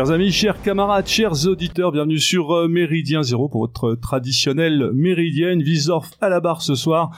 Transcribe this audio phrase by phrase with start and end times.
[0.00, 5.62] Chers amis, chers camarades, chers auditeurs, bienvenue sur euh, Méridien Zéro pour votre traditionnelle méridienne.
[5.62, 7.10] Visorf à la barre ce soir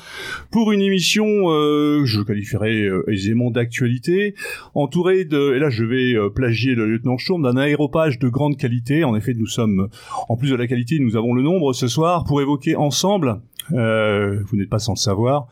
[0.51, 4.35] pour une émission, euh, je qualifierais euh, aisément d'actualité,
[4.75, 8.57] entourée de, et là je vais euh, plagier le lieutenant Sturm, d'un aéropage de grande
[8.57, 9.05] qualité.
[9.05, 9.89] En effet, nous sommes,
[10.29, 14.41] en plus de la qualité, nous avons le nombre ce soir pour évoquer ensemble euh,
[14.47, 15.47] vous n'êtes pas sans le savoir,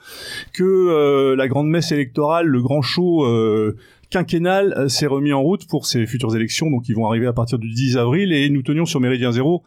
[0.53, 3.77] que euh, la grande messe électorale, le grand show euh,
[4.11, 7.33] quinquennal euh, s'est remis en route pour ces futures élections, donc ils vont arriver à
[7.33, 9.63] partir du 10 avril, et nous tenions sur Méridien Zéro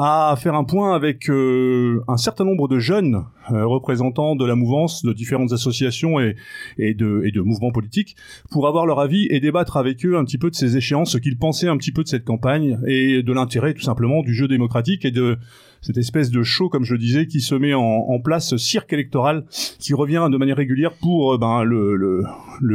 [0.00, 4.54] à faire un point avec euh, un certain nombre de jeunes euh, représentants de la
[4.54, 6.36] mouvance, de différentes associations et,
[6.78, 8.14] et, de, et de mouvements politiques,
[8.48, 11.18] pour avoir leur avis et débattre avec eux un petit peu de ces échéances, ce
[11.18, 14.46] qu'ils pensaient un petit peu de cette campagne et de l'intérêt tout simplement du jeu
[14.46, 15.36] démocratique et de
[15.80, 19.44] cette espèce de show, comme je disais, qui se met en, place, ce cirque électoral,
[19.78, 22.24] qui revient de manière régulière pour euh, ben, le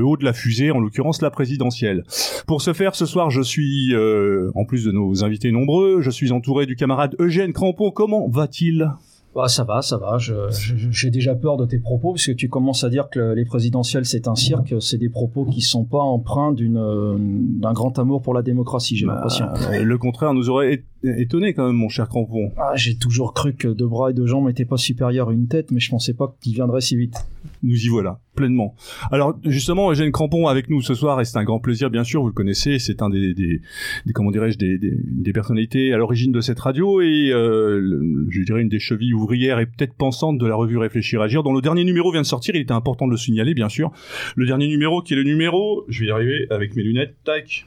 [0.04, 2.04] haut de la fusée, en l'occurrence la présidentielle.
[2.48, 6.10] Pour ce faire, ce soir, je suis, euh, en plus de nos invités nombreux, je
[6.10, 7.92] suis entouré du camarade Eugène Crampon.
[7.92, 8.92] Comment va-t-il?
[9.36, 10.18] Bah, ça va, ça va.
[10.20, 14.06] J'ai déjà peur de tes propos parce que tu commences à dire que les présidentielles
[14.06, 14.76] c'est un cirque.
[14.80, 18.96] C'est des propos qui sont pas empreints d'une d'un grand amour pour la démocratie.
[18.96, 19.46] J'ai l'impression.
[19.72, 22.52] Euh, Le contraire nous aurait étonné quand même, mon cher Crampon.
[22.58, 25.48] Ah, J'ai toujours cru que deux bras et deux jambes n'étaient pas supérieurs à une
[25.48, 27.26] tête, mais je pensais pas qu'il viendrait si vite.
[27.66, 28.76] Nous y voilà, pleinement.
[29.10, 32.22] Alors justement, Eugène Crampon avec nous ce soir, et c'est un grand plaisir, bien sûr,
[32.22, 33.62] vous le connaissez, c'est un des, des,
[34.06, 38.70] des- comment dirais-je, des, personnalités à l'origine de cette radio, et euh, je dirais une
[38.70, 42.12] des chevilles ouvrières et peut-être pensantes de la revue Réfléchir Agir, dont le dernier numéro
[42.12, 43.92] vient de sortir, il était important de le signaler, bien sûr.
[44.36, 47.66] Le dernier numéro qui est le numéro, je vais y arriver avec mes lunettes, tac,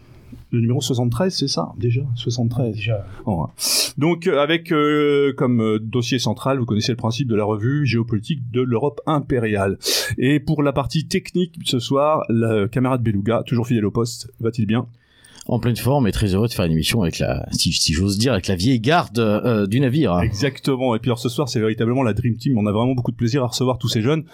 [0.57, 2.75] le numéro 73, c'est ça, déjà 73.
[2.75, 3.07] Déjà.
[3.27, 3.93] Oh, ouais.
[3.99, 7.87] Donc euh, avec euh, comme euh, dossier central, vous connaissez le principe de la revue
[7.87, 9.79] géopolitique de l'Europe impériale.
[10.19, 14.67] Et pour la partie technique ce soir, le camarade Beluga, toujours fidèle au poste, va-t-il
[14.67, 14.87] bien?
[15.49, 18.19] En pleine forme et très heureux de faire une émission avec la, si, si j'ose
[18.19, 20.19] dire, avec la vieille garde euh, du navire.
[20.21, 20.95] Exactement.
[20.95, 22.59] Et puis alors ce soir, c'est véritablement la Dream Team.
[22.59, 24.25] On a vraiment beaucoup de plaisir à recevoir tous ces jeunes,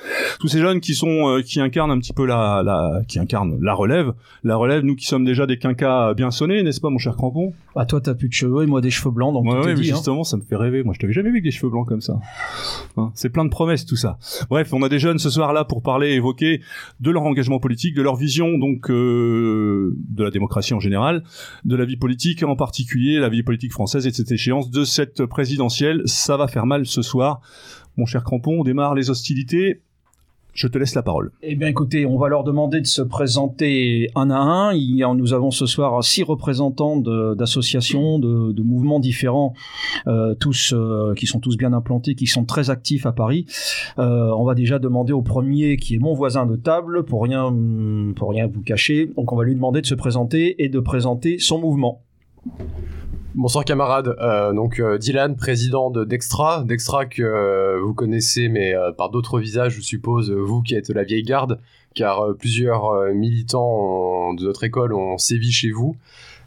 [0.40, 3.58] tous ces jeunes qui sont euh, qui incarnent un petit peu la, la qui incarnent
[3.62, 4.12] la relève,
[4.42, 4.82] la relève.
[4.84, 7.52] Nous qui sommes déjà des quinquas bien sonnés, n'est-ce pas, mon cher Crampon?
[7.74, 9.74] Bah toi t'as plus de cheveux et moi des cheveux blancs, donc Ouais, ouais, est
[9.74, 9.90] mais dit.
[9.90, 9.94] hein.
[9.94, 10.82] justement, ça me fait rêver.
[10.82, 12.18] Moi, je t'avais jamais vu avec des cheveux blancs comme ça.
[12.96, 14.18] Hein, c'est plein de promesses, tout ça.
[14.50, 16.60] Bref, on a des jeunes ce soir là pour parler, évoquer
[17.00, 21.01] de leur engagement politique, de leur vision donc euh, de la démocratie en général,
[21.64, 24.84] de la vie politique en particulier, la vie politique française et de cette échéance de
[24.84, 26.02] cette présidentielle.
[26.06, 27.40] Ça va faire mal ce soir.
[27.96, 29.82] Mon cher Crampon, on démarre les hostilités.
[30.52, 31.32] Je te laisse la parole.
[31.42, 35.14] Eh bien, écoutez, on va leur demander de se présenter un à un.
[35.14, 39.54] Nous avons ce soir six représentants d'associations, de, mouvements différents,
[40.06, 43.46] euh, tous euh, qui sont tous bien implantés, qui sont très actifs à Paris.
[43.98, 47.54] Euh, on va déjà demander au premier, qui est mon voisin de table, pour rien,
[48.14, 49.10] pour rien vous cacher.
[49.16, 52.02] Donc, on va lui demander de se présenter et de présenter son mouvement.
[53.34, 58.74] Bonsoir camarades, Euh, donc euh, Dylan, président de Dextra, Dextra que euh, vous connaissez mais
[58.74, 61.58] euh, par d'autres visages je suppose, euh, vous qui êtes la vieille garde,
[61.94, 65.96] car plusieurs militants de notre école ont sévi chez vous.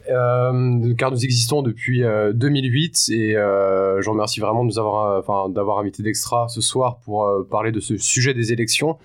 [0.07, 5.79] Car nous existons depuis euh, 2008 et je remercie vraiment de nous avoir, enfin, d'avoir
[5.79, 8.97] invité Dextra ce soir pour parler de ce sujet des élections,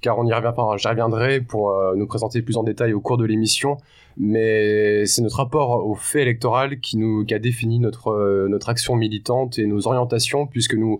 [0.00, 3.18] car on y revient, enfin, j'y reviendrai pour nous présenter plus en détail au cours
[3.18, 3.76] de l'émission
[4.18, 8.68] mais c'est notre rapport au fait électoral qui nous qui a défini notre euh, notre
[8.68, 10.98] action militante et nos orientations puisque nous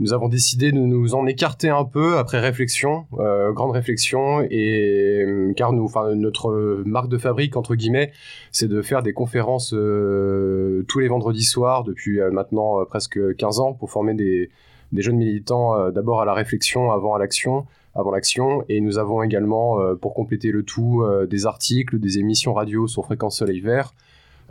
[0.00, 5.22] nous avons décidé de nous en écarter un peu après réflexion, euh, grande réflexion, et
[5.22, 8.10] euh, car nous, enfin notre marque de fabrique entre guillemets,
[8.50, 13.60] c'est de faire des conférences euh, tous les vendredis soirs depuis euh, maintenant presque 15
[13.60, 14.50] ans pour former des
[14.92, 17.64] des jeunes militants d'abord à la réflexion avant à l'action
[17.94, 18.64] avant l'action.
[18.68, 22.86] Et nous avons également, euh, pour compléter le tout, euh, des articles, des émissions radio
[22.86, 23.94] sur Fréquence Soleil Vert,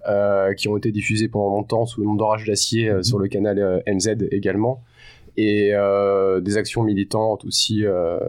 [0.08, 3.28] euh, qui ont été diffusées pendant longtemps sous le nom d'Orage d'Acier euh, sur le
[3.28, 4.84] canal euh, MZ également.
[5.38, 8.20] Et euh, des actions militantes aussi, euh,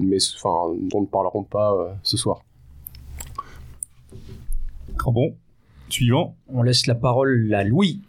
[0.00, 2.42] mais enfin, dont ne parlerons pas euh, ce soir.
[4.96, 5.34] Crampon,
[5.88, 6.36] suivant.
[6.48, 8.00] On laisse la parole à Louis.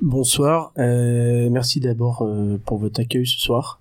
[0.00, 3.80] Bonsoir, euh, merci d'abord euh, pour votre accueil ce soir.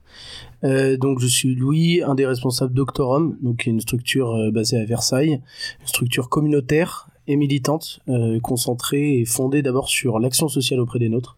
[0.63, 4.86] Euh, donc je suis Louis, un des responsables d'Octorum, donc une structure euh, basée à
[4.86, 5.42] Versailles,
[5.81, 11.09] une structure communautaire et militante, euh, concentrée et fondée d'abord sur l'action sociale auprès des
[11.09, 11.38] nôtres,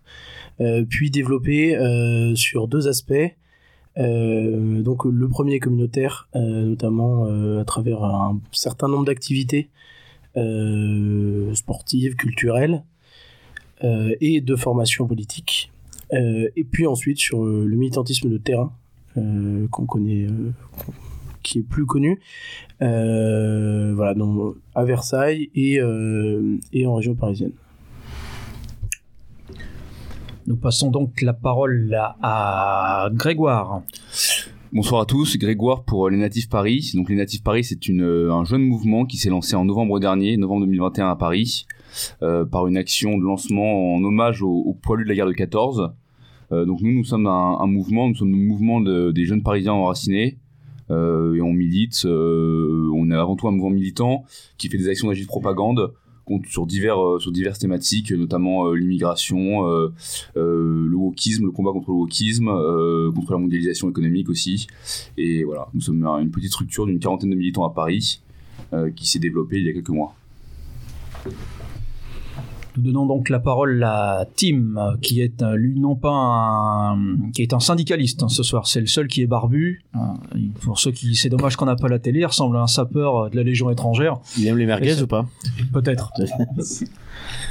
[0.89, 1.77] puis développée
[2.35, 3.33] sur deux aspects.
[3.95, 7.23] Donc le premier communautaire, notamment
[7.57, 9.69] à travers un certain nombre d'activités
[11.53, 12.83] sportives, culturelles,
[13.81, 15.71] et de formation politique.
[16.11, 18.73] Et puis ensuite sur le militantisme de terrain,
[19.71, 20.51] qu'on connaît euh,
[21.43, 22.19] qui est plus connu.
[22.81, 27.51] Euh, voilà, donc à Versailles et, euh, et en région parisienne.
[30.47, 33.83] Nous passons donc la parole à, à Grégoire.
[34.71, 36.91] Bonsoir à tous, Grégoire pour les Natifs Paris.
[36.95, 40.37] Donc les Natifs Paris, c'est une, un jeune mouvement qui s'est lancé en novembre dernier,
[40.37, 41.65] novembre 2021 à Paris,
[42.21, 45.33] euh, par une action de lancement en hommage aux, aux poilus de la guerre de
[45.33, 45.91] 14.
[46.51, 49.73] Euh, donc nous, nous sommes un, mouvement, nous sommes le mouvement de, des jeunes Parisiens
[49.73, 50.37] enracinés.
[50.91, 54.25] Euh, et on milite, euh, on est avant tout un mouvement militant
[54.57, 55.93] qui fait des actions d'agir de propagande
[56.47, 59.63] sur divers sur diverses thématiques notamment l'immigration
[60.35, 62.45] le wokisme le combat contre le wokisme
[63.15, 64.67] contre la mondialisation économique aussi
[65.17, 68.21] et voilà nous sommes une petite structure d'une quarantaine de militants à Paris
[68.95, 70.13] qui s'est développée il y a quelques mois
[72.79, 77.53] nous donnons donc la parole à Tim, qui est lui non pas un, qui est
[77.53, 78.67] un syndicaliste hein, ce soir.
[78.67, 79.83] C'est le seul qui est barbu.
[80.61, 82.19] Pour ceux qui, c'est dommage qu'on n'a pas la télé.
[82.19, 84.19] Il ressemble à un sapeur de la Légion étrangère.
[84.37, 85.25] Il aime les merguez ou pas?
[85.73, 86.11] Peut-être.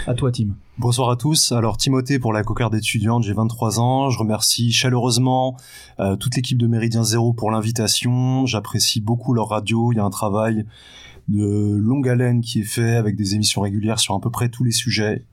[0.06, 0.48] à toi, Tim.
[0.78, 1.52] Bonsoir à tous.
[1.52, 4.10] Alors Timothée pour la cocarde étudiante, j'ai 23 ans.
[4.10, 5.56] Je remercie chaleureusement
[5.98, 8.46] euh, toute l'équipe de Méridien Zéro pour l'invitation.
[8.46, 9.92] J'apprécie beaucoup leur radio.
[9.92, 10.64] Il y a un travail
[11.28, 14.64] de longue haleine qui est fait avec des émissions régulières sur à peu près tous
[14.64, 15.24] les sujets.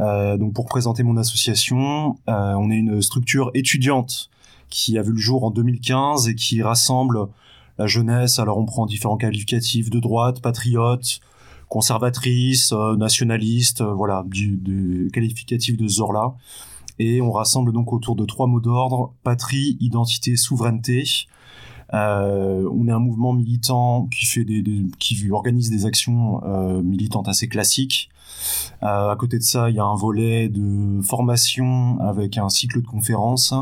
[0.00, 4.30] Euh, donc pour présenter mon association, euh, on est une structure étudiante
[4.68, 7.28] qui a vu le jour en 2015 et qui rassemble
[7.78, 8.38] la jeunesse.
[8.38, 11.20] Alors on prend différents qualificatifs de droite, patriote,
[11.68, 16.34] conservatrice, euh, nationaliste, euh, voilà, du, du qualificatif de Zorla.
[16.98, 21.04] Et on rassemble donc autour de trois mots d'ordre patrie, identité, souveraineté.
[21.94, 26.82] Euh, on est un mouvement militant qui fait des, des qui organise des actions euh,
[26.82, 28.10] militantes assez classiques.
[28.82, 32.82] Euh, à côté de ça, il y a un volet de formation avec un cycle
[32.82, 33.54] de conférences.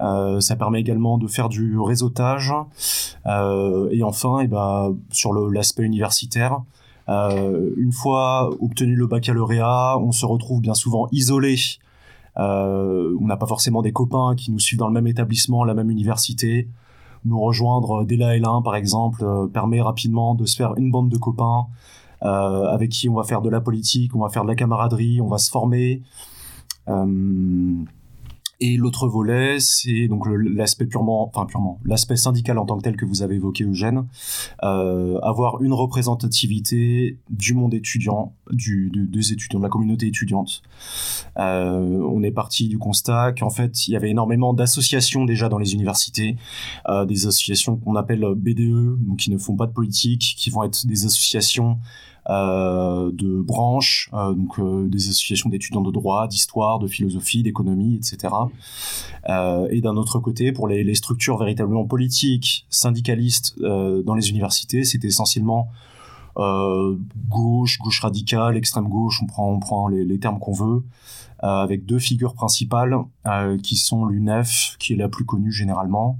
[0.00, 2.52] Euh, ça permet également de faire du réseautage.
[3.26, 6.62] Euh, et enfin, et ben, sur l'aspect universitaire,
[7.08, 11.56] euh, une fois obtenu le baccalauréat, on se retrouve bien souvent isolé.
[12.36, 15.90] on n'a pas forcément des copains qui nous suivent dans le même établissement, la même
[15.90, 16.68] université
[17.24, 21.08] nous rejoindre dès la L1 par exemple euh, permet rapidement de se faire une bande
[21.08, 21.66] de copains
[22.22, 25.20] euh, avec qui on va faire de la politique, on va faire de la camaraderie,
[25.20, 26.02] on va se former.
[26.88, 27.74] Euh,
[28.60, 33.64] et l'autre volet, c'est donc l'aspect syndical en tant que tel que vous avez évoqué,
[33.64, 34.06] Eugène,
[34.60, 40.62] avoir une représentativité du monde étudiant, du, des étudiants, de la communauté étudiante.
[41.38, 45.58] Euh, on est parti du constat qu'en fait, il y avait énormément d'associations déjà dans
[45.58, 46.36] les universités,
[46.88, 50.62] euh, des associations qu'on appelle BDE, donc qui ne font pas de politique, qui vont
[50.64, 51.78] être des associations
[52.30, 54.58] euh, de branches, donc
[54.88, 58.32] des associations d'étudiants de droit, d'histoire, de philosophie, d'économie, etc.
[59.70, 65.04] et d'un autre côté, pour les, les, structures véritablement politiques, syndicalistes dans les universités, c'est
[65.04, 65.68] essentiellement
[66.36, 70.82] gauche, gauche radicale, extrême gauche, on prend, on prend les, les termes qu'on veut,
[71.38, 72.96] avec deux figures principales
[73.62, 76.18] qui sont l'UNEF, qui est la plus connue généralement,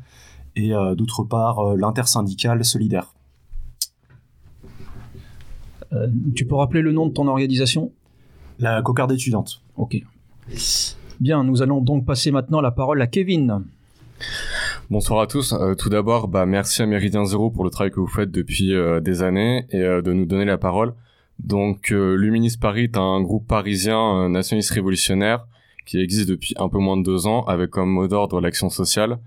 [0.57, 3.15] et d'autre part l'intersyndicale solidaire.
[5.93, 7.93] Euh, tu peux rappeler le nom de ton organisation?
[8.59, 9.63] La cocarde étudiante.
[9.77, 10.03] Ok.
[11.21, 13.65] Bien, nous allons donc passer maintenant la parole à Kevin.
[14.91, 15.55] Bonsoir à tous.
[15.55, 18.75] Euh, tout d'abord, bah, merci à Méridien Zéro pour le travail que vous faites depuis
[18.75, 20.93] euh, des années et euh, de nous donner la parole.
[21.39, 25.47] Donc, euh, Luminis Paris est un groupe parisien nationaliste révolutionnaire
[25.87, 29.19] qui existe depuis un peu moins de deux ans avec comme mot d'ordre l'action sociale,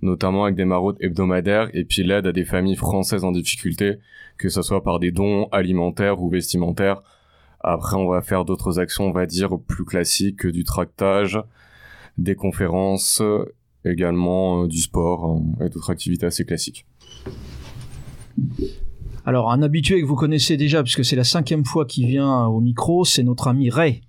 [0.00, 3.98] notamment avec des maraudes hebdomadaires et puis l'aide à des familles françaises en difficulté
[4.38, 7.02] que ce soit par des dons alimentaires ou vestimentaires.
[7.60, 11.38] Après, on va faire d'autres actions, on va dire, plus classiques, du tractage,
[12.16, 13.22] des conférences,
[13.84, 16.86] également euh, du sport euh, et d'autres activités assez classiques.
[19.24, 22.60] Alors, un habitué que vous connaissez déjà, puisque c'est la cinquième fois qu'il vient au
[22.60, 24.02] micro, c'est notre ami Ray.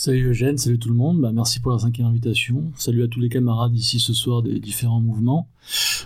[0.00, 2.72] Salut Eugène, salut tout le monde, bah, merci pour la cinquième invitation.
[2.74, 5.46] Salut à tous les camarades ici ce soir des différents mouvements.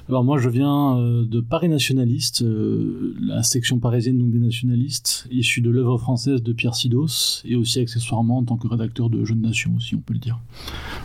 [0.08, 5.28] Alors moi je viens euh, de Paris Nationaliste, euh, la section parisienne donc des nationalistes,
[5.30, 9.24] issu de l'œuvre française de Pierre Sidos, et aussi accessoirement en tant que rédacteur de
[9.24, 10.40] Jeunes Nations aussi on peut le dire.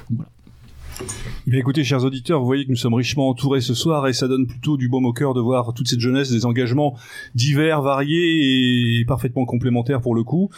[0.09, 0.31] Donc, voilà.
[1.47, 4.27] Bien, écoutez, chers auditeurs, vous voyez que nous sommes richement entourés ce soir et ça
[4.27, 6.95] donne plutôt du baume au cœur de voir toute cette jeunesse, des engagements
[7.33, 10.49] divers, variés et parfaitement complémentaires pour le coup.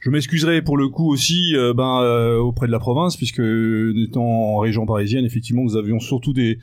[0.00, 4.24] Je m'excuserai pour le coup aussi euh, ben, euh, auprès de la province, puisque étant
[4.24, 6.58] en région parisienne, effectivement, nous avions surtout des,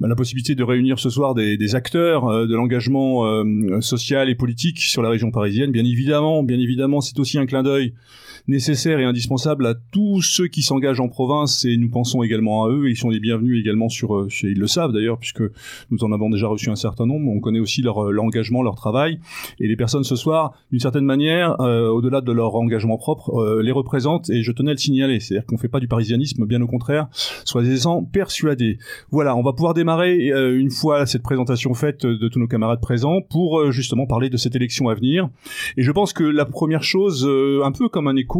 [0.00, 4.30] ben, la possibilité de réunir ce soir des, des acteurs euh, de l'engagement euh, social
[4.30, 5.72] et politique sur la région parisienne.
[5.72, 7.92] Bien évidemment, bien évidemment, c'est aussi un clin d'œil
[8.48, 12.70] nécessaire et indispensable à tous ceux qui s'engagent en province et nous pensons également à
[12.70, 15.42] eux ils sont les bienvenus également sur, euh, ils le savent d'ailleurs, puisque
[15.90, 17.30] nous en avons déjà reçu un certain nombre.
[17.30, 19.18] On connaît aussi leur, leur engagement, leur travail,
[19.60, 24.30] et les personnes ce soir, d'une certaine manière, au-delà de leur engagement propre, les représentent.
[24.30, 27.08] Et je tenais à le signaler, c'est-à-dire qu'on fait pas du parisianisme, bien au contraire.
[27.44, 28.78] Soyez-en persuadés.
[29.10, 33.20] Voilà, on va pouvoir démarrer une fois cette présentation faite de tous nos camarades présents
[33.22, 35.28] pour justement parler de cette élection à venir.
[35.76, 37.28] Et je pense que la première chose,
[37.64, 38.35] un peu comme un écho,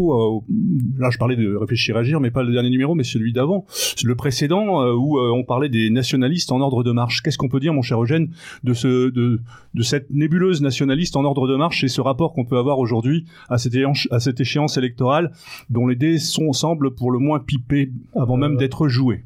[0.98, 3.66] là je parlais de réfléchir agir, mais pas le dernier numéro, mais celui d'avant,
[4.04, 7.22] le précédent euh, où euh, on parlait des nationalistes en ordre de marche.
[7.22, 8.30] Qu'est-ce qu'on peut dire, mon cher Eugène,
[8.64, 9.40] de ce de,
[9.74, 13.26] de cette nébuleuse nationaliste en ordre de marche et ce rapport qu'on peut avoir aujourd'hui
[13.48, 15.32] à cette échéance, à cette échéance électorale
[15.70, 19.24] dont les dés sont semblent pour le moins pipés avant même euh, d'être joués?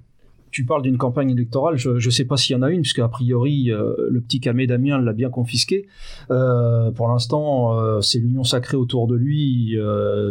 [0.50, 2.98] Tu parles d'une campagne électorale, je ne sais pas s'il y en a une, puisque
[2.98, 5.86] a priori, euh, le petit Camé Damien l'a bien confisqué.
[6.30, 9.76] Euh, pour l'instant, euh, c'est l'union sacrée autour de lui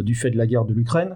[0.04, 1.16] du fait de la guerre de l'Ukraine.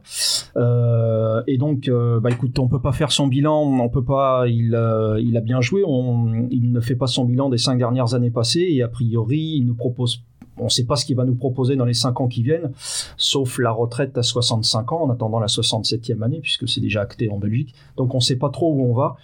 [0.55, 4.47] et donc, bah, écoute, on peut pas faire son bilan, on peut pas.
[4.47, 4.77] Il,
[5.19, 8.31] il a bien joué, on, il ne fait pas son bilan des cinq dernières années
[8.31, 10.23] passées, et a priori, il nous propose
[10.57, 12.71] on ne sait pas ce qu'il va nous proposer dans les 5 ans qui viennent,
[13.17, 17.29] sauf la retraite à 65 ans en attendant la 67e année, puisque c'est déjà acté
[17.29, 17.73] en Belgique.
[17.97, 19.15] Donc on ne sait pas trop où on va.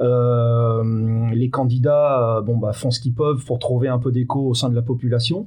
[0.00, 4.40] Euh, les candidats euh, bon, bah, font ce qu'ils peuvent pour trouver un peu d'écho
[4.40, 5.46] au sein de la population.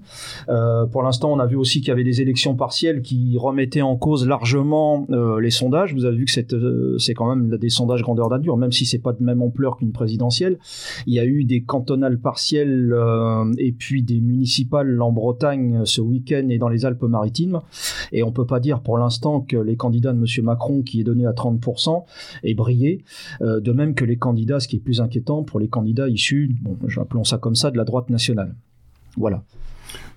[0.49, 3.81] Euh, pour l'instant, on a vu aussi qu'il y avait des élections partielles qui remettaient
[3.81, 5.05] en cause largement
[5.39, 5.93] les sondages.
[5.93, 9.13] Vous avez vu que c'est quand même des sondages grandeur nature, même si c'est pas
[9.13, 10.57] de même ampleur qu'une présidentielle.
[11.05, 12.95] Il y a eu des cantonales partielles
[13.57, 17.59] et puis des municipales Bretagne ce week-end et dans les Alpes-Maritimes.
[18.13, 20.45] Et on peut pas dire pour l'instant que les candidats de M.
[20.45, 22.05] Macron, qui est donné à 30%,
[22.43, 23.03] aient brillé.
[23.41, 26.55] Euh, de même que les candidats, ce qui est plus inquiétant pour les candidats issus,
[26.61, 28.55] bon, appelons ça comme ça, de la droite nationale.
[29.17, 29.43] Voilà.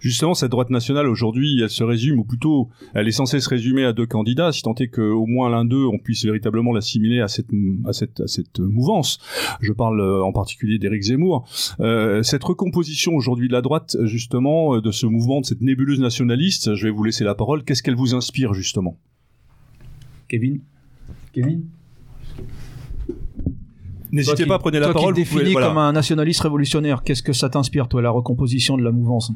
[0.00, 3.85] Justement, cette droite nationale aujourd'hui, elle se résume, ou plutôt, elle est censée se résumer
[3.85, 7.28] à deux candidats, si tant est qu'au moins l'un d'eux, on puisse véritablement l'assimiler à
[7.28, 7.50] cette,
[7.85, 9.19] à cette, à cette mouvance.
[9.61, 11.47] Je parle euh, en particulier d'Éric Zemmour.
[11.80, 16.00] Euh, cette recomposition aujourd'hui de la droite, justement, euh, de ce mouvement, de cette nébuleuse
[16.00, 17.62] nationaliste, je vais vous laisser la parole.
[17.64, 18.97] Qu'est-ce qu'elle vous inspire, justement?
[20.28, 20.61] Kevin?
[21.35, 21.64] Kevin?
[24.12, 25.14] N'hésitez pas, prenez la parole.
[25.14, 28.83] Toi qui définis comme un nationaliste révolutionnaire, qu'est-ce que ça t'inspire, toi, la recomposition de
[28.83, 29.30] la mouvance?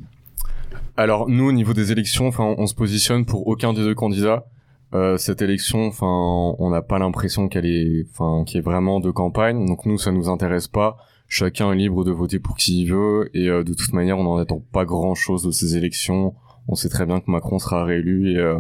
[0.97, 4.47] Alors nous, au niveau des élections, enfin, on se positionne pour aucun des deux candidats.
[4.95, 6.07] Euh, cette élection, enfin,
[6.59, 9.67] on n'a pas l'impression qu'elle est, enfin, qu'il vraiment de campagne.
[9.67, 10.97] Donc nous, ça nous intéresse pas.
[11.27, 14.25] Chacun est libre de voter pour qui il veut, et euh, de toute manière, on
[14.25, 16.35] n'en attend pas grand-chose de ces élections.
[16.69, 18.59] On sait très bien que Macron sera réélu, et euh,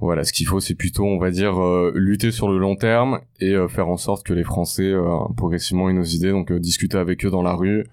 [0.00, 1.60] voilà, ce qu'il faut, c'est plutôt, on va dire,
[1.92, 4.94] lutter sur le long terme et faire en sorte que les Français
[5.36, 6.30] progressivement aient nos idées.
[6.30, 7.84] Donc discuter avec eux dans la rue,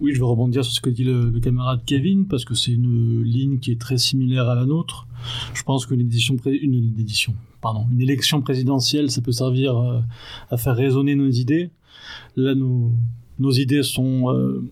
[0.00, 3.22] oui, je vais rebondir sur ce que dit le, camarade Kevin, parce que c'est une
[3.22, 5.06] ligne qui est très similaire à la nôtre.
[5.54, 10.00] Je pense qu'une édition, une, édition, pardon, une élection présidentielle, ça peut servir euh,
[10.50, 11.70] à faire résonner nos idées.
[12.36, 14.70] Là, nos, idées sont euh,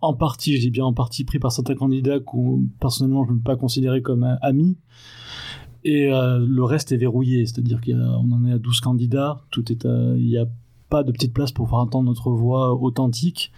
[0.00, 3.38] en partie, je dis bien en partie, pris par certains candidats que personnellement je ne
[3.38, 4.76] peux pas considérer comme amis.
[5.82, 9.84] Et euh, le reste est verrouillé, c'est-à-dire qu'on en est à 12 candidats, tout est
[9.84, 10.46] il y a
[10.90, 13.52] pas de petite place pour faire entendre notre voix authentique.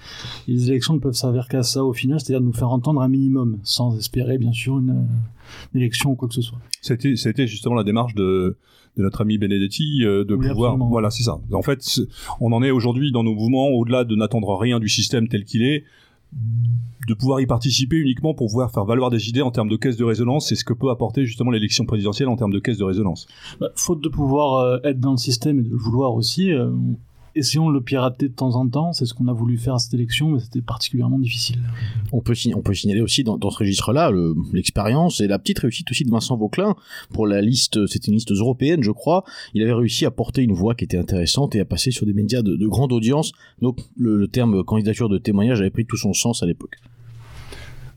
[0.46, 3.58] les élections ne peuvent servir qu'à ça au final, c'est-à-dire nous faire entendre un minimum,
[3.64, 5.08] sans espérer bien sûr une,
[5.74, 6.58] élection ou quoi que ce soit.
[6.80, 8.56] C'était, c'était justement la démarche de,
[8.96, 12.00] de notre ami Benedetti euh, de pouvoir voilà c'est ça en fait
[12.40, 15.62] on en est aujourd'hui dans nos mouvements au-delà de n'attendre rien du système tel qu'il
[15.62, 15.84] est
[17.08, 19.96] de pouvoir y participer uniquement pour pouvoir faire valoir des idées en termes de caisse
[19.96, 22.84] de résonance, c'est ce que peut apporter justement l'élection présidentielle en termes de caisse de
[22.84, 23.26] résonance.
[23.60, 26.70] Bah, faute de pouvoir euh, être dans le système et de le vouloir aussi, euh,
[27.34, 28.92] essayons de le pirater de temps en temps.
[28.92, 31.58] C'est ce qu'on a voulu faire à cette élection, mais c'était particulièrement difficile.
[32.12, 34.10] On peut, on peut signaler aussi dans, ce registre-là
[34.52, 36.74] l'expérience et la petite réussite aussi de Vincent Vauclin
[37.12, 39.24] pour la liste, c'était une liste européenne, je crois.
[39.54, 42.12] Il avait réussi à porter une voix qui était intéressante et à passer sur des
[42.12, 43.32] médias de, grande audience.
[43.60, 46.76] Donc le terme candidature de témoignage avait pris tout son sens à l'époque.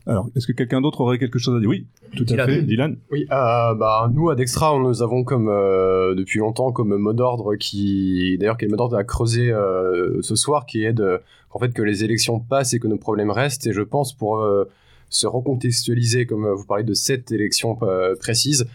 [0.08, 1.68] Alors, est-ce que quelqu'un d'autre aurait quelque chose à dire?
[1.68, 1.86] Oui,
[2.16, 2.96] tout à fait, Dylan.
[3.10, 7.56] Oui, euh, bah nous à Dextra, nous avons comme euh, depuis longtemps comme mot d'ordre
[7.56, 11.20] qui, d'ailleurs, qui est le mot d'ordre à creuser euh, ce soir, qui est de,
[11.50, 13.66] en fait, que les élections passent et que nos problèmes restent.
[13.66, 14.68] Et je pense pour euh,
[15.10, 17.76] se recontextualiser, comme vous parlez de cette élection
[18.20, 18.66] précise,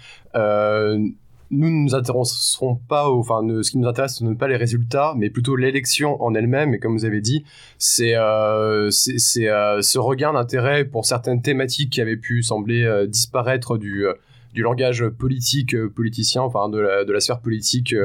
[1.51, 5.13] nous ne nous intéresserons pas, enfin, ce qui nous intéresse, ce n'est pas les résultats,
[5.17, 6.73] mais plutôt l'élection en elle-même.
[6.73, 7.43] Et comme vous avez dit,
[7.77, 13.77] c'est euh, euh, ce regain d'intérêt pour certaines thématiques qui avaient pu sembler euh, disparaître
[13.77, 14.05] du
[14.53, 17.95] du langage politique politicien, enfin de la, de la sphère politique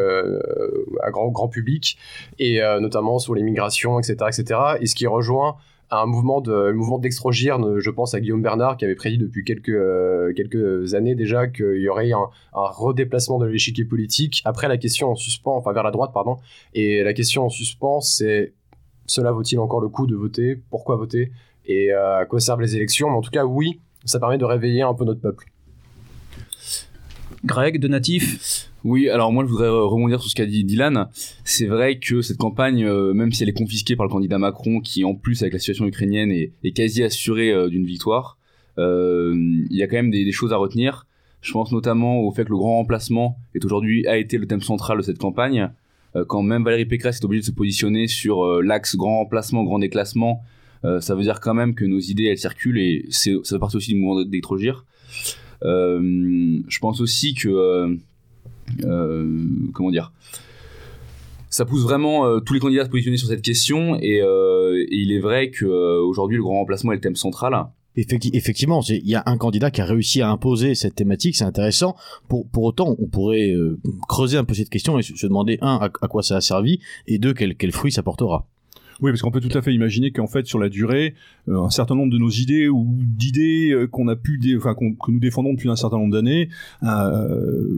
[1.02, 1.98] à grand grand public,
[2.38, 4.60] et notamment sur l'immigration, etc., etc.
[4.80, 5.56] Et ce qui rejoint
[5.90, 7.78] un mouvement de d'extrogirne.
[7.78, 11.80] Je pense à Guillaume Bernard qui avait prédit depuis quelques euh, quelques années déjà qu'il
[11.80, 14.42] y aurait un, un redéplacement de l'échiquier politique.
[14.44, 16.36] Après la question en suspens, enfin vers la droite pardon.
[16.74, 18.54] Et la question en suspens, c'est
[19.06, 20.56] cela vaut-il encore le coup de voter?
[20.70, 21.32] Pourquoi voter?
[21.64, 23.10] Et euh, à quoi servent les élections?
[23.10, 25.46] Mais en tout cas, oui, ça permet de réveiller un peu notre peuple.
[27.44, 31.08] Greg, de natif Oui, alors moi je voudrais euh, rebondir sur ce qu'a dit Dylan.
[31.44, 34.80] C'est vrai que cette campagne, euh, même si elle est confisquée par le candidat Macron,
[34.80, 38.38] qui en plus avec la situation ukrainienne est, quasi assurée euh, d'une victoire,
[38.78, 41.06] il y a quand même des, choses à retenir.
[41.40, 44.60] Je pense notamment au fait que le grand remplacement est aujourd'hui a été le thème
[44.60, 45.70] central de cette campagne.
[46.28, 50.42] Quand même Valérie Pécresse est obligée de se positionner sur l'axe grand remplacement, grand déclassement,
[50.82, 53.94] ça veut dire quand même que nos idées elles circulent et ça fait partie aussi
[53.94, 54.84] du mouvement d'Étrogir.
[55.64, 57.96] Euh, je pense aussi que euh,
[58.84, 60.12] euh, comment dire
[61.48, 64.20] ça pousse vraiment tous les candidats à se positionner sur cette question et,
[64.90, 67.54] il est vrai que aujourd'hui le grand remplacement est le thème central
[67.96, 71.96] Effectivement, il y a un candidat qui a réussi à imposer cette thématique, c'est intéressant.
[72.28, 73.54] Pour, pour autant, on pourrait
[74.06, 76.78] creuser un peu cette question et se demander, un, à, à quoi ça a servi,
[77.06, 78.46] et deux, quel, quel fruit ça portera.
[79.02, 81.14] Oui, parce qu'on peut tout à fait imaginer qu'en fait, sur la durée,
[81.48, 85.10] euh, un certain nombre de nos idées ou d'idées euh, qu'on a pu, enfin que
[85.10, 86.48] nous défendons depuis un certain nombre d'années,
[86.82, 87.68] euh,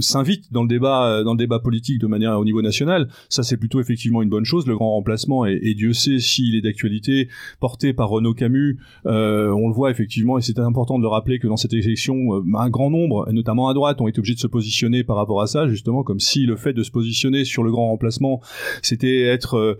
[0.00, 3.08] s'invitent dans le débat, dans le débat politique de manière au niveau national.
[3.30, 4.66] Ça, c'est plutôt effectivement une bonne chose.
[4.66, 7.28] Le grand remplacement, et, et Dieu sait s'il est d'actualité,
[7.58, 8.78] porté par Renaud Camus.
[9.06, 12.44] Euh, on le voit effectivement, et c'est important de le rappeler que dans cette élection,
[12.54, 15.46] un grand nombre, notamment à droite, ont été obligés de se positionner par rapport à
[15.46, 18.42] ça, justement, comme si le fait de se positionner sur le grand remplacement,
[18.82, 19.78] c'était être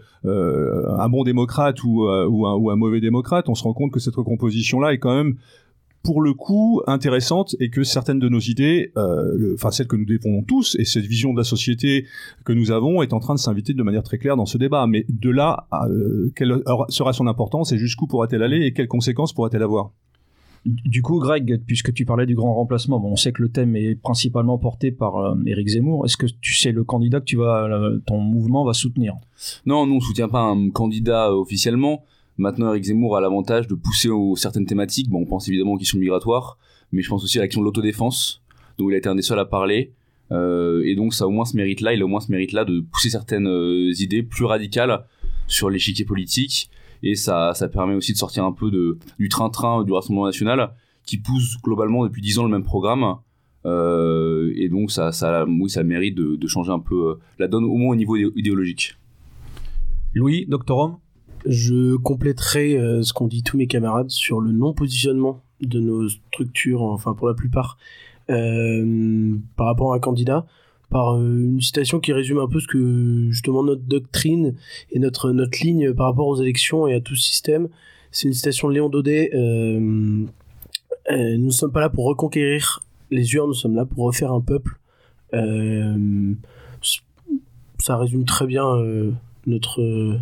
[0.86, 4.16] un bon démocrate ou, euh, ou, un, mauvais démocrate, on se rend compte que cette
[4.16, 5.36] recomposition-là est quand même
[6.02, 10.04] pour le coup intéressante et que certaines de nos idées, euh, enfin celles que nous
[10.04, 12.06] défendons tous et cette vision de la société
[12.44, 14.86] que nous avons est en train de s'inviter de manière très claire dans ce débat.
[14.86, 19.32] Mais de là, euh, quelle sera son importance et jusqu'où pourra-t-elle aller et quelles conséquences
[19.32, 19.90] pourra-t-elle avoir?
[20.66, 23.76] Du coup, Greg, puisque tu parlais du grand remplacement, bon, on sait que le thème
[23.76, 26.04] est principalement porté par euh, Éric Zemmour.
[26.04, 29.14] Est-ce que tu sais le candidat que tu vas, euh, ton mouvement va soutenir?
[29.64, 32.04] Non, nous on soutient pas un candidat euh, officiellement.
[32.36, 35.08] Maintenant, Éric Zemmour a l'avantage de pousser aux certaines thématiques.
[35.08, 36.58] Bon, on pense évidemment aux questions migratoires,
[36.90, 38.42] mais je pense aussi à l'action de l'autodéfense,
[38.76, 39.92] dont il a été un des seuls à parler.
[40.32, 42.64] Euh, et donc, ça a au moins ce mérite-là, il a au moins ce mérite-là
[42.64, 43.48] de pousser certaines
[43.98, 45.04] idées plus radicales
[45.46, 46.68] sur l'échiquier politique
[47.02, 48.70] et ça, ça permet aussi de sortir un peu
[49.18, 50.72] du train-train du Rassemblement National
[51.04, 53.16] qui pousse globalement depuis 10 ans le même programme.
[53.64, 55.10] Euh, et donc ça,
[55.48, 58.96] oui, ça mérite de, changer un peu euh, la donne, au moins au niveau idéologique.
[60.14, 60.98] Louis, doctorum
[61.46, 66.82] Je compléterai euh, ce qu'ont dit tous mes camarades sur le non-positionnement de nos structures,
[66.82, 67.78] enfin pour la plupart,
[68.28, 70.46] par rapport à un candidat
[70.90, 74.54] par une citation qui résume un peu ce que justement notre doctrine
[74.90, 77.68] et notre notre ligne par rapport aux élections et à tout système.
[78.12, 79.30] C'est une citation de Léon Daudet.
[79.34, 80.24] Euh,
[81.10, 84.32] euh, nous ne sommes pas là pour reconquérir les urnes, nous sommes là pour refaire
[84.32, 84.78] un peuple.
[85.34, 86.34] Euh,
[87.78, 89.12] ça résume très bien euh,
[89.46, 90.18] notre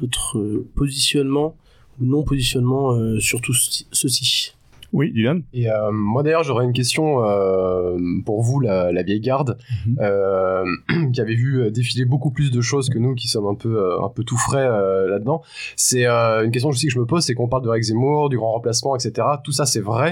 [0.00, 1.56] notre positionnement
[2.00, 4.54] ou non positionnement sur tout ceci.
[4.92, 5.42] Oui, Dylan.
[5.52, 9.92] Et euh, moi d'ailleurs, j'aurais une question euh, pour vous, la, la vieille garde, mm
[9.92, 9.96] -hmm.
[10.00, 13.74] euh, qui avait vu défiler beaucoup plus de choses que nous, qui sommes un peu
[14.02, 14.68] un peu tout frais
[15.12, 15.42] là-dedans.
[15.76, 18.36] C'est une question aussi que je me pose, c'est qu'on parle de Rex Zemmour, du
[18.38, 19.08] grand remplacement, etc.
[19.44, 20.10] Tout ça, c'est vrai,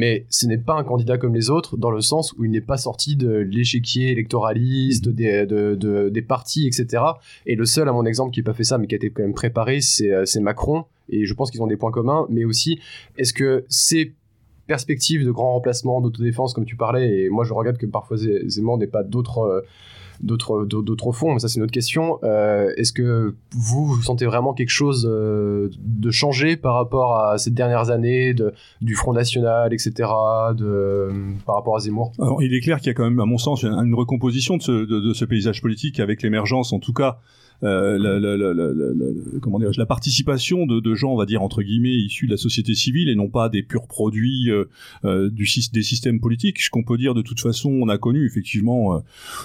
[0.00, 2.66] mais ce n'est pas un candidat comme les autres, dans le sens où il n'est
[2.72, 7.02] pas sorti de l'échiquier électoraliste, des, de, de, des partis, etc.
[7.46, 9.10] Et le seul, à mon exemple, qui n'a pas fait ça, mais qui a été
[9.10, 12.80] quand même préparé, c'est Macron et je pense qu'ils ont des points communs, mais aussi,
[13.16, 14.14] est-ce que ces
[14.66, 18.78] perspectives de grand remplacement, d'autodéfense, comme tu parlais, et moi je regarde que parfois Zemmour
[18.78, 19.64] n'est pas d'autres
[20.20, 24.26] d'autres d'autres fonds mais ça c'est une autre question euh, est-ce que vous, vous sentez
[24.26, 29.12] vraiment quelque chose euh, de changé par rapport à ces dernières années de, du Front
[29.12, 30.08] National etc
[30.56, 31.08] de,
[31.44, 32.12] par rapport à Zemmour?
[32.40, 35.24] Il est clair qu'il y a quand même à mon sens une recomposition de ce
[35.24, 37.18] paysage politique avec l'émergence en tout cas
[37.62, 42.26] euh, la, comment dire, la participation de, de, gens, on va dire entre guillemets, issus
[42.26, 44.64] de la société civile et non pas des purs produits euh,
[45.04, 46.60] euh, du, des systèmes politiques.
[46.60, 49.00] Ce qu'on peut dire de toute façon, on a connu effectivement, euh,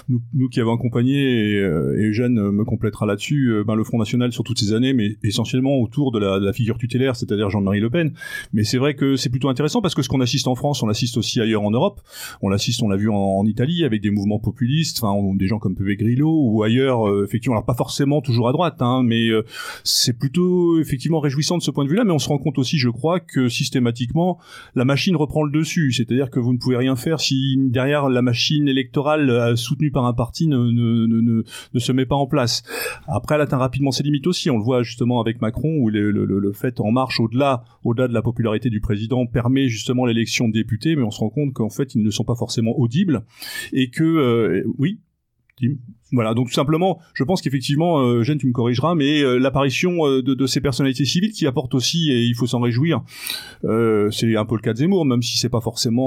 [0.08, 4.32] nous, nous, qui avons accompagné, et, euh, Eugène me complétera là-dessus, ben, le Front National
[4.32, 7.90] sur toutes ces années, mais essentiellement autour de la, de figure tutélaire, c'est-à-dire Jean-Marie Le
[7.90, 8.12] Pen.
[8.52, 10.86] Mais c'est vrai que c'est plutôt intéressant parce que ce qu'on assiste en France, on
[10.86, 12.00] l'assiste aussi ailleurs en Europe.
[12.42, 15.58] On l'assiste, on l'a vu en, en, Italie avec des mouvements populistes, enfin des gens
[15.58, 19.44] comme Pepe Grillo ou ailleurs, effectivement, alors pas forcément toujours à droite, hein, mais euh,
[19.84, 22.04] c'est plutôt effectivement réjouissant de ce point de vue-là.
[22.04, 24.38] Mais on se rend compte aussi, je crois, que systématiquement
[24.74, 25.92] la machine reprend le dessus.
[25.92, 30.04] C'est-à-dire que vous ne pouvez rien faire si derrière la machine électorale euh, soutenue par
[30.06, 32.62] un parti ne, ne, ne, ne, se met pas en place.
[33.06, 34.50] Après, elle atteint rapidement ses limites aussi.
[34.50, 38.08] On le voit justement avec Macron, où le, le, le fait en marche au-delà, au-delà
[38.08, 41.52] de la popularité du président permet justement l'élection de députés, mais on se rend compte
[41.52, 43.24] qu'en fait ils ne sont pas forcément audibles
[43.72, 45.00] et que euh, oui,
[45.56, 45.76] Tim?
[46.12, 50.22] Voilà, donc tout simplement, je pense qu'effectivement, euh, tu me corrigeras, mais euh, l'apparition euh,
[50.22, 53.02] de, ces personnalités civiles qui apportent aussi, et il faut s'en réjouir,
[53.64, 56.02] euh, c'est un peu le cas de Zemmour, même si c'est pas forcément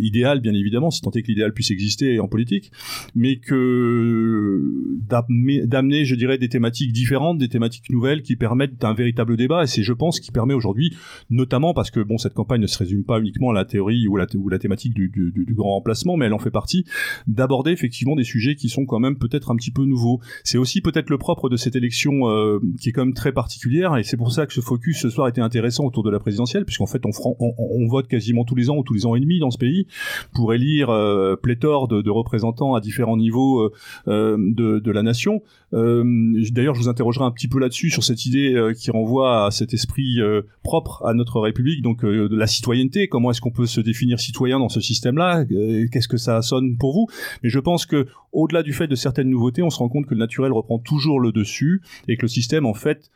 [0.00, 2.72] idéal, bien évidemment, si tant est que l'idéal puisse exister en politique,
[3.14, 4.60] mais que
[5.08, 9.66] d'amener, je dirais, des thématiques différentes, des thématiques nouvelles qui permettent un véritable débat, et
[9.66, 10.94] c'est, je pense, qui permet aujourd'hui,
[11.30, 14.16] notamment parce que bon, cette campagne ne se résume pas uniquement à la théorie ou
[14.16, 14.26] la,
[14.58, 16.84] thématique du, du, du grand remplacement, mais elle en fait partie,
[17.26, 20.20] d'aborder effectivement des sujets qui sont quand même peut-être un petit peu nouveaux.
[20.44, 23.96] C'est aussi peut-être le propre de cette élection euh, qui est quand même très particulière
[23.96, 26.64] et c'est pour ça que ce focus ce soir était intéressant autour de la présidentielle
[26.64, 29.50] puisqu'en fait on, vote quasiment tous les ans ou tous les ans et demi dans
[29.50, 29.86] ce pays
[30.34, 33.70] pour élire euh, pléthore de, représentants à différents niveaux
[34.08, 35.42] euh, de, de, la nation.
[35.72, 39.74] D'ailleurs, je vous interrogerai un petit peu là-dessus sur cette idée qui renvoie à cet
[39.74, 40.18] esprit
[40.62, 43.08] propre à notre République, donc de la citoyenneté.
[43.08, 45.44] Comment est-ce qu'on peut se définir citoyen dans ce système-là?
[45.92, 47.06] Qu'est-ce que ça sonne pour vous?
[47.42, 48.06] Mais je pense que
[48.38, 51.18] au-delà du fait de certaines nouveautés, on se rend compte que le naturel reprend toujours
[51.18, 53.10] le dessus et que le système, en fait,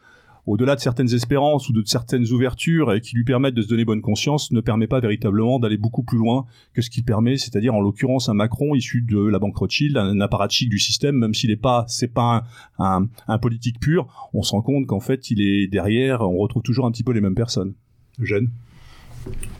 [0.46, 4.00] au-delà de certaines espérances ou de certaines ouvertures qui lui permettent de se donner bonne
[4.00, 7.80] conscience, ne permet pas véritablement d'aller beaucoup plus loin que ce qu'il permet, c'est-à-dire en
[7.80, 11.56] l'occurrence un Macron issu de la banque Rothschild, un apparatchik du système, même s'il n'est
[11.56, 12.42] pas, c'est pas
[12.80, 13.06] un,
[13.40, 16.90] politique pur, on se rend compte qu'en fait il est derrière, on retrouve toujours un
[16.90, 17.74] petit peu les mêmes personnes.
[18.20, 18.50] Eugène?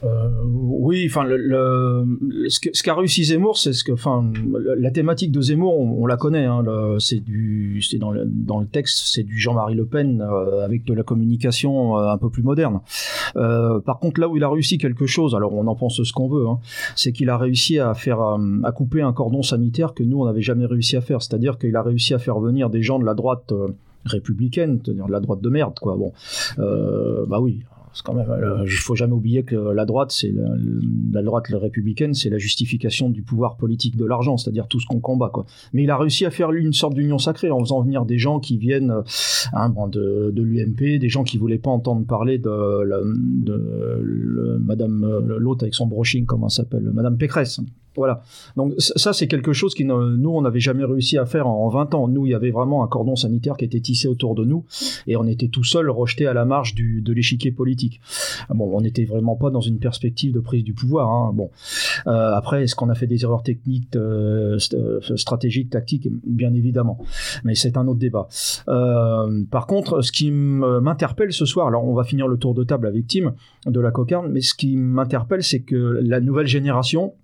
[0.04, 4.30] Euh, oui, enfin, ce qu'a réussi Zemmour, c'est ce que, enfin,
[4.76, 6.44] la thématique de Zemmour, on, la connaît.
[6.44, 6.64] Hein,
[6.98, 7.22] c'est
[7.98, 12.18] dans le, texte, c'est du Jean-Marie Le Pen euh, avec de la communication euh, un
[12.18, 12.80] peu plus moderne.
[13.34, 16.28] Par contre, là où il a réussi quelque chose, alors on en pense ce qu'on
[16.28, 16.58] veut, hein,
[16.96, 20.42] c'est qu'il a réussi à faire, à couper un cordon sanitaire que nous on n'avait
[20.42, 21.22] jamais réussi à faire.
[21.22, 23.52] C'est-à-dire qu'il a réussi à faire venir des gens de la droite
[24.04, 25.96] républicaine, c'est-à-dire de la droite de merde, quoi.
[25.96, 26.12] Bon,
[26.56, 27.62] bah oui,
[27.94, 30.32] c'est quand même, euh, il faut jamais oublier que la droite, c'est
[31.50, 35.44] républicaine, c'est la justification du pouvoir politique de l'argent, c'est-à-dire tout ce qu'on combat, quoi.
[35.72, 38.40] Mais il a réussi à faire une sorte d'union sacrée en faisant venir des gens
[38.40, 38.94] qui viennent
[39.52, 45.64] hein, bon, de, l'UMP, des gens qui voulaient pas entendre parler de Madame euh, l'autre
[45.64, 47.60] avec son brushing, comment s'appelle, Madame Pécresse.
[47.96, 48.22] Voilà.
[48.56, 51.94] Donc ça, c'est quelque chose qui nous, on n'avait jamais réussi à faire en 20
[51.94, 52.08] ans.
[52.08, 54.64] Nous, il y avait vraiment un cordon sanitaire qui était tissé autour de nous
[55.06, 58.00] et on était tout seul rejeté à la marge du, de l'échiquier politique.
[58.50, 61.08] Bon, on n'était vraiment pas dans une perspective de prise du pouvoir.
[61.08, 61.32] Hein.
[61.34, 61.50] Bon,
[62.06, 64.58] euh, après, est-ce qu'on a fait des erreurs techniques, euh,
[65.16, 66.08] stratégiques, tactiques?
[66.26, 66.98] Bien évidemment,
[67.44, 68.28] mais c'est un autre débat.
[68.68, 72.64] Euh, par contre, ce qui m'interpelle ce soir, alors on va finir le tour de
[72.64, 73.34] table avec Tim
[73.66, 77.14] de la cocarne, mais ce qui m'interpelle, c'est que la nouvelle génération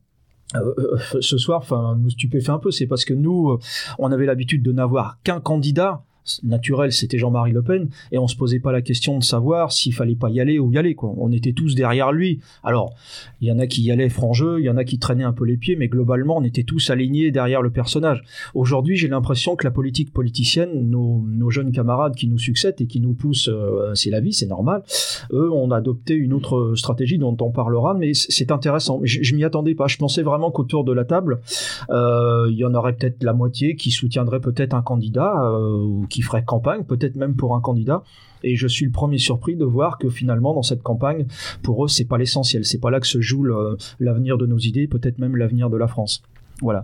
[0.55, 3.59] euh, euh, ce soir, enfin, nous stupéfait un peu, c'est parce que nous, euh,
[3.99, 6.05] on avait l'habitude de n'avoir qu'un candidat
[6.43, 9.95] naturel, c'était Jean-Marie Le Pen, et on se posait pas la question de savoir s'il
[9.95, 11.15] fallait pas y aller ou y aller, quoi.
[11.17, 12.41] On était tous derrière lui.
[12.63, 12.95] Alors,
[13.41, 15.25] il y en a qui y allaient franc jeu, il y en a qui traînaient
[15.25, 18.23] un peu les pieds, mais globalement, on était tous alignés derrière le personnage.
[18.55, 23.01] Aujourd'hui, j'ai l'impression que la politique politicienne, nos, jeunes camarades qui nous succèdent et qui
[23.01, 24.83] nous poussent, euh, c'est la vie, c'est normal,
[25.33, 29.01] eux ont adopté une autre stratégie dont on parlera, mais c'est intéressant.
[29.03, 29.87] Je, je m'y attendais pas.
[29.87, 31.41] Je pensais vraiment qu'autour de la table,
[31.91, 36.18] euh, il y en aurait peut-être la moitié qui soutiendrait peut-être un candidat euh, qui
[36.19, 38.03] qui ferait campagne, peut-être même pour un candidat.
[38.43, 41.27] Et je suis le premier surpris de voir que finalement, dans cette campagne,
[41.63, 42.65] pour eux, c'est pas l'essentiel.
[42.65, 43.47] C'est pas là que se joue
[44.01, 46.25] l'avenir de nos idées, peut-être même l'avenir de la France.
[46.61, 46.83] Voilà.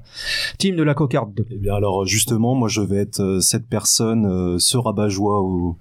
[0.59, 1.45] Team de la cocarde.
[1.51, 5.77] Eh bien alors justement, moi je vais être euh, cette personne, euh, ce rabat-joie au,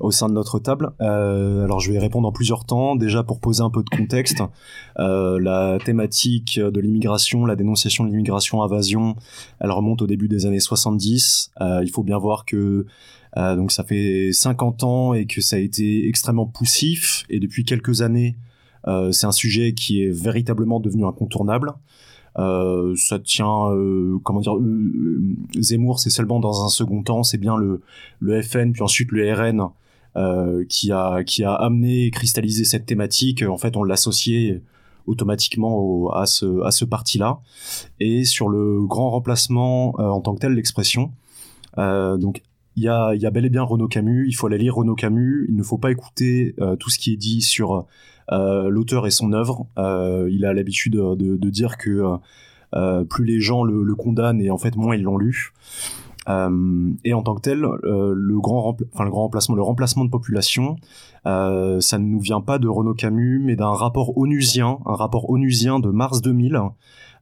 [0.00, 0.90] au, sein de notre table.
[1.00, 2.96] Euh, alors je vais répondre en plusieurs temps.
[2.96, 4.42] Déjà pour poser un peu de contexte,
[4.98, 9.14] euh, la thématique de l'immigration, la dénonciation de l'immigration invasion,
[9.60, 11.52] elle remonte au début des années 70.
[11.60, 12.86] Euh, il faut bien voir que
[13.36, 17.24] donc ça fait 50 ans et que ça a été extrêmement poussif.
[17.28, 18.38] Et depuis quelques années,
[19.12, 21.74] c'est un sujet qui est véritablement devenu incontournable.
[22.38, 27.38] Euh, ça tient, euh, comment dire, euh, Zemmour, c'est seulement dans un second temps, c'est
[27.38, 27.80] bien le,
[28.20, 29.68] le FN, puis ensuite le RN,
[30.68, 33.42] qui a qui a amené, cristallisé cette thématique.
[33.42, 34.62] En fait, on l'associait
[35.06, 37.40] automatiquement au, à ce à ce parti-là.
[38.00, 41.12] Et sur le grand remplacement en tant que tel, l'expression.
[41.76, 42.42] donc
[42.76, 44.94] il y a, y a bel et bien Renaud Camus, il faut aller lire Renaud
[44.94, 47.82] Camus, il ne faut pas écouter euh, tout ce qui est dit sur euh,
[48.30, 49.66] l'auteur et son œuvre.
[49.78, 52.16] Euh, il a l'habitude de, de, dire que
[53.08, 55.52] plus les gens le, le, condamnent et en fait moins ils l'ont lu.
[56.28, 60.04] Euh, et en tant que tel, euh, le grand, enfin le grand remplacement, le remplacement
[60.04, 60.76] de population,
[61.26, 65.30] euh, ça ne nous vient pas de Renaud Camus, mais d'un rapport onusien, un rapport
[65.30, 66.60] onusien de mars 2000.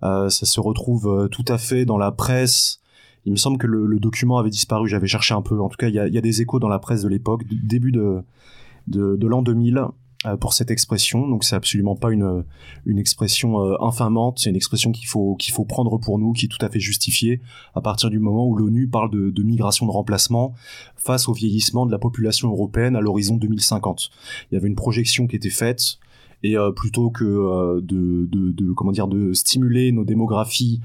[0.03, 2.81] Euh, ça se retrouve euh, tout à fait dans la presse.
[3.27, 4.88] Il me semble que le, le document avait disparu.
[4.88, 5.59] J'avais cherché un peu.
[5.61, 7.43] En tout cas, il y a, y a des échos dans la presse de l'époque,
[7.51, 8.23] début de
[8.87, 9.88] de, de l'an 2000 euh,
[10.40, 11.28] pour cette expression.
[11.28, 12.44] Donc c'est absolument pas une
[12.87, 14.38] une expression euh, infamante.
[14.38, 16.80] C'est une expression qu'il faut qu'il faut prendre pour nous, qui est tout à fait
[16.80, 17.40] justifiée
[17.74, 20.54] à partir du moment où l'ONU parle de, de migration de remplacement
[20.96, 24.10] face au vieillissement de la population européenne à l'horizon 2050.
[24.50, 25.98] Il y avait une projection qui était faite
[26.42, 30.80] et euh, plutôt que euh, de, de, de comment dire de stimuler nos démographies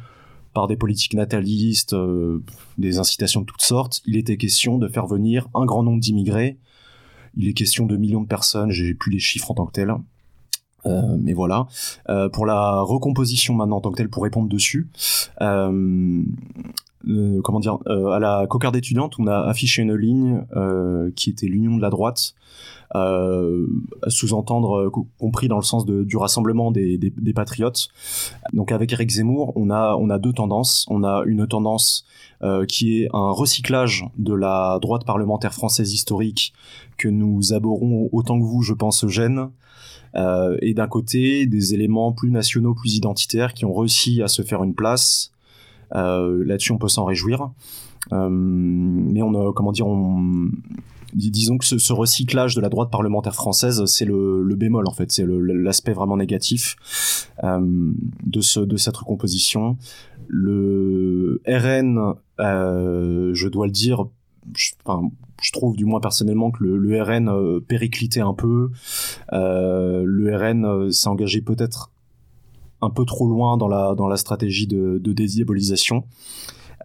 [0.53, 2.41] par des politiques natalistes, euh,
[2.77, 6.57] des incitations de toutes sortes, il était question de faire venir un grand nombre d'immigrés.
[7.37, 9.93] Il est question de millions de personnes, j'ai plus les chiffres en tant que tels.
[10.85, 11.67] Euh, mais voilà.
[12.09, 14.89] Euh, pour la recomposition maintenant en tant que telle, pour répondre dessus,
[15.41, 16.23] euh,
[17.43, 20.43] comment dire, à la cocarde étudiante, on a affiché une ligne
[21.15, 22.35] qui était l'union de la droite,
[24.07, 27.87] sous-entendre co- compris dans le sens du rassemblement des, des, patriotes.
[28.51, 30.85] Donc avec Eric Zemmour, on a on a deux tendances.
[30.89, 32.05] On a une tendance
[32.67, 36.53] qui est un recyclage de la droite parlementaire française historique
[36.99, 39.49] que nous abhorrons autant que vous, je pense, Eugène.
[40.15, 44.41] Euh, et d'un côté, des éléments plus nationaux, plus identitaires, qui ont réussi à se
[44.41, 45.31] faire une place.
[45.95, 47.51] Euh, Là-dessus, on peut s'en réjouir.
[48.11, 50.49] Euh, mais on a, comment dire, on,
[51.13, 55.11] dis- disons que ce, recyclage de la droite parlementaire française, c'est le, bémol en fait,
[55.11, 56.75] c'est l'aspect vraiment négatif
[57.43, 59.77] de, ce, de cette recomposition.
[60.27, 64.05] Le RN, je dois le dire,
[64.55, 65.09] je, enfin,
[65.41, 68.71] je trouve du moins personnellement que le, le RN euh, périclitait un peu.
[69.33, 71.91] Euh, le RN euh, s'est engagé peut-être
[72.81, 76.05] un peu trop loin dans la, dans la stratégie de, de dédiabolisation.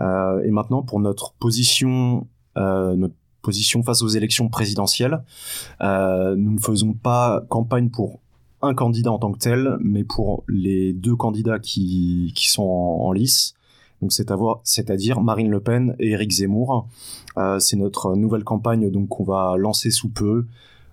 [0.00, 5.22] Euh, et maintenant, pour notre position, euh, notre position face aux élections présidentielles,
[5.82, 8.20] euh, nous ne faisons pas campagne pour
[8.62, 13.06] un candidat en tant que tel, mais pour les deux candidats qui, qui sont en,
[13.06, 13.54] en lice.
[14.04, 16.86] Donc c'est-à-dire Marine Le Pen et Éric Zemmour.
[17.38, 20.44] Euh, c'est notre nouvelle campagne donc qu'on va lancer sous peu.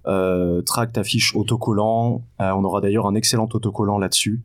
[0.08, 2.24] Euh, tract, affiche, autocollant.
[2.40, 4.42] Euh, on aura d'ailleurs un excellent autocollant là-dessus.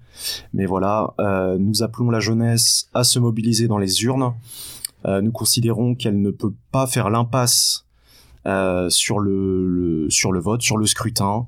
[0.52, 4.34] Mais voilà, euh, nous appelons la jeunesse à se mobiliser dans les urnes.
[5.06, 7.84] Nous considérons qu'elle ne peut pas faire l'impasse
[8.88, 10.08] sur le,
[10.40, 11.46] vote, sur le scrutin,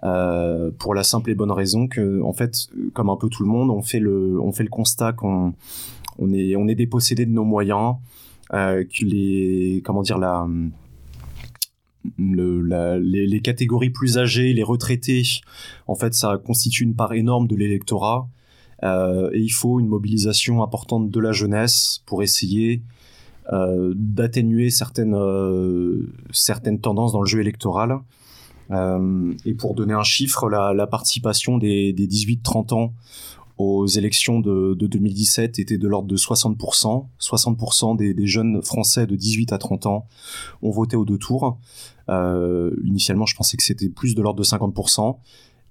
[0.00, 3.70] pour la simple et bonne raison que, en fait, comme un peu tout le monde,
[3.70, 5.54] on fait le constat qu'on
[6.18, 7.96] on est, on dépossédé de nos moyens,
[8.52, 10.18] euh, les, comment dire,
[12.18, 15.22] les, catégories plus âgées, les retraités,
[15.86, 18.28] en fait, ça constitue une part énorme de l'électorat.
[18.84, 22.82] Euh, et il faut une mobilisation importante de la jeunesse pour essayer
[23.52, 25.12] euh, d'atténuer certaines,
[26.80, 28.00] tendances dans le jeu électoral.
[28.70, 32.92] Et pour donner un chiffre, la, la participation des, des 18-30 ans
[33.58, 37.06] aux élections de, de 2017 était de l'ordre de 60%.
[37.20, 40.06] 60% des, jeunes Français de 18 à 30 ans
[40.62, 41.58] ont voté aux deux tours.
[42.08, 45.16] Euh, initialement, je pensais que c'était plus de l'ordre de 50%.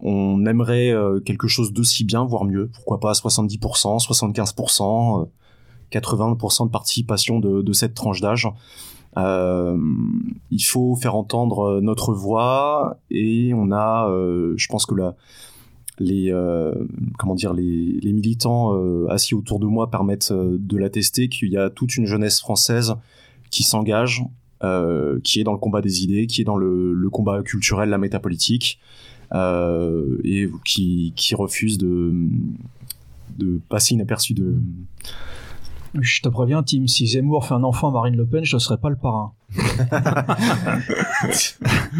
[0.02, 2.69] On aimerait euh, quelque chose d'aussi bien, voire mieux.
[2.73, 5.26] Pourquoi pas 70%, 75%, euh,
[5.91, 8.50] 80% de participation de, cette tranche d'âge.
[9.15, 9.78] Euh,
[10.52, 14.08] il faut faire entendre euh, notre voix et on a,
[14.56, 15.15] je pense que la,
[16.00, 16.74] les, euh,
[17.18, 21.50] comment dire, les, les militants euh, assis autour de moi permettent euh, de l'attester qu'il
[21.50, 22.96] y a toute une jeunesse française
[23.50, 24.24] qui s'engage,
[25.24, 28.00] qui est dans le combat des idées, qui est dans le, le combat culturel, la
[28.00, 28.80] métapolitique,
[29.34, 32.12] et qui, qui refuse de,
[33.38, 34.56] de passer inaperçu de.
[35.93, 38.60] Je te préviens, Tim, si Zemmour fait un enfant à Marine Le Pen, je ne
[38.60, 39.34] serai pas le parrain.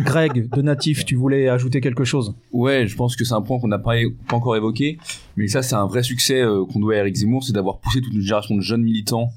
[0.04, 2.36] Greg, de Natif, tu voulais ajouter quelque chose?
[2.52, 3.96] Ouais, je pense que c'est un point qu'on n'a pas,
[4.28, 4.98] pas encore évoqué,
[5.36, 8.02] mais ça c'est un vrai succès euh, qu'on doit à Eric Zemmour, c'est d'avoir poussé
[8.02, 9.30] toute une génération de jeunes militants,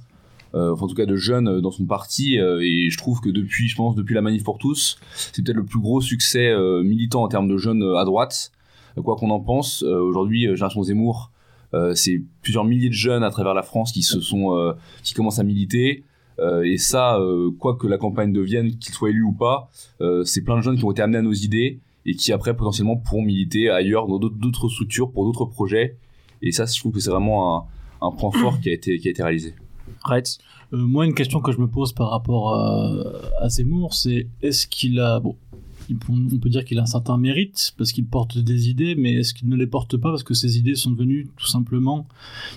[0.54, 3.20] euh, enfin en tout cas de jeunes euh, dans son parti, euh, et je trouve
[3.20, 6.48] que depuis, je pense depuis la manif pour tous, c'est peut-être le plus gros succès
[6.48, 8.52] euh, militant en termes de jeunes euh, à droite.
[9.02, 11.39] Quoi qu'on en pense, euh, aujourd'hui euh, génération Zemmour, euh,
[11.94, 15.38] c'est plusieurs milliers de jeunes à travers la France qui se sont, euh, qui commencent
[15.38, 16.04] à militer.
[16.40, 19.68] Euh, et ça, euh, quoi que la campagne devienne, qu'il soit élu ou pas,
[20.00, 22.56] euh, c'est plein de jeunes qui ont été amenés à nos idées et qui après
[22.56, 25.96] potentiellement pourront militer ailleurs dans d'autres- structures pour d'autres projets.
[26.40, 27.68] Et ça, je trouve que c'est vraiment
[28.00, 29.54] un, point fort qui a été, qui a été réalisé.
[30.72, 33.02] Euh, moi, une question que je me pose par rapport à,
[33.40, 35.20] à Zemmour, c'est est-ce qu'il a.
[35.20, 35.36] Bon,
[36.08, 39.34] on peut dire qu'il a un certain mérite parce qu'il porte des idées, mais est-ce
[39.34, 42.06] qu'il ne les porte pas parce que ces idées sont devenues tout simplement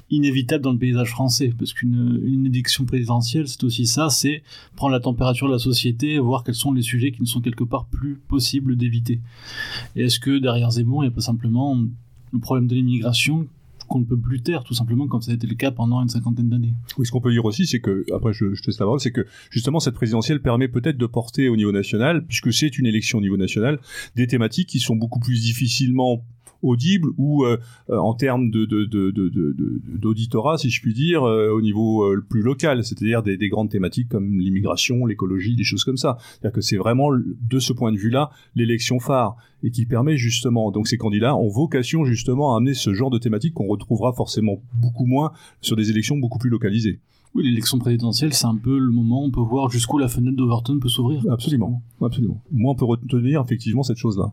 [0.10, 1.54] inévitables dans le paysage français?
[1.58, 4.44] Parce qu'une une élection présidentielle, c'est aussi ça, c'est
[4.76, 7.64] prendre la température de la société, voir quels sont les sujets qui ne sont quelque
[7.64, 9.20] part plus possibles d'éviter.
[9.96, 11.78] Et est-ce que derrière Zemmour, il n'y a pas simplement
[12.32, 13.48] le problème de l'immigration
[13.86, 16.10] qu'on ne peut plus taire, tout simplement comme ça a été le cas pendant une
[16.10, 16.74] cinquantaine d'années.
[16.98, 19.12] Oui, ce qu'on peut dire aussi, c'est que, après je, je te la parole, c'est
[19.12, 23.20] que justement cette présidentielle permet peut-être de porter au niveau national, puisque c'est une élection
[23.20, 23.80] au niveau national,
[24.16, 26.24] des thématiques qui sont beaucoup plus difficilement
[26.64, 27.58] audibles ou euh,
[27.90, 31.52] euh, en termes de, de, de, de, de- de- d'auditorat, si je puis dire, euh,
[31.52, 35.64] au niveau euh, le plus local, c'est-à-dire des, des grandes thématiques comme l'immigration, l'écologie, des
[35.64, 36.18] choses comme ça.
[36.20, 40.72] C'est-à-dire que c'est vraiment, de ce point de vue-là, l'élection phare et qui permet justement,
[40.72, 44.62] donc ces candidats ont vocation justement à amener ce genre de thématiques qu'on retrouvera forcément
[44.74, 47.00] beaucoup moins sur des élections beaucoup plus localisées.
[47.36, 50.38] Oui, l'élection présidentielle, c'est un peu le moment où on peut voir jusqu'où la fenêtre
[50.38, 51.24] d'Overton peut s'ouvrir.
[51.32, 52.40] Absolument, absolument.
[52.52, 54.32] Moi, on peut retenir effectivement cette chose-là.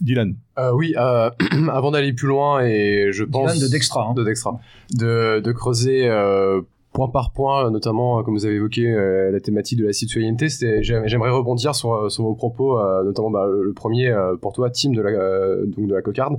[0.00, 0.34] Dylan.
[0.58, 1.30] Euh, oui, euh,
[1.72, 3.52] avant d'aller plus loin, et je pense...
[3.52, 4.14] Dylan de Dextra, hein.
[4.14, 4.58] De Dextra.
[4.94, 9.78] De, de creuser euh, point par point, notamment, comme vous avez évoqué, euh, la thématique
[9.78, 10.48] de la citoyenneté.
[10.82, 14.90] J'aimerais rebondir sur, sur vos propos, euh, notamment bah, le, premier, euh, pour toi, Tim
[14.90, 16.38] de la, euh, donc de la cocarde.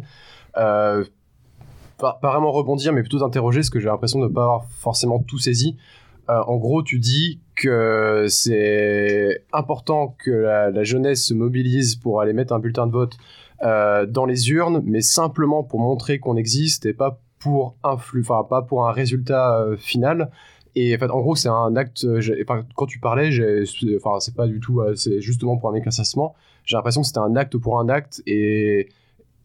[0.57, 1.03] Euh,
[1.97, 4.65] pas, pas vraiment rebondir, mais plutôt t'interroger, parce que j'ai l'impression de ne pas avoir
[4.65, 5.77] forcément tout saisi.
[6.29, 12.21] Euh, en gros, tu dis que c'est important que la, la jeunesse se mobilise pour
[12.21, 13.13] aller mettre un bulletin de vote
[13.63, 18.43] euh, dans les urnes, mais simplement pour montrer qu'on existe et pas pour influ, enfin
[18.47, 20.31] pas pour un résultat euh, final.
[20.75, 22.05] Et en fait, en gros, c'est un acte.
[22.05, 22.43] euh,
[22.75, 23.29] quand tu parlais,
[23.97, 26.33] enfin, c'est pas du tout, c'est justement pour un éclaircissement.
[26.65, 28.89] J'ai l'impression que c'était un acte pour un acte et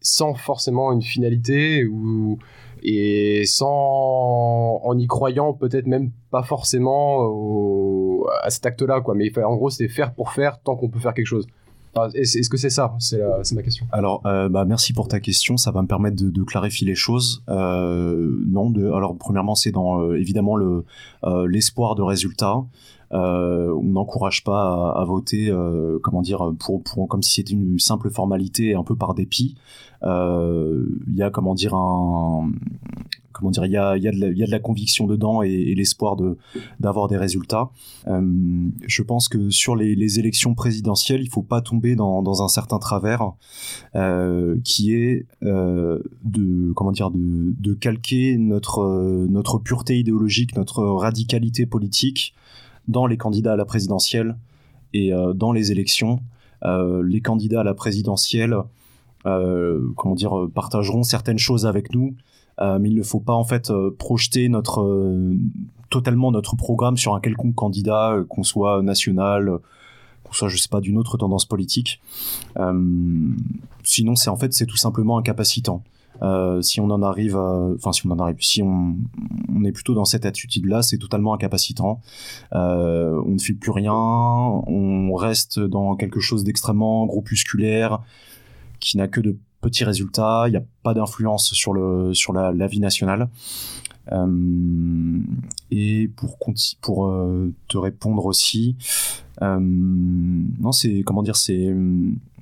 [0.01, 2.37] sans forcément une finalité ou
[2.83, 9.15] et sans en y croyant peut-être même pas forcément à cet acte-là quoi.
[9.15, 11.47] Mais en gros, c'était faire pour faire tant qu'on peut faire quelque chose.
[11.97, 12.95] Enfin, Est-ce que c'est ça?
[12.99, 13.19] C'est
[13.53, 13.85] ma question.
[13.91, 15.57] Alors, euh, bah, merci pour ta question.
[15.57, 17.43] Ça va me permettre de, clarifier les choses.
[17.49, 20.85] Euh, non, de, alors premièrement, c'est dans euh, évidemment le
[21.23, 22.63] euh, l'espoir de résultats.
[23.13, 27.79] Euh, on n'encourage pas à, voter, euh, comment dire, pour, pour comme si c'était une
[27.79, 29.55] simple formalité, un peu par dépit.
[30.03, 32.51] Euh, Il y a comment dire un
[33.37, 36.37] comment dire, il y a, y, y a de la conviction dedans et, l'espoir de
[36.79, 37.69] d'avoir des résultats.
[38.07, 42.79] Euh, je pense que sur les, élections présidentielles, il faut pas tomber dans, un certain
[42.79, 43.31] travers
[43.95, 50.83] euh, qui est euh, de comment dire de, calquer notre euh, notre pureté idéologique, notre
[50.83, 52.33] radicalité politique
[52.87, 54.37] dans les candidats à la présidentielle
[54.93, 56.21] et euh, dans les élections.
[56.63, 58.55] Euh, les candidats à la présidentielle,
[59.25, 62.15] euh, comment dire, partageront certaines choses avec nous,
[62.59, 64.51] mais il ne faut pas en fait projeter
[65.91, 69.59] totalement notre programme sur un quelconque candidat, qu'on soit national,
[70.23, 72.01] qu'on soit je sais pas d'une autre tendance politique.
[73.83, 75.83] Sinon, c'est en fait c'est tout simplement incapacitant.
[76.21, 78.95] Euh, si on en arrive, enfin si on en arrive, si on,
[79.63, 82.01] est plutôt dans cette attitude-là, c'est totalement incapacitant.
[82.53, 87.99] Euh, on ne fait plus rien, on reste dans quelque chose d'extrêmement groupusculaire,
[88.79, 90.43] qui n'a que de petits résultats.
[90.47, 93.29] Il n'y a pas d'influence sur la, vie nationale.
[94.13, 95.19] Euh,
[95.69, 96.37] et pour
[96.81, 97.13] pour
[97.67, 98.75] te répondre aussi,
[99.41, 101.73] non c'est comment dire c'est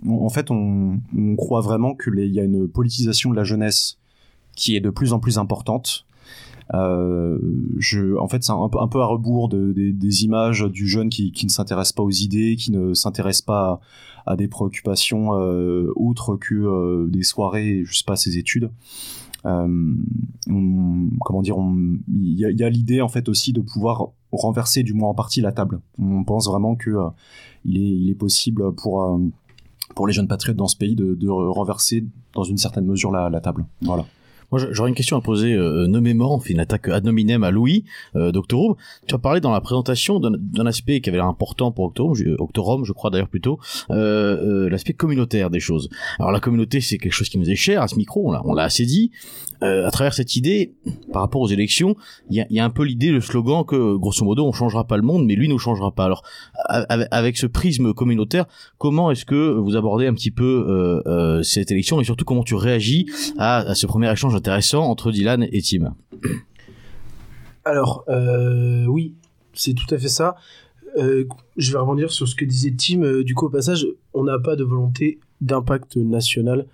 [0.08, 1.00] en fait on,
[1.38, 3.98] croit vraiment que les- il y a une politisation de la jeunesse
[4.56, 6.06] qui est de plus en plus importante.
[6.74, 7.38] Euh,
[8.20, 11.32] en fait, c'est un, peu- un peu à rebours de- des- images du jeune qui,
[11.44, 13.80] ne s'intéresse pas aux idées, qui ne s'intéresse pas
[14.26, 18.72] à, des préoccupations euh, autres que euh, des soirées, je sais pas, ses études.
[19.44, 21.56] Comment dire,
[22.08, 25.52] il y a, l'idée en fait aussi de pouvoir renverser du moins en partie la
[25.52, 25.82] table.
[26.00, 26.96] On pense vraiment que
[27.64, 29.20] il, est, il est possible pour
[29.96, 33.42] pour les jeunes patriotes dans ce pays de, renverser dans une certaine mesure la, la
[33.42, 33.66] table.
[33.82, 34.06] Voilà.
[34.58, 36.36] J'aurais une question à poser euh, nommément.
[36.36, 38.76] On fait une attaque ad hominem à Louis, euh, Doctorum.
[39.08, 42.30] Tu as parlé dans la présentation d'un- aspect qui avait l'air important pour Octorum, je,
[42.40, 43.60] Octorum, je crois d'ailleurs plutôt,
[43.92, 45.90] euh, euh, l'aspect communautaire des choses.
[46.20, 48.64] Alors la communauté, c'est quelque chose qui nous est cher à ce micro, on l'a
[48.64, 49.12] assez dit.
[49.64, 50.76] Euh, à travers cette idée,
[51.14, 51.96] par rapport aux élections,
[52.30, 54.86] il y a, y a un peu l'idée, le slogan que, grosso modo, on changera
[54.86, 56.04] pas le monde, mais lui nous changera pas.
[56.06, 56.24] Alors,
[56.68, 58.46] avec, ce prisme communautaire,
[58.78, 62.44] comment est-ce que vous abordez un petit peu euh, euh, cette élection et surtout comment
[62.44, 63.06] tu réagis
[63.38, 65.96] à, à ce premier échange intéressant entre Dylan et Tim
[67.66, 69.16] Alors, euh, oui,
[69.54, 70.36] c'est tout à fait ça.
[71.00, 71.26] Euh,
[71.58, 73.02] je vais rebondir sur ce que disait Tim.
[73.02, 76.68] Euh, du coup, au passage, on n'a pas de volonté d'impact national.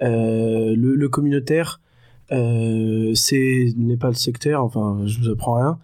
[0.00, 1.80] Le, communautaire,
[2.28, 4.64] c'est n'est pas le secteur.
[4.64, 5.78] Enfin, je vous apprends rien.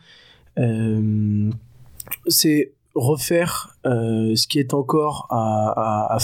[2.26, 6.18] C'est refaire ce qui est encore à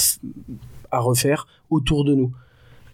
[0.93, 2.33] refaire autour de nous.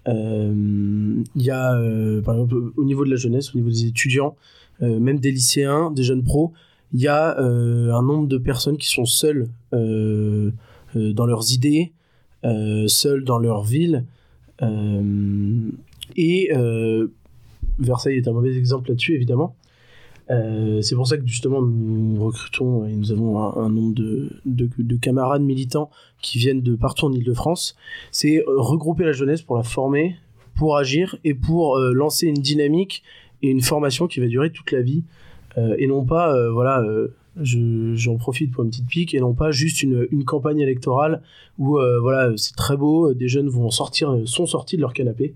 [0.08, 3.86] Euh, Il y a, euh, par exemple, au niveau de la jeunesse, au niveau des
[3.86, 4.36] étudiants,
[4.82, 6.52] euh, même des lycéens, des jeunes pros,
[6.92, 11.92] il y a un nombre de personnes qui sont seules dans leurs idées,
[12.88, 14.04] seules dans leur ville.
[16.16, 16.50] Et
[17.78, 19.54] Versailles est un mauvais exemple là-dessus, évidemment.
[20.30, 24.68] Euh, c'est pour ça que justement nous recrutons et nous avons un, nombre de, de,
[24.78, 25.90] de camarades militants
[26.22, 27.76] qui viennent de partout en Ile-de-France.
[28.12, 30.16] C'est euh, regrouper la jeunesse pour la former,
[30.54, 33.02] pour agir et pour euh, lancer une dynamique
[33.42, 35.02] et une formation qui va durer toute la vie.
[35.78, 36.80] Et non pas voilà
[37.42, 41.22] je- j'en profite pour une petite pique et non pas juste une, campagne électorale
[41.58, 45.34] où voilà c'est très beau des jeunes vont sortir sont sortis de leur canapé.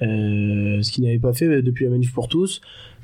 [0.00, 2.60] Ce qu'ils n'avaient pas fait depuis la manif pour tous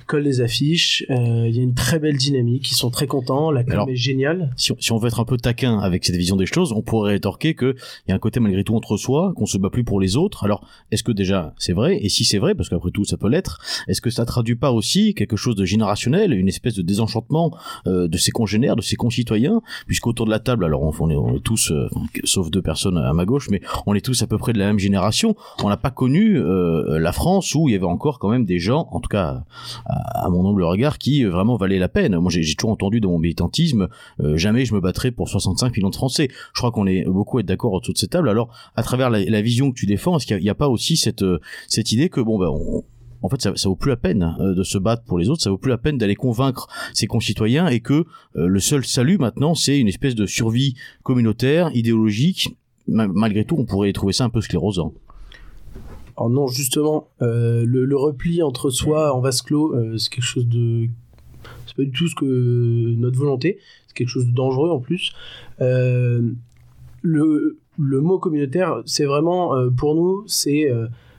[0.09, 1.05] collent les affiches.
[1.11, 2.69] Euh, il y a une très belle dynamique.
[2.73, 3.53] Ils sont très contents.
[3.53, 4.51] La com Alors, est géniale.
[4.57, 6.83] si on, si on veut être un peu taquin avec cette vision des choses, on
[6.83, 9.71] pourrait rétorquer que il y a un côté malgré tout entre soi, qu'on se bat
[9.71, 10.43] plus pour les autres.
[10.45, 11.99] Alors, est-ce que déjà c'est vrai?
[12.03, 14.73] Et si c'est vrai, parce qu'après tout ça peut l'être, est-ce que ça traduit pas
[14.73, 17.55] aussi quelque chose de générationnel, une espèce de désenchantement
[17.87, 21.17] euh, de ses congénères, de ses concitoyens, puisqu'autour de la table, alors on, on est,
[21.17, 21.89] on est tous, euh,
[22.25, 24.67] sauf deux personnes à ma gauche, mais on est tous à peu près de la
[24.67, 25.37] même génération.
[25.63, 28.59] On n'a pas connu euh, la France où il y avait encore quand même des
[28.59, 29.45] gens, en tout cas
[30.05, 32.17] à, mon humble regard, qui euh, vraiment valaient la peine.
[32.19, 33.89] Moi, j'ai toujours entendu dans mon militantisme,
[34.21, 36.29] euh, jamais je me battrai pour 65 millions de Français.
[36.55, 38.29] Je crois qu'on est beaucoup à être d'accord autour de cette table.
[38.29, 40.97] Alors, à travers la, la vision que tu défends, est-ce qu'il n'y a, pas aussi
[40.97, 42.85] cette euh, cette idée que bon ben on,
[43.23, 45.43] en fait, ça, ça vaut plus la peine euh, de se battre pour les autres,
[45.43, 48.05] ça vaut plus la peine d'aller convaincre ses concitoyens et que
[48.37, 52.57] euh, le seul salut maintenant, c'est une espèce de survie communautaire, idéologique.
[52.87, 54.95] Ma- malgré tout, on pourrait trouver ça un peu sclérosant.
[56.29, 60.89] Non, justement, euh, le, repli entre soi en vase clos, euh, c'est quelque chose de...
[61.67, 65.13] C'est pas du tout ce que notre volonté, c'est quelque chose de dangereux en plus.
[65.61, 66.33] Euh,
[67.03, 70.69] le, le mot communautaire, c'est vraiment, pour nous, c'est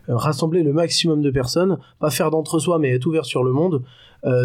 [0.10, 3.84] rassembler le maximum de personnes, pas faire d'entre-soi, mais être ouvert sur le monde,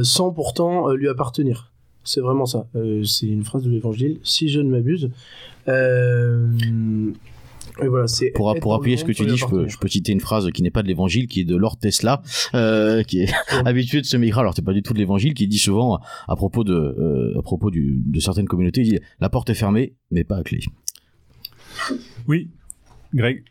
[0.03, 1.73] sans pourtant lui appartenir.
[2.05, 2.67] C'est vraiment ça.
[3.05, 5.11] C'est une phrase de l'évangile, si je ne m'abuse.
[7.83, 9.69] Et voilà, c'est Pour, appuyer ce que tu dis, je peux, appartenir.
[9.69, 12.23] je peux citer une phrase qui n'est pas de l'évangile, qui est de Lord Tesla,
[12.55, 13.33] euh, qui est
[13.65, 14.41] habitué de se migrer.
[14.41, 17.43] Alors, c'est pas du tout de l'évangile, qui dit souvent, à propos de, euh, à
[17.43, 20.61] propos du, de certaines communautés, il dit, la porte est fermée, mais pas à clé.
[22.29, 22.49] Oui,
[23.13, 23.45] Greg.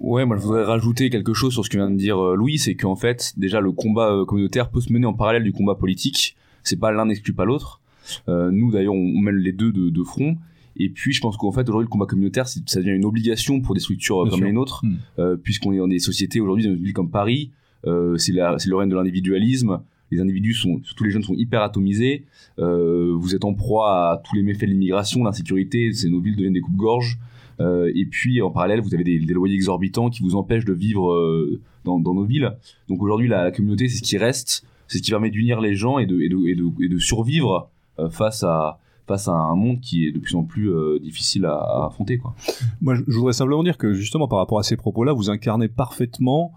[0.00, 2.58] Ouais, moi je voudrais rajouter quelque chose sur ce que vient de dire euh, Louis,
[2.58, 5.74] c'est qu'en fait, déjà le combat euh, communautaire peut se mener en parallèle du combat
[5.74, 6.36] politique.
[6.62, 7.80] C'est pas l'un n'exclut pas l'autre.
[8.28, 10.36] Euh, nous d'ailleurs, on, on mène les deux de, de front.
[10.78, 13.74] Et puis je pense qu'en fait aujourd'hui le combat communautaire, ça devient une obligation pour
[13.74, 14.46] des structures euh, Bien comme sûr.
[14.46, 14.96] les nôtres, Hmm.
[15.18, 17.50] euh, puisqu'on est dans des sociétés aujourd'hui dans une ville comme Paris,
[17.86, 19.80] euh, c'est le règne de l'individualisme.
[20.12, 22.24] Les individus sont, surtout les jeunes, sont hyper atomisés.
[22.60, 25.90] Euh, vous êtes en proie à tous les méfaits de l'immigration, l'insécurité.
[26.08, 27.18] Nos villes deviennent des coupes-gorges.
[27.58, 30.74] Euh, et puis en parallèle, vous avez des, des loyers exorbitants qui vous empêchent de
[30.74, 32.52] vivre euh, dans, dans nos villes.
[32.88, 35.74] Donc aujourd'hui, la, la communauté, c'est ce qui reste, c'est ce qui permet d'unir les
[35.74, 39.32] gens et de, et de, et de, et de survivre euh, face à face à
[39.32, 42.18] un monde qui est de plus en plus euh, difficile à, affronter.
[42.18, 42.34] Quoi.
[42.80, 45.68] Moi, je je voudrais simplement dire que justement, par rapport à ces propos-là, vous incarnez
[45.68, 46.52] parfaitement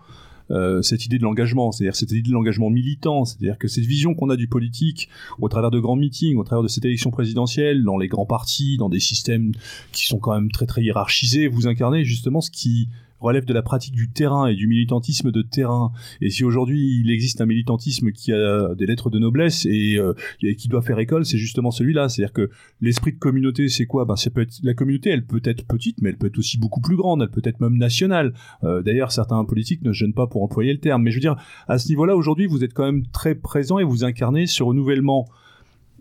[0.52, 4.16] euh, cette idée de l'engagement, c'est-à-dire cette idée de l'engagement militant, c'est-à-dire que cette vision
[4.16, 7.84] qu'on a du politique au travers de grands meetings, au travers de cette élection présidentielle,
[7.84, 9.52] dans les grands partis, dans des systèmes
[9.91, 12.89] qui sont quand même très très hiérarchisés, vous incarnez justement ce qui
[13.20, 15.91] relève de la pratique du terrain et du militantisme de terrain.
[16.22, 20.13] Et si aujourd'hui il existe un militantisme qui a des lettres de noblesse et, euh,
[20.57, 22.09] qui doit faire école, c'est justement celui-là.
[22.09, 22.49] C'est-à-dire que
[22.82, 24.05] l'esprit de communauté, c'est quoi?
[24.05, 26.57] Ben, ça peut être la communauté, elle peut être petite, mais elle peut être aussi
[26.57, 27.22] beaucoup plus grande.
[27.22, 28.34] Elle peut être même nationale.
[28.63, 31.03] Euh, D'ailleurs, certains politiques ne se gênent pas pour employer le terme.
[31.03, 31.36] Mais je veux dire,
[31.67, 35.28] à ce niveau-là, aujourd'hui, vous êtes quand même très présent et vous incarnez ce renouvellement.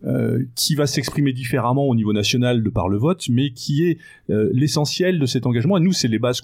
[0.05, 3.99] Euh, qui va s'exprimer différemment au niveau national de par le vote, mais qui est
[4.31, 5.77] euh, l'essentiel de cet engagement.
[5.77, 6.41] Et nous, c'est les bases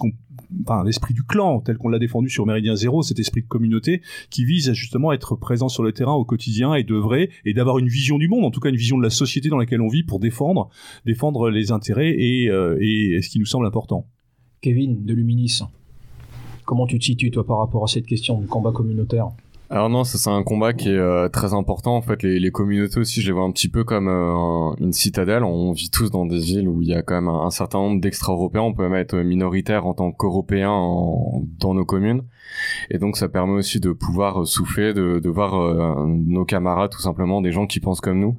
[0.63, 4.01] enfin, l'esprit du clan tel qu'on l'a défendu sur Méridien Zéro, cet esprit de communauté
[4.29, 7.77] qui vise à justement être présent sur le terrain au quotidien et d'œuvrer et d'avoir
[7.77, 9.87] une vision du monde, en tout cas une vision de la société dans laquelle on
[9.87, 10.69] vit pour défendre,
[11.05, 14.07] défendre les intérêts et, euh, et, ce qui nous semble important.
[14.61, 15.61] Kevin de Luminis,
[16.65, 19.29] comment tu te situes toi par rapport à cette question du combat communautaire?
[19.71, 21.95] Alors non, c'est un combat qui est euh, très important.
[21.95, 24.75] En fait, les, les communautés aussi, je les vois un petit peu comme euh, un-
[24.79, 25.43] une citadelle.
[25.43, 27.99] On vit tous dans des villes où il y a quand même un, certain nombre
[27.99, 28.61] d'extra-européens.
[28.61, 32.21] On peut même être minoritaire en tant qu'européen en- dans nos communes.
[32.91, 36.91] Et donc ça permet aussi de pouvoir euh, souffler, de, de voir euh, nos camarades
[36.91, 38.37] tout simplement, des gens qui pensent comme nous.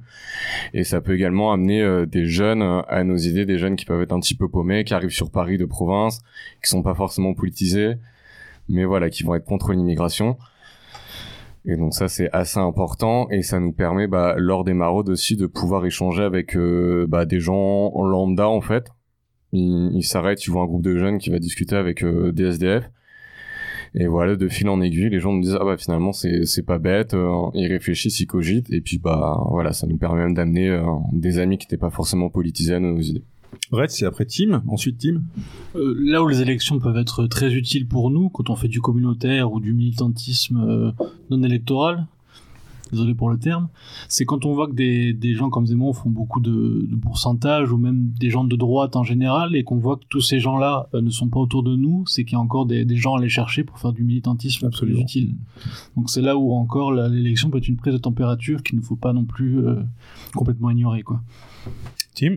[0.74, 4.00] Et ça peut également amener euh, des jeunes à nos idées, des jeunes qui peuvent
[4.02, 6.20] être un petit peu paumés, qui arrivent sur Paris de province,
[6.62, 7.94] qui sont pas forcément politisés,
[8.68, 10.36] mais voilà, qui vont être contre l'immigration.
[11.66, 15.36] Et donc ça c'est assez important et ça nous permet bah, lors des maraudes aussi
[15.36, 18.86] de pouvoir échanger avec euh, bah, des gens lambda en fait.
[19.52, 22.44] Ils il s'arrêtent, ils voient un groupe de jeunes qui va discuter avec euh, des
[22.44, 22.88] SDF.
[23.94, 26.78] Et voilà, de fil en aiguille, les gens nous disent ah bah finalement c'est pas
[26.78, 30.80] bête, euh, ils réfléchissent, ils cogitent et puis bah voilà, ça nous permet même d'amener
[31.12, 33.24] des amis qui n'étaient pas forcément politiciens à nos idées.
[33.72, 35.22] Red, c'est après Tim, ensuite Tim.
[35.74, 38.80] Euh, là où les élections peuvent être très utiles pour nous, quand on fait du
[38.80, 40.92] communautaire ou du militantisme euh,
[41.30, 42.06] non électoral,
[42.92, 43.68] désolé pour le terme,
[44.08, 47.72] c'est quand on voit que des, des gens comme Zemmour font beaucoup de, de pourcentage,
[47.72, 50.88] ou même des gens de droite en général, et qu'on voit que tous ces gens-là
[50.94, 53.16] euh, ne sont pas autour de nous, c'est qu'il y a encore des, des gens
[53.16, 54.98] à aller chercher pour faire du militantisme Absolument.
[54.98, 55.34] plus utile.
[55.96, 58.96] Donc c'est là où encore l'élection peut être une prise de température qu'il ne faut
[58.96, 59.82] pas non plus euh,
[60.34, 61.02] complètement ignorer.
[61.02, 61.20] Quoi.
[62.14, 62.36] Tim.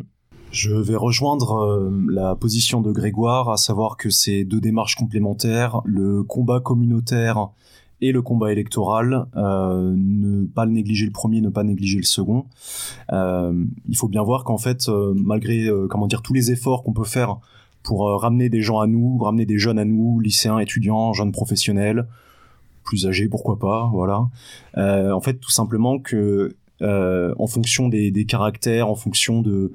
[0.52, 5.82] Je vais rejoindre euh, la position de Grégoire, à savoir que c'est deux démarches complémentaires,
[5.86, 7.50] le combat communautaire
[8.02, 12.04] et le combat électoral, euh, ne pas le négliger le premier, ne pas négliger le
[12.04, 12.46] second.
[13.12, 16.84] Euh, il faut bien voir qu'en fait, euh, malgré euh, comment dire tous les efforts
[16.84, 17.38] qu'on peut faire
[17.84, 21.32] pour euh, ramener des gens à nous, ramener des jeunes à nous, lycéens, étudiants, jeunes
[21.32, 22.08] professionnels,
[22.84, 24.28] plus âgés, pourquoi pas, voilà.
[24.76, 29.74] En fait, tout simplement que en fonction des, des caractères, en fonction de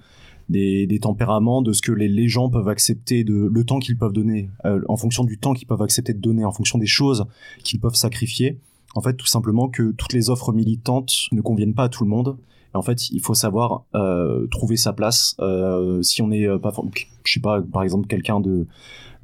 [0.49, 3.97] des, des tempéraments, de ce que les, les gens peuvent accepter, de le temps qu'ils
[3.97, 6.87] peuvent donner, euh, en fonction du temps qu'ils peuvent accepter de donner, en fonction des
[6.87, 7.27] choses
[7.63, 8.59] qu'ils peuvent sacrifier.
[8.95, 12.11] En fait, tout simplement que toutes les offres militantes ne conviennent pas à tout le
[12.11, 12.37] monde.
[12.75, 15.37] Et en fait, il faut savoir euh, trouver sa place.
[15.41, 16.87] Euh, si on n'est pas, for-
[17.25, 18.67] je sais pas, par exemple, quelqu'un de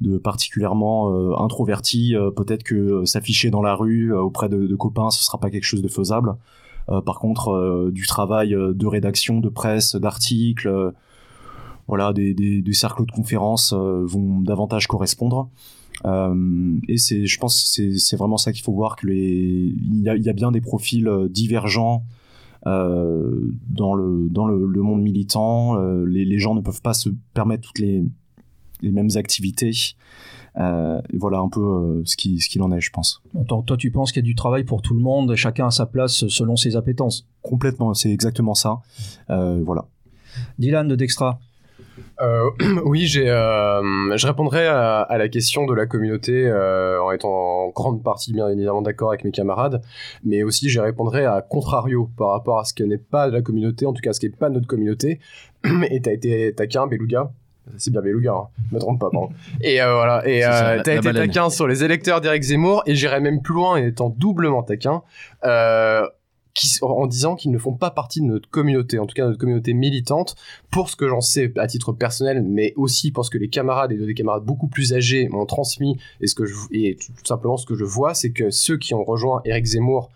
[0.01, 4.65] de particulièrement euh, introverti, euh, peut-être que euh, s'afficher dans la rue euh, auprès de,
[4.65, 6.33] de copains, ce sera pas quelque chose de faisable.
[6.89, 10.89] Euh, par contre, euh, du travail euh, de rédaction, de presse, d'articles, euh,
[11.87, 15.49] voilà, des, des, des cercles de conférences euh, vont davantage correspondre.
[16.05, 19.73] Euh, et c'est, je pense, que c'est, c'est vraiment ça qu'il faut voir que les,
[19.75, 22.03] il y a, il y a bien des profils euh, divergents
[22.65, 25.77] euh, dans le dans le, le monde militant.
[25.77, 28.03] Euh, les, les gens ne peuvent pas se permettre toutes les
[28.81, 29.73] les mêmes activités.
[30.57, 33.21] Et voilà un peu ce qui ce qu'il en est, je pense.
[33.33, 35.71] Donc, toi, tu penses qu'il y a du travail pour tout le monde, chacun à
[35.71, 37.25] sa place selon ses appétences.
[37.41, 38.79] Complètement, c'est exactement ça.
[39.29, 39.87] Voilà.
[40.59, 41.39] Dylan de Dextra.
[42.21, 42.49] Euh,
[42.85, 47.31] oui, j'ai, euh, je répondrai à, à la question de la communauté euh, en étant
[47.31, 49.81] en grande partie bien évidemment d'accord avec mes camarades,
[50.23, 53.41] mais aussi je répondrai à contrario par rapport à ce qui n'est pas de la
[53.41, 55.19] communauté, en tout cas ce qui n'est pas notre communauté.
[55.89, 57.31] Et t'as été taquin, Beluga.
[57.77, 58.47] C'est bien Beluga, hein.
[58.69, 59.29] je me trompe pas, pardon.
[59.61, 61.27] Et euh, voilà, et euh, t'as été baleine.
[61.27, 65.03] taquin sur les électeurs d'Éric Zemmour, et j'irai même plus loin en étant doublement taquin.
[65.45, 66.05] Euh,
[66.81, 69.73] en disant qu'ils ne font pas partie de notre communauté, en tout cas notre communauté
[69.73, 70.35] militante,
[70.69, 73.97] pour ce que j'en sais à titre personnel, mais aussi parce que les camarades et
[73.97, 77.75] des camarades beaucoup plus âgés m'ont transmis, et, ce que je, tout simplement ce que
[77.75, 80.09] je vois, c'est que ceux qui ont rejoint Eric Zemmour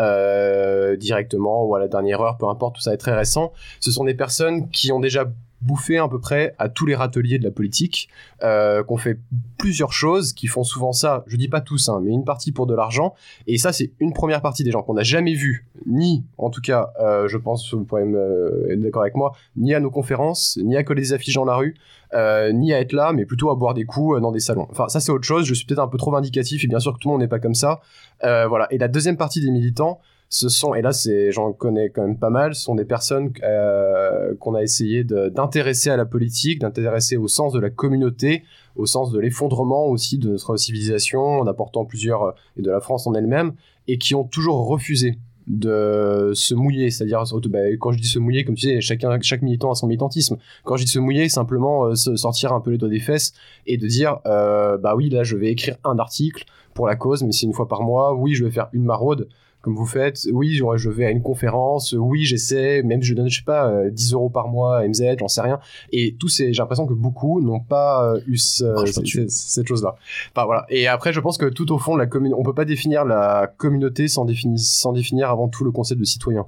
[0.00, 3.90] euh, directement ou à la dernière heure, peu importe, tout ça est très récent, ce
[3.90, 5.26] sont des personnes qui ont déjà
[5.62, 8.08] bouffé à peu près à tous les râteliers de la politique,
[8.42, 9.18] euh, qu'on fait
[9.58, 12.66] plusieurs choses, qui font souvent ça, je dis pas tous, hein, mais une partie pour
[12.66, 13.14] de l'argent,
[13.46, 16.60] et ça c'est une première partie des gens qu'on n'a jamais vu, ni en tout
[16.60, 20.58] cas, euh, je pense, vous pourrez me être d'accord avec moi, ni à nos conférences,
[20.62, 21.74] ni à coller des affiches dans la rue,
[22.14, 24.66] euh, ni à être là, mais plutôt à boire des coups dans des salons.
[24.70, 25.46] Enfin, ça c'est autre chose.
[25.46, 27.28] Je suis peut-être un peu trop vindicatif et bien sûr que tout le monde n'est
[27.28, 27.80] pas comme ça.
[28.20, 28.66] Voilà.
[28.70, 29.98] Et la deuxième partie des militants,
[30.32, 30.92] ce sont, et là
[31.28, 35.90] j'en connais quand même pas mal, ce sont des personnes euh, qu'on a essayé d'intéresser
[35.90, 38.42] à la politique, d'intéresser au sens de la communauté,
[38.74, 42.80] au sens de l'effondrement aussi de notre civilisation, en apportant plusieurs euh, et de la
[42.80, 43.52] France en elle-même,
[43.88, 45.18] et qui ont toujours refusé
[45.48, 49.42] de se mouiller, c'est-à-dire bah, quand je dis se mouiller, comme tu sais, chacun, chaque
[49.42, 50.38] militant a son militantisme.
[50.64, 53.34] Quand je dis se mouiller, simplement euh, se sortir un peu les doigts des fesses
[53.66, 57.32] et de dire, bah oui, là je vais écrire un article pour la cause, mais
[57.32, 58.14] c'est une fois par mois.
[58.14, 59.28] Oui, je vais faire une maraude
[59.62, 60.26] comme vous faites.
[60.32, 61.94] Oui, je vais à une conférence.
[61.98, 62.82] Oui, j'essaie.
[62.82, 65.40] Même je donne, je sais pas, euh, 10 euros par mois à MZ, j'en sais
[65.40, 65.58] rien.
[65.92, 69.94] Et tous ces, j'ai l'impression que beaucoup n'ont pas euh, eu ce- cette- chose-là.
[70.34, 70.66] Enfin voilà.
[70.68, 73.52] Et après, je pense que tout au fond, la commune, on peut pas définir la
[73.56, 76.44] communauté sans définir, sans définir avant tout le concept de citoyen.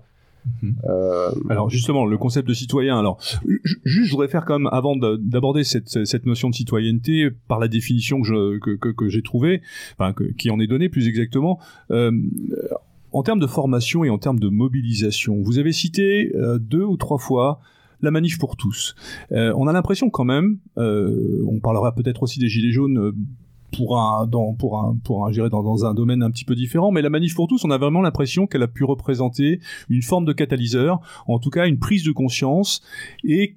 [0.62, 0.74] Mhm.
[0.84, 2.98] Euh, Alors justement, le concept de citoyen.
[2.98, 7.30] Alors, ju- juste, je voudrais faire comme avant de- d'aborder cette, cette notion de citoyenneté
[7.48, 9.62] par la définition que je que, que, que j'ai trouvée,
[9.96, 11.58] enfin que- qui en est donnée plus exactement.
[11.90, 12.10] Euh,
[13.14, 16.96] en termes de formation et en termes de mobilisation, vous avez cité euh, deux ou
[16.96, 17.60] trois fois
[18.02, 18.96] la manif pour tous.
[19.32, 23.14] Euh, on a l'impression quand même, euh, on parlera peut-être aussi des gilets jaunes.
[23.76, 27.02] pour un dans pour un pour un dans un domaine un petit peu différent mais
[27.02, 29.58] la manif pour tous on a vraiment l'impression qu'elle a pu représenter
[29.88, 32.82] une forme de catalyseur en tout cas une prise de conscience
[33.24, 33.56] et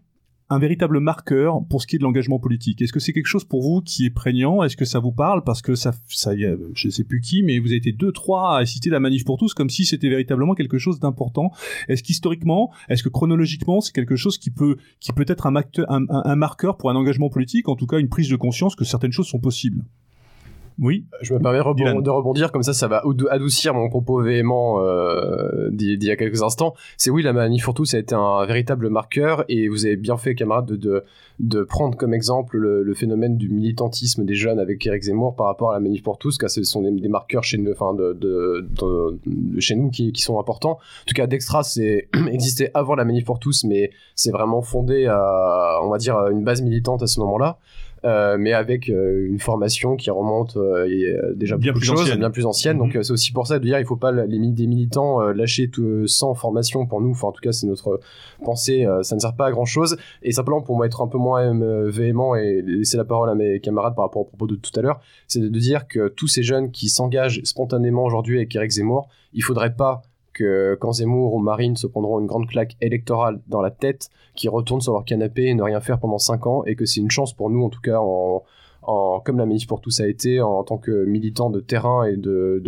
[0.49, 2.81] un véritable marqueur pour ce qui est de l'engagement politique.
[2.81, 4.63] Est-ce que c'est quelque chose pour vous qui est prégnant?
[4.63, 5.43] Est-ce que ça vous parle?
[5.43, 8.11] Parce que ça, ça y est, je sais plus qui, mais vous avez été deux,
[8.11, 11.51] trois à citer la manif pour tous comme si c'était véritablement quelque chose d'important.
[11.89, 16.77] Est-ce qu'historiquement, est-ce que chronologiquement, c'est quelque chose qui peut, qui peut être un, marqueur
[16.77, 19.39] pour un engagement politique, en tout cas une prise de conscience que certaines choses sont
[19.39, 19.83] possibles?
[20.80, 21.05] Oui.
[21.21, 25.69] Je me permets rebond, de rebondir, comme ça, ça va adoucir mon propos véhément euh,
[25.71, 26.75] d'il y a quelques instants.
[26.97, 30.17] C'est oui, la manif pour tous a été un véritable marqueur, et vous avez bien
[30.17, 31.03] fait, camarades, de, de,
[31.39, 35.47] de prendre comme exemple le, le, phénomène du militantisme des jeunes avec Eric Zemmour par
[35.47, 37.95] rapport à la manif pour tous, car ce sont des, des marqueurs chez nous, enfin
[37.95, 38.67] de, de,
[39.25, 40.73] de, chez nous qui, qui, sont importants.
[40.73, 45.07] En tout cas, Dextra, c'est existait avant la manif pour tous, mais c'est vraiment fondé
[45.07, 47.57] à, on va dire, une base militante à ce moment-là.
[48.07, 52.19] Euh, mais avec euh, une formation qui remonte euh, déjà bien plus, ancienne.
[52.19, 52.77] bien plus ancienne.
[52.77, 56.07] Donc c'est aussi pour ça de dire il faut pas les des militants lâcher tout,
[56.07, 57.11] sans formation pour nous.
[57.11, 57.99] Enfin en tout cas c'est notre
[58.45, 58.87] pensée.
[59.01, 59.97] ça ne sert pas à grand chose.
[60.23, 61.53] Et simplement pour moi être un peu moins
[61.89, 64.81] véhément et laisser la parole à mes camarades par rapport au propos de tout à
[64.81, 68.71] l'heure, c'est de, de dire que tous ces jeunes qui s'engagent spontanément aujourd'hui avec Eric
[68.71, 70.03] Zemmour, il faudrait pas
[70.79, 74.81] quand Zemmour ou Marine se prendront une grande claque électorale dans la tête, qui retournent
[74.81, 77.33] sur leur canapé et ne rien faire pendant 5 ans, et que c'est une chance
[77.33, 78.43] pour nous, en tout cas, en,
[79.25, 82.61] comme la manif pour tous a été, en, tant que militant de terrain et de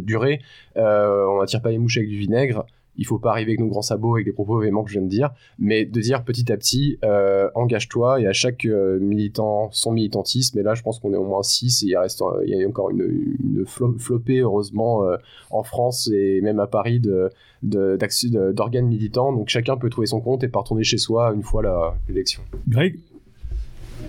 [0.00, 0.40] durée,
[0.76, 2.66] euh, on n'attire pas les mouches avec du vinaigre
[2.98, 5.06] il faut pas arriver avec nos grands sabots avec des propos véhéments que je viens
[5.06, 9.68] de dire, mais de dire petit à petit, euh, engage-toi et à chaque euh, militant
[9.72, 10.58] son militantisme.
[10.58, 12.68] Et là, je pense qu'on est au moins 6 et il reste, il y a
[12.68, 15.16] encore une, une flopée heureusement euh,
[15.50, 17.30] en France et même à Paris de
[17.62, 19.32] d'organes militants.
[19.32, 22.42] Donc chacun peut trouver son compte et pas retourner chez soi une fois l'élection.
[22.68, 22.98] Greg?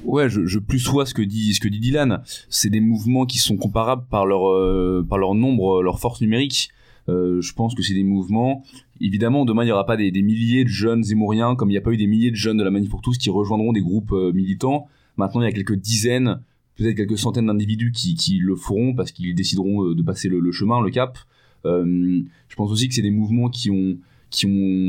[0.03, 2.21] Ouais, je, je plus sois ce que dit ce que dit Dylan.
[2.49, 6.69] C'est des mouvements qui sont comparables par leur euh, par leur nombre, leur force numérique.
[7.09, 8.63] Euh, je pense que c'est des mouvements.
[8.99, 11.81] Évidemment, demain, il n'y aura pas des, milliers de jeunes zémouriens, comme il n'y a
[11.81, 14.11] pas eu des milliers de jeunes de la Manif pour tous qui rejoindront des groupes
[14.11, 14.87] euh, militants.
[15.15, 16.41] Maintenant, il y a quelques dizaines,
[16.75, 20.81] peut-être quelques centaines d'individus qui, le feront parce qu'ils décideront euh, de passer le, chemin,
[20.81, 21.17] le cap.
[21.65, 23.97] Je pense aussi que c'est des mouvements qui ont,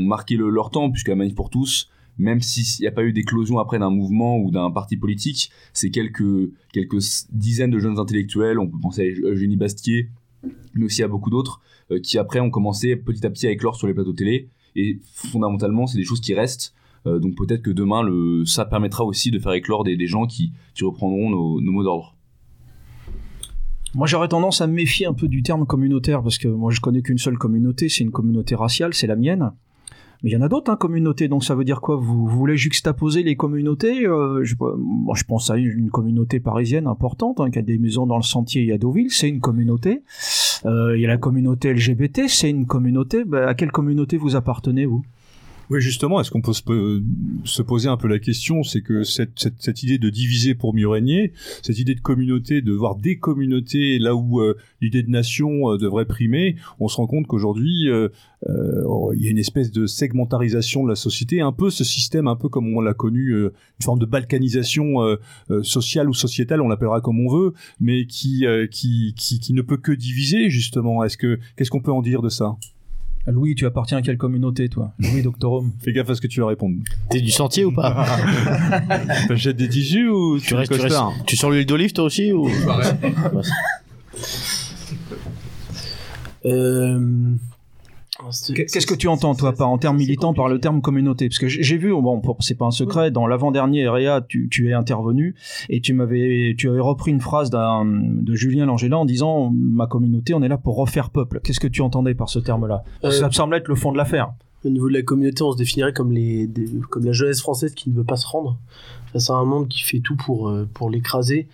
[0.05, 3.11] marqué le, leur temps, puisque la Manif pour tous, même s'il n'y a pas eu
[3.11, 6.99] d'éclosion après d'un mouvement ou d'un parti politique, c'est quelques, quelques
[7.31, 10.09] dizaines de jeunes intellectuels, on peut penser à Eugénie Bastier,
[10.73, 11.61] mais aussi à beaucoup d'autres,
[11.91, 14.49] euh, qui après ont commencé petit à petit à éclore sur les plateaux télé.
[14.75, 16.73] Et fondamentalement, c'est des choses qui restent.
[17.07, 20.51] Euh, donc peut-être que demain, le, ça permettra aussi de faire éclore des, gens qui,
[20.75, 22.15] qui reprendront nos, nos mots d'ordre.
[23.95, 26.79] Moi, j'aurais tendance à me méfier un peu du terme communautaire parce que moi, je
[26.79, 29.51] connais qu'une seule communauté, c'est une communauté raciale, c'est la mienne.
[30.21, 31.27] Mais il y en a d'autres, hein, communautés.
[31.27, 31.95] Donc ça veut dire quoi?
[31.95, 34.05] Vous, voulez juxtaposer les communautés?
[34.05, 37.77] Euh, je, moi, je pense à une, une communauté parisienne importante hein, qui a des
[37.77, 40.03] maisons dans le Sentier et à Deauville, c'est une communauté.
[40.65, 43.23] Euh, il y a la communauté LGBT, c'est une communauté.
[43.23, 45.03] Bah, à quelle communauté vous appartenez, vous?
[45.69, 46.63] Oui, justement, est-ce qu'on peut se,
[47.43, 51.31] se, poser un peu la question C'est que cette, idée de diviser pour mieux régner,
[51.61, 55.77] cette idée de communauté, de voir des communautés là où euh, l'idée de nation euh,
[55.77, 58.09] devrait primer, on se rend compte qu'aujourd'hui, euh,
[58.49, 58.83] euh
[59.15, 62.35] il y a une espèce de segmentarisation de la société, un peu ce système, un
[62.35, 63.51] peu comme on l'a connu, une
[63.83, 65.17] forme de balkanisation
[65.61, 69.91] sociale ou sociétale, on l'appellera comme on veut, mais qui, qui, qui, ne peut que
[69.91, 71.03] diviser, justement.
[71.03, 72.57] Est-ce que Qu'est-ce qu'on peut en dire de ça?
[73.27, 74.91] Louis, tu appartiens à quelle communauté, toi?
[74.99, 75.71] Louis Doctorum.
[75.83, 76.77] Fais gaffe à ce que tu vas répondre.
[77.09, 78.05] T'es du sentier ou pas?
[79.27, 82.31] T'achètes des tissus ou tu, tu restes, tu, restes, tu sors l'huile d'olive toi aussi
[82.31, 82.49] ou?
[86.45, 87.35] Euh...
[88.53, 91.29] Qu'est-ce que tu entends, toi, par, en termes militants, par le terme communauté?
[91.29, 94.73] Parce que j'ai vu, bon, c'est pas un secret, dans l'avant-dernier REA, tu, tu, es
[94.73, 95.35] intervenu
[95.69, 100.33] et tu m'avais, tu avais repris une phrase de Julien Langella en disant Ma communauté,
[100.33, 101.39] on est là pour refaire peuple.
[101.43, 102.83] Qu'est-ce que tu entendais par ce terme-là?
[103.03, 104.33] Euh, Ça me semble être le fond de l'affaire.
[104.65, 107.73] Au niveau de la communauté, on se définirait comme, les, des, comme la jeunesse française
[107.73, 108.57] qui ne veut pas se rendre
[109.13, 111.47] face à un monde qui fait tout pour, euh, pour l'écraser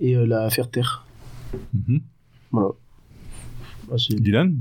[0.00, 1.06] et euh, la faire taire.
[1.72, 2.00] Mm -hmm.
[2.50, 2.70] Voilà.
[4.10, 4.56] Dylan?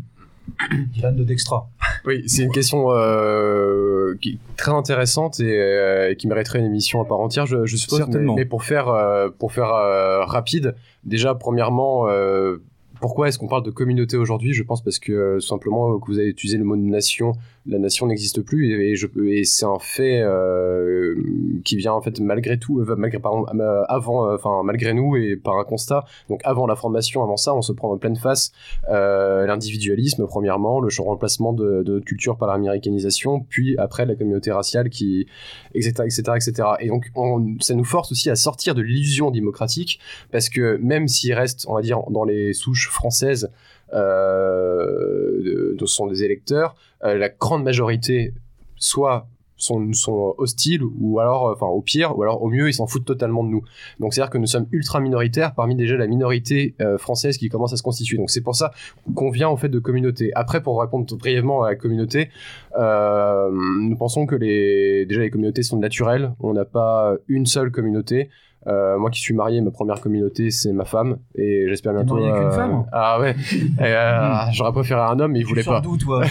[0.93, 1.69] Dylan de Dextra.
[2.05, 7.01] Oui, c'est une question euh, qui est très intéressante et, euh, qui mériterait une émission
[7.01, 7.99] à part entière, je, je suppose.
[7.99, 8.35] Certainement.
[8.35, 12.57] Mais, mais, pour faire, euh, pour faire euh, rapide, déjà, premièrement, euh,
[12.99, 14.53] pourquoi est-ce qu'on parle de communauté aujourd'hui?
[14.53, 17.33] Je pense parce que euh, simplement que vous avez utilisé le mot nation,
[17.67, 21.15] la nation n'existe plus et, c'est un fait euh,
[21.63, 25.57] qui vient en fait malgré tout, euh, malgré euh, avant, enfin malgré nous et par
[25.57, 26.05] un constat.
[26.29, 28.51] Donc avant la formation, avant ça, on se prend en pleine face
[28.87, 35.27] l'individualisme premièrement, le remplacement de, de culture par l'américanisation, puis après la communauté raciale qui,
[35.73, 36.69] etc., etc., etc.
[36.79, 39.99] Et donc on, ça nous force aussi à sortir de l'illusion démocratique
[40.31, 43.49] parce que même s'il reste, on va dire, dans les souches françaises
[43.93, 48.33] euh, de, sont des électeurs, la grande majorité
[48.75, 49.27] soit
[49.57, 53.05] sont, sont hostiles ou alors, enfin au pire, ou alors au mieux, ils s'en foutent
[53.05, 53.63] totalement de nous.
[53.99, 57.73] Donc c'est-à-dire que nous sommes ultra minoritaires parmi déjà la minorité euh, française qui commence
[57.73, 58.17] à se constituer.
[58.17, 58.71] Donc c'est pour ça
[59.15, 60.31] qu'on vient en fait de communautés.
[60.35, 62.29] Après, pour répondre brièvement à la communauté,
[62.77, 66.33] euh, nous pensons que les déjà les communautés sont naturelles.
[66.39, 68.29] On n'a pas une seule communauté.
[68.67, 72.15] Euh, moi qui suis marié, ma première communauté c'est ma femme et j'espère bientôt.
[72.15, 73.33] marié avec une euh, femme Ah ouais.
[73.81, 75.79] Euh, J'aurais préféré un homme, mais il voulait pas.
[75.79, 76.23] d'où toi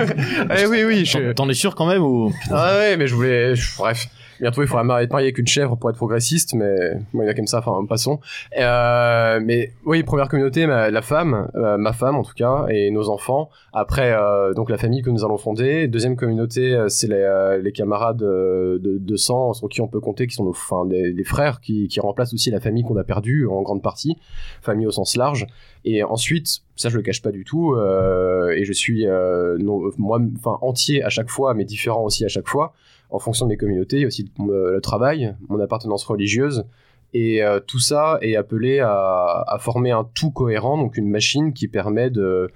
[0.58, 1.04] Eh oui oui.
[1.04, 1.32] Je...
[1.32, 3.54] T'en es sûr quand même ou Ah ouais, mais je voulais.
[3.78, 4.06] Bref.
[4.44, 6.74] Bientôt, il faudra être marié avec une chèvre pour être progressiste, mais
[7.14, 8.20] bon, il y a comme ça, enfin, passons.
[8.60, 12.90] Euh, mais oui, première communauté, ma- la femme, euh, ma femme en tout cas, et
[12.90, 13.48] nos enfants.
[13.72, 15.88] Après, euh, donc la famille que nous allons fonder.
[15.88, 20.00] Deuxième communauté, euh, c'est les, euh, les camarades de, de sang sur qui on peut
[20.00, 22.98] compter, qui sont nos, enfin, des, des frères, qui, qui remplacent aussi la famille qu'on
[22.98, 24.18] a perdue en grande partie,
[24.60, 25.46] famille au sens large.
[25.84, 29.90] Et ensuite, ça je le cache pas du tout, euh, et je suis euh, non,
[29.98, 32.72] moi, enfin entier à chaque fois, mais différent aussi à chaque fois
[33.14, 36.64] en fonction de mes communautés, il y a aussi euh, le travail, mon appartenance religieuse,
[37.12, 41.68] et euh, tout ça est appelé à, former un tout cohérent, donc une machine qui
[41.68, 42.50] permet de,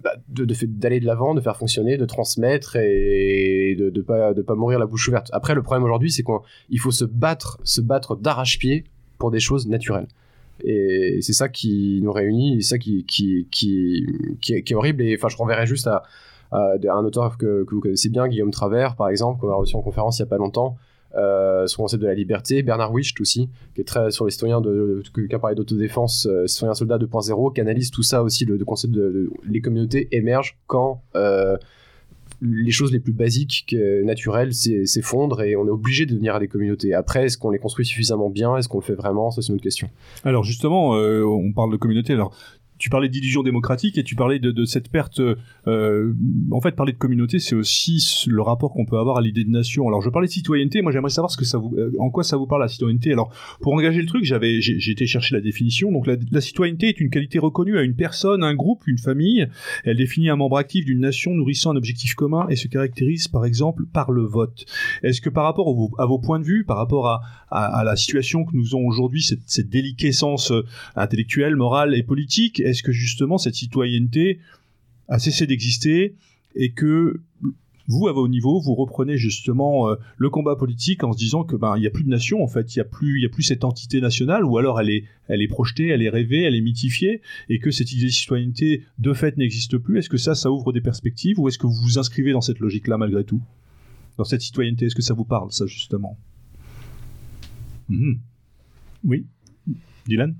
[0.00, 4.54] bah, d'aller de l'avant, de faire fonctionner, de transmettre et de, de pas de pas
[4.54, 5.28] mourir la bouche ouverte.
[5.32, 8.84] Après, le problème aujourd'hui, c'est qu'il faut se battre, se battre d'arrache-pied
[9.18, 10.06] pour des choses naturelles.
[10.62, 13.04] Et c'est ça qui nous réunit, c'est ça qui
[14.48, 15.02] est, horrible.
[15.02, 16.02] Et enfin, je renverrai juste à,
[16.52, 20.18] un auteur que, vous connaissez bien, Guillaume Travers, par exemple, qu'on a reçu en conférence
[20.18, 20.76] il y a pas longtemps,
[21.16, 22.62] euh, sur le concept de la liberté.
[22.62, 26.46] Bernard Wicht aussi, qui est très sur les citoyens de, qui a parlé d'autodéfense, euh,
[26.46, 30.56] citoyens soldats 2.0, qui analyse tout ça aussi, le, concept de, de- les communautés émergent
[30.66, 31.56] quand euh,
[32.40, 36.34] les choses les plus basiques, que- naturelles, s'e- s'effondrent et on est obligé de devenir
[36.34, 36.94] à des communautés.
[36.94, 38.56] Après, est-ce qu'on les construit suffisamment bien?
[38.56, 39.30] Est-ce qu'on le fait vraiment?
[39.30, 39.88] Ça, c'est une autre question.
[40.24, 42.12] Alors justement, euh, on parle de communauté.
[42.12, 42.36] Alors
[42.78, 45.20] tu parlais d'illusion démocratique et tu parlais de, de cette perte.
[45.66, 46.12] euh,
[46.50, 49.50] en fait, parler de communauté, c'est aussi le rapport qu'on peut avoir à l'idée de
[49.50, 49.86] nation.
[49.88, 50.82] Alors je parlais de citoyenneté.
[50.82, 53.12] Moi, j'aimerais savoir ce que ça vous, euh, en quoi ça vous parle la citoyenneté.
[53.12, 55.92] Alors pour engager le truc, j'avais, j'ai été chercher la définition.
[55.92, 59.46] Donc la, la citoyenneté est une qualité reconnue à une personne, un groupe, une famille.
[59.84, 63.44] Elle définit un membre actif d'une nation nourrissant un objectif commun et se caractérise par
[63.44, 64.64] exemple par le vote.
[65.02, 67.20] Est-ce que par rapport au- à vos points de vue, par rapport à,
[67.50, 70.64] à, à la situation que nous avons aujourd'hui, cette, cette déliquescence euh,
[70.96, 74.40] intellectuelle, morale et politique, est-ce que justement cette citoyenneté
[75.08, 76.14] a cessé d'exister
[76.54, 77.20] et que
[77.86, 81.54] vous, à vos niveaux, vous reprenez justement euh, le combat politique en se disant que
[81.54, 83.26] ben il y a plus de nation en fait, il y a plus il y
[83.26, 86.42] a plus cette entité nationale ou alors elle est elle est projetée, elle est rêvée,
[86.42, 89.98] elle est mythifiée et que cette idée de citoyenneté de fait n'existe plus.
[89.98, 92.60] Est-ce que ça ça ouvre des perspectives ou est-ce que vous vous inscrivez dans cette
[92.60, 93.42] logique là malgré tout?
[94.16, 96.16] Dans cette citoyenneté, est-ce que ça vous parle ça justement?
[97.88, 98.20] Mhm.
[99.04, 99.26] Oui.
[100.06, 100.34] Dylan?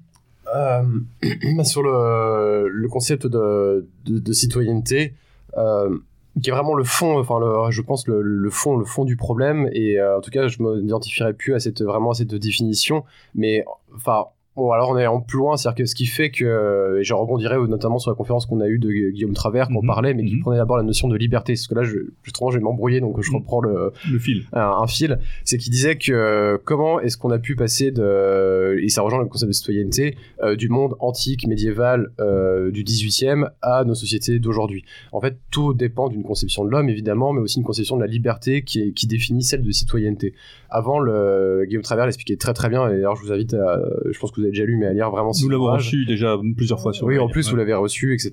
[1.64, 3.86] sur le, concept de,
[4.32, 5.14] citoyenneté,
[5.56, 5.98] euh,
[6.40, 7.38] qui est vraiment le fond, enfin
[7.70, 9.68] je pense le, fond, le fond du problème.
[9.72, 13.04] Et euh, en tout cas, je m'identifierai plus à cette vraiment à cette définition.
[13.34, 14.26] Mais enfin,
[14.56, 17.12] bon, alors on est en plus loin, c'est-à-dire que ce qui fait que, et je
[17.14, 20.14] rebondirai notamment sur la conférence qu'on a eue de Gu- Guillaume Travers, qu'on Mhm, parlait,
[20.14, 20.42] mais qui mhm.
[20.42, 21.54] prenait d'abord la notion de liberté.
[21.54, 23.36] Parce que là, je, justement, je vais m'embrouiller, donc je Mhm.
[23.38, 24.44] reprends le, Le fil.
[24.52, 28.76] un, un fil, c'est qu'il disait que euh, comment est-ce qu'on a pu passer de,
[28.80, 33.50] et ça rejoint le concept de citoyenneté, euh, du monde antique, médiéval, euh, du 18e
[33.62, 34.84] à nos sociétés d'aujourd'hui.
[35.12, 38.06] En fait, tout dépend d'une conception de l'homme, évidemment, mais aussi une conception de la
[38.06, 40.34] liberté qui, est- qui définit celle de citoyenneté.
[40.70, 43.80] Avant, le, Guillaume Travers l'expliquait très très bien, et d'ailleurs je vous invite à,
[44.10, 46.38] je pense que vous avez déjà lu, mais à lire vraiment Nous l'avons reçu déjà
[46.56, 47.50] plusieurs fois sur Oui, en plus, Ouais.
[47.50, 48.32] vous l'avez reçu, etc.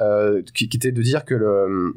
[0.00, 1.94] Euh, qui, qui était de dire que le,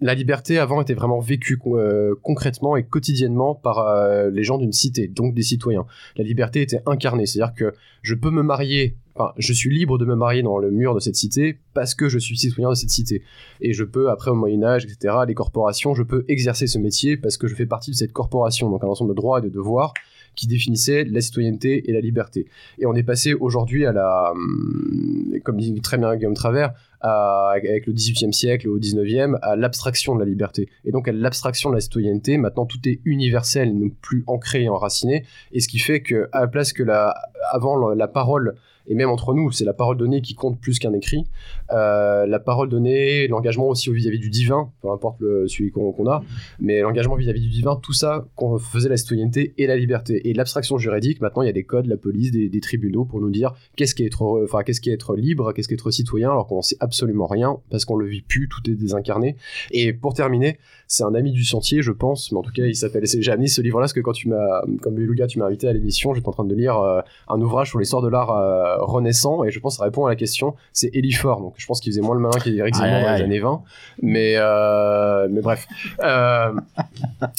[0.00, 4.72] la liberté avant était vraiment vécue euh, concrètement et quotidiennement par euh, les gens d'une
[4.72, 5.86] cité, donc des citoyens.
[6.16, 10.04] La liberté était incarnée, c'est-à-dire que je peux me marier, enfin, je suis libre de
[10.04, 12.90] me marier dans le mur de cette cité parce que je suis citoyen de cette
[12.90, 13.22] cité.
[13.60, 17.36] Et je peux, après au Moyen-Âge, etc., les corporations, je peux exercer ce métier parce
[17.36, 19.94] que je fais partie de cette corporation, donc un ensemble de droits et de devoirs
[20.38, 22.46] qui définissait la citoyenneté et la liberté.
[22.78, 27.86] Et on est passé aujourd'hui à la, hum, comme dit très bien Guillaume Travers, avec
[27.86, 30.68] le 18e siècle au 19e, à l'abstraction de la liberté.
[30.84, 34.68] Et donc à l'abstraction de la citoyenneté, maintenant tout est universel, non plus ancré et
[34.68, 37.14] enraciné, et ce qui fait que à la place que la,
[37.52, 38.54] avant la parole,
[38.88, 41.24] et même entre nous, c'est la parole donnée qui compte plus qu'un écrit,
[41.70, 46.22] euh, la parole donnée, l'engagement aussi vis-à-vis du divin, peu importe celui qu'on a,
[46.60, 50.28] mais l'engagement vis-à-vis du divin, tout ça qu'on faisait la citoyenneté et la liberté.
[50.28, 53.30] Et l'abstraction juridique, maintenant il y a des codes, la police, des, tribunaux pour nous
[53.30, 56.46] dire qu'est-ce qui est être, qu'est-ce est être libre, qu'est-ce qui est être citoyen, alors
[56.46, 59.36] qu'on sait absolument rien parce qu'on le vit plus, tout est désincarné.
[59.70, 62.74] Et pour terminer, c'est un ami du sentier, je pense, mais en tout cas, il
[62.74, 63.04] s'appelle.
[63.06, 65.72] J'ai amené ce livre-là parce que quand tu m'as, comme Beluga, tu m'as invité à
[65.72, 69.44] l'émission, j'étais en train de lire euh, un ouvrage sur l'histoire de l'art euh, renaissant
[69.44, 70.54] et je pense que ça répond à la question.
[70.72, 73.40] C'est Elifort, donc je pense qu'il faisait moins le malin qu'Éric Zemmour dans les années
[73.40, 73.62] 20.
[74.02, 75.66] Mais, euh, mais bref.
[76.02, 76.52] Euh,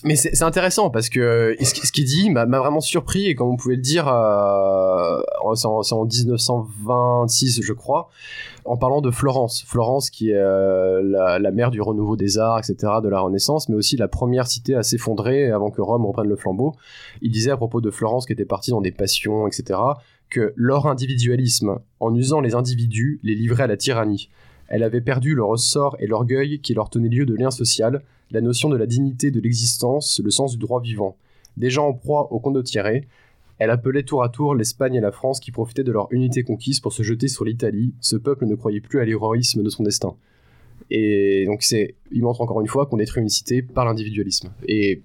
[0.04, 3.50] mais c'est intéressant parce que ce qui- ce qu'il dit m'a vraiment surpris et comme
[3.50, 5.20] on pouvait le dire, euh,
[5.56, 8.10] c'est en, c'est en 1926 je crois,
[8.66, 9.64] en parlant de Florence.
[9.66, 13.70] Florence qui est euh, la, la mère du renouveau des arts, etc., de la Renaissance,
[13.70, 16.74] mais aussi la première cité à s'effondrer avant que Rome reprenne le flambeau.
[17.22, 19.80] Il disait à propos de Florence qui était partie dans des passions, etc.,
[20.30, 24.30] que leur individualisme, en usant les individus, les livrait à la tyrannie.
[24.68, 28.42] Elle avait perdu le ressort et l'orgueil qui leur tenaient lieu de lien social, la
[28.42, 31.18] notion de la dignité de l'existence, le sens du droit vivant.
[31.58, 33.02] Déjà en proie au condottiere,
[33.58, 36.80] elle appelait tour à tour l'Espagne et la France qui profitaient de leur unité conquise
[36.80, 37.94] pour se jeter sur l'Italie.
[38.00, 40.16] Ce peuple ne croyait plus à l'héroïsme de son destin.
[40.92, 44.52] Et donc c'est, il montre encore une fois qu'on détruit une cité par l'individualisme.
[44.68, 45.02] Et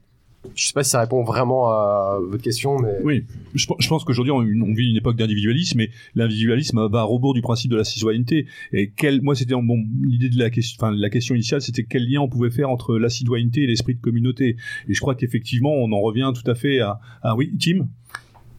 [0.54, 3.24] je sais pas si ça répond vraiment à votre question, mais Oui,
[3.54, 7.02] je, pe- je pense qu'aujourd'hui on, on vit une époque d'individualisme, mais l'individualisme va à
[7.04, 8.46] rebours du principe de la citoyenneté.
[8.72, 12.08] Et quel, moi c'était bon, l'idée de la question, enfin la question initiale, c'était quel
[12.08, 14.56] lien on pouvait faire entre la citoyenneté et l'esprit de communauté.
[14.88, 17.86] Et je crois qu'effectivement on en revient tout à fait à, à oui, Tim?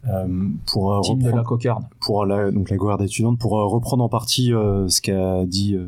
[0.07, 0.27] Euh,
[0.71, 1.83] pour euh, Team de la reprendre, cocarde.
[1.99, 5.87] pour la, donc la étudiante, pour euh, reprendre en partie euh, ce qu'a dit euh,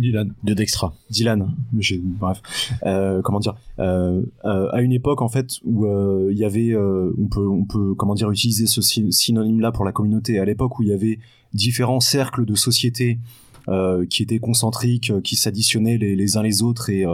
[0.00, 0.32] Dylan.
[0.44, 0.94] De Dextra.
[1.10, 1.54] Dylan,
[2.20, 2.42] bref,
[2.84, 6.72] euh, comment dire, euh, euh, à une époque en fait où euh, il y avait,
[6.72, 10.38] euh, on peut, on peut, comment dire, utiliser ce sy- synonyme-là pour la communauté.
[10.38, 11.18] À l'époque où il y avait
[11.54, 13.18] différents cercles de sociétés
[13.68, 17.04] euh, qui étaient concentriques, qui s'additionnaient les, uns les autres et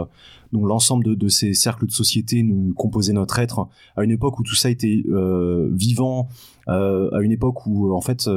[0.51, 3.67] dont l'ensemble de, de ces cercles de sociétés nous composait notre être.
[3.95, 5.03] À une époque où tout ça était
[5.71, 6.27] vivant,
[6.67, 8.29] à une époque où en fait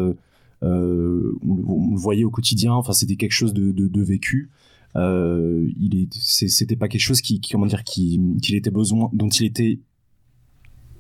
[0.63, 2.73] euh, on, le voyait au quotidien.
[2.73, 4.51] Enfin, c'était quelque chose de, de, de vécu.
[4.97, 9.11] Euh, il est, c'était pas quelque chose qui, qui comment dire, qui, qu'il était besoin,
[9.13, 9.81] dont il était,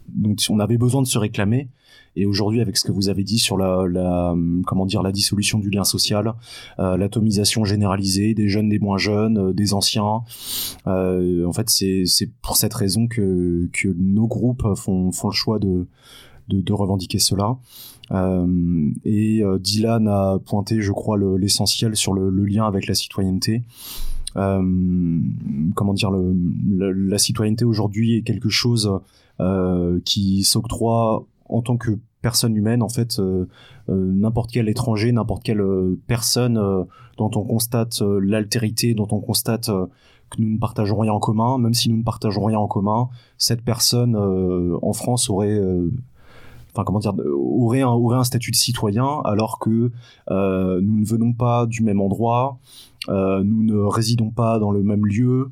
[0.08, 1.68] dont on avait besoin de se réclamer.
[2.18, 4.34] Et aujourd'hui, avec ce que vous avez dit sur la, la
[4.66, 6.32] comment dire, la dissolution du lien social,
[6.78, 10.22] euh, l'atomisation généralisée des jeunes, des moins jeunes, euh, des anciens,
[10.86, 15.34] euh, en fait, c'est, c'est pour cette raison que, que nos groupes font, font le
[15.34, 15.86] choix de,
[16.48, 17.58] de, de revendiquer cela.
[18.12, 22.94] Euh, et euh, Dylan a pointé, je crois, le- l'essentiel sur le, lien avec la
[22.94, 23.62] citoyenneté.
[24.36, 25.20] Euh,
[25.74, 29.00] comment dire, la citoyenneté aujourd'hui est quelque chose
[30.04, 33.20] qui s'octroie en tant que personne humaine, en fait,
[33.88, 35.62] n'importe quel étranger, n'importe quelle
[36.06, 36.54] personne
[37.18, 41.74] dont on constate l'altérité, dont on constate que nous ne partageons rien en commun, même
[41.74, 45.60] si nous ne partageons rien en commun, cette personne en France aurait
[46.76, 49.90] enfin comment dire aurait un, aurait un statut de citoyen alors que
[50.30, 52.58] euh, nous ne venons pas du même endroit
[53.08, 55.50] euh, nous ne résidons pas dans le même lieu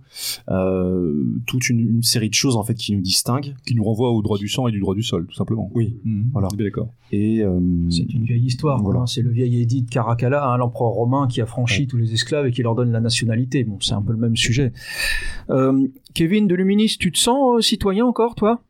[0.50, 4.10] euh, toute une, une série de choses en fait qui nous distinguent Qui nous renvoie
[4.10, 5.70] au droit du sang et du droit du sol, tout simplement.
[5.74, 6.48] oui Mhm, Voilà.
[6.58, 6.88] d'accord.
[7.12, 7.60] et euh,
[7.90, 8.82] C'est une vieille histoire.
[8.82, 9.00] Voilà.
[9.02, 9.06] hein.
[9.06, 12.46] C'est le vieil édit de Caracalla, hein, l'empereur romain qui a franchi tous les esclaves
[12.46, 13.62] et qui leur donne la nationalité.
[13.62, 14.72] Bon, c'est un peu le même sujet.
[15.50, 18.62] Euh, Kevin de Luminis, tu te sens euh, citoyen encore, toi?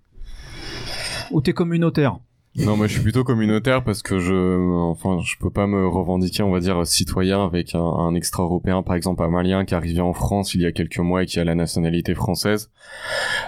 [1.31, 2.19] Ou t'es communautaire?
[2.57, 6.45] Non, moi je suis plutôt communautaire parce que je, enfin, je peux pas me revendiquer,
[6.45, 10.13] on va dire, citoyen avec un, extra-européen, par exemple un Malien qui est arrivé en
[10.13, 12.71] France il y a quelques mois et qui a la nationalité française,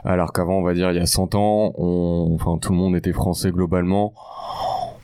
[0.05, 2.97] alors qu'avant, on va dire, il y a 100 ans, on, enfin, tout le monde
[2.97, 4.13] était français globalement.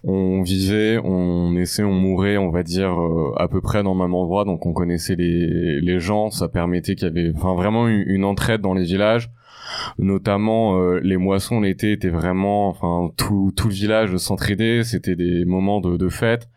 [0.03, 4.01] On vivait, on naissait, on mourait, on va dire, euh, à peu près dans le
[4.01, 7.87] même endroit, donc on connaissait les, les gens, ça permettait qu'il y avait, enfin, vraiment
[7.87, 9.31] une, une entraide dans les villages
[9.99, 14.85] notamment euh, les moissons l'été étaient vraiment enfin tout, tout le village s'entraidait.
[14.85, 16.49] C'était des moments de, de fête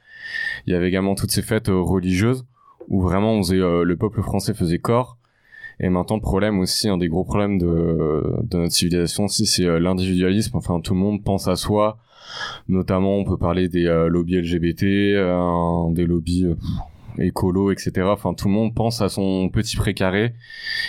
[0.65, 2.45] il y avait également toutes ces fêtes euh, religieuses
[2.87, 5.17] où vraiment on faisait euh, le peuple français faisait corps.
[5.79, 9.65] Et maintenant le problème aussi un des gros problèmes de, de notre civilisation aussi c'est
[9.65, 10.57] euh, l'individualisme.
[10.57, 11.97] Enfin tout le monde pense à soi.
[12.67, 16.55] Notamment on peut parler des euh, lobbies LGBT euh, des lobbies euh,
[17.19, 20.33] écolo etc enfin tout le monde pense à son petit précaré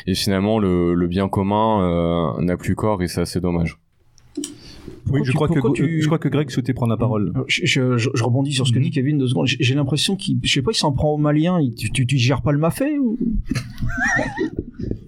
[0.06, 3.78] et finalement le, le bien commun euh, n'a plus corps et c'est assez dommage
[5.08, 7.32] Oui, je tu- crois, que, tu- je crois que Greg souhaitait prendre la parole.
[7.36, 8.84] Euh, je, je- je- je rebondis sur ce que Mhm.
[8.84, 9.46] dit Kevin deux secondes.
[9.46, 11.60] J'ai j'ai l'impression qu'il, je sais pas, il s'en prend aux Maliens.
[11.60, 13.16] Il- tu, tu, tu gères pas le mafé ou?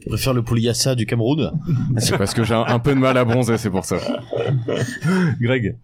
[0.03, 1.51] Je préfère le Pouliassa du Cameroun.
[1.99, 3.97] c'est parce que j'ai un, un peu de mal à bronzer c'est pour ça
[5.41, 5.77] Greg.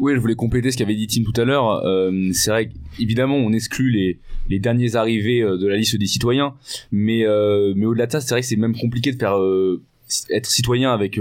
[0.00, 1.84] Oui, je voulais compléter ce qu'avait dit Tim tout à l'heure.
[1.84, 6.06] Euh, c'est vrai qu'évidemment, on exclut les, les derniers arrivés euh, de la liste des
[6.06, 6.54] citoyens,
[6.90, 9.36] mais, euh, mais au-delà de ça, c'est vrai que c'est même compliqué de faire
[10.30, 11.20] être citoyen avec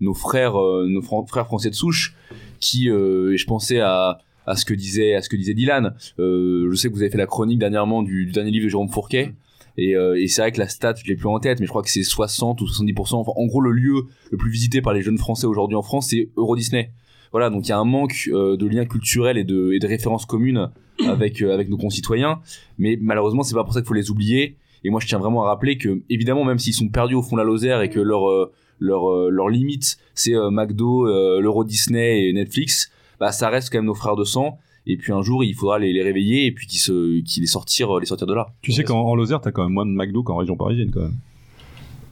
[0.00, 2.16] nos frères, nos frères français de souche,
[2.60, 5.94] qui, je pensais à, à ce que disait à ce que disait Dylan.
[6.18, 9.34] Je sais que vous avez fait la chronique dernièrement du, dernier livre de Jérôme Fourquet.
[9.76, 9.94] Et,
[10.28, 12.02] c'est vrai que la stat, je l'ai plus en tête, mais je crois que c'est
[12.02, 13.16] 60 ou 70%.
[13.16, 16.08] Enfin, en gros, le lieu le plus visité par les jeunes Français aujourd'hui en France,
[16.08, 16.90] c'est Euro Disney.
[17.34, 19.86] Voilà, donc il y a un manque euh, de liens culturels et de, et de
[19.88, 20.70] références communes
[21.08, 22.38] avec euh, avec nos concitoyens.
[22.78, 24.56] Mais malheureusement, c'est pas pour ça qu'il faut les oublier.
[24.84, 27.34] Et moi, je tiens vraiment à rappeler que, évidemment, même s'ils sont perdus au fond
[27.34, 31.40] de la Lozère et que leur euh, leur euh, leur limite, c'est euh, McDo, euh,
[31.40, 34.58] l'Euro Disney et Netflix, bah ça reste quand même nos frères de sang.
[34.86, 37.48] Et puis un jour, il faudra les, les réveiller et puis qu'ils se qu'ils les
[37.48, 38.46] sortir les sortir de là.
[38.62, 41.00] Tu sais qu'en en Lozère, t'as quand même moins de McDo qu'en région parisienne, quand
[41.00, 41.16] même.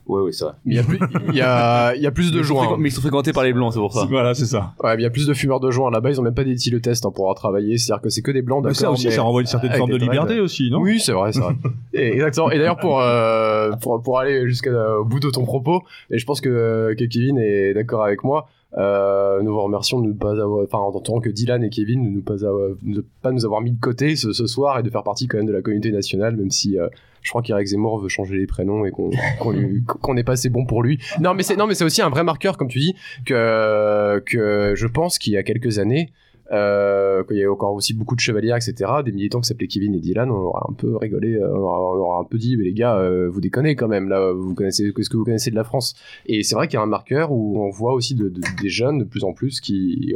[0.07, 0.55] Ouais, ouais, c'est vrai.
[0.66, 0.98] Il y a plus,
[1.28, 2.64] il y a, il y a plus de Mais joints.
[2.64, 4.05] fréquent- Mais ils sont fréquentés par les blancs, c'est pour ça.
[4.11, 4.74] Voilà, c'est ça.
[4.82, 6.11] Ouais, mais il y a plus de fumeurs de joints là-bas.
[6.11, 7.78] Ils ont même pas d'éthiles test hein, pour avoir travaillé.
[7.78, 8.64] C'est-à-dire que c'est que des blancs.
[8.64, 10.98] Mais ça d'accord, aussi, mais ça renvoie une certaine forme de liberté aussi, non Oui,
[11.00, 11.55] c'est vrai, c'est vrai.
[11.94, 12.50] Et, exactement.
[12.50, 16.40] Et d'ailleurs, pour, euh, pour, pour aller jusqu'au bout de ton propos, et je pense
[16.40, 18.48] que, que Kevin est d'accord avec moi,
[18.78, 22.11] euh, nous vous remercions de ne pas avoir, enfin, en tant que Dylan et Kevin,
[22.11, 24.82] de ne pas avoir, de pas nous avoir mis de côté ce, ce soir et
[24.82, 26.88] de faire partie quand même de la communauté nationale, même si, euh,
[27.23, 28.91] je crois qu'Eric Zemmour veut changer les prénoms et
[29.41, 30.99] qu'on n'est pas assez bon pour lui.
[31.20, 32.95] Non, mais c'est non, mais c'est aussi un vrai marqueur, comme tu dis,
[33.25, 36.11] que que je pense qu'il y a quelques années,
[36.53, 38.90] euh, qu'il y a encore aussi beaucoup de chevaliers, etc.
[39.05, 41.80] Des militants qui s'appelaient Kevin et Dylan, on aura un peu rigolé, euh, on aura,
[41.80, 44.55] on aura un peu dit, mais les gars, euh, vous déconnez quand même, là, vous
[44.55, 45.94] connaissez, qu'est-ce que vous connaissez de la France?
[46.26, 48.68] Et c'est vrai qu'il y a un marqueur où on voit aussi de, de- des
[48.68, 50.14] jeunes de plus en plus qui,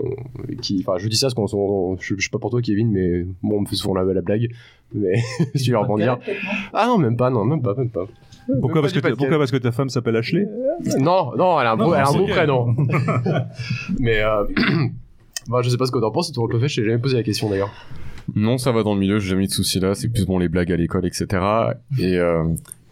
[0.60, 2.90] qui, enfin, je dis ça parce qu'on, on- je, je sais pas pour toi, Kevin,
[2.90, 4.48] mais bon, on me fait souvent la, la blague,
[4.94, 5.14] mais
[5.54, 6.18] je vais rebondir.
[6.72, 8.04] Ah non, même pas, non, même pas, même pas.
[8.60, 10.46] Pourquoi parce, que ta, pourquoi parce que ta femme s'appelle Ashley?
[10.98, 12.30] Non, non, elle a un beau, Non, elle a un c'est beau ok.
[12.30, 12.76] prénom.
[13.98, 14.44] Mais euh,
[15.48, 17.00] bah, je sais pas ce que t'en penses, toujours que le fait, je t'ai jamais
[17.00, 17.72] posé la question d'ailleurs.
[18.34, 20.38] Non, ça va dans le milieu, j'ai jamais eu de soucis là, c'est plus bon
[20.38, 21.26] les blagues à l'école, etc.
[21.98, 22.44] Et euh,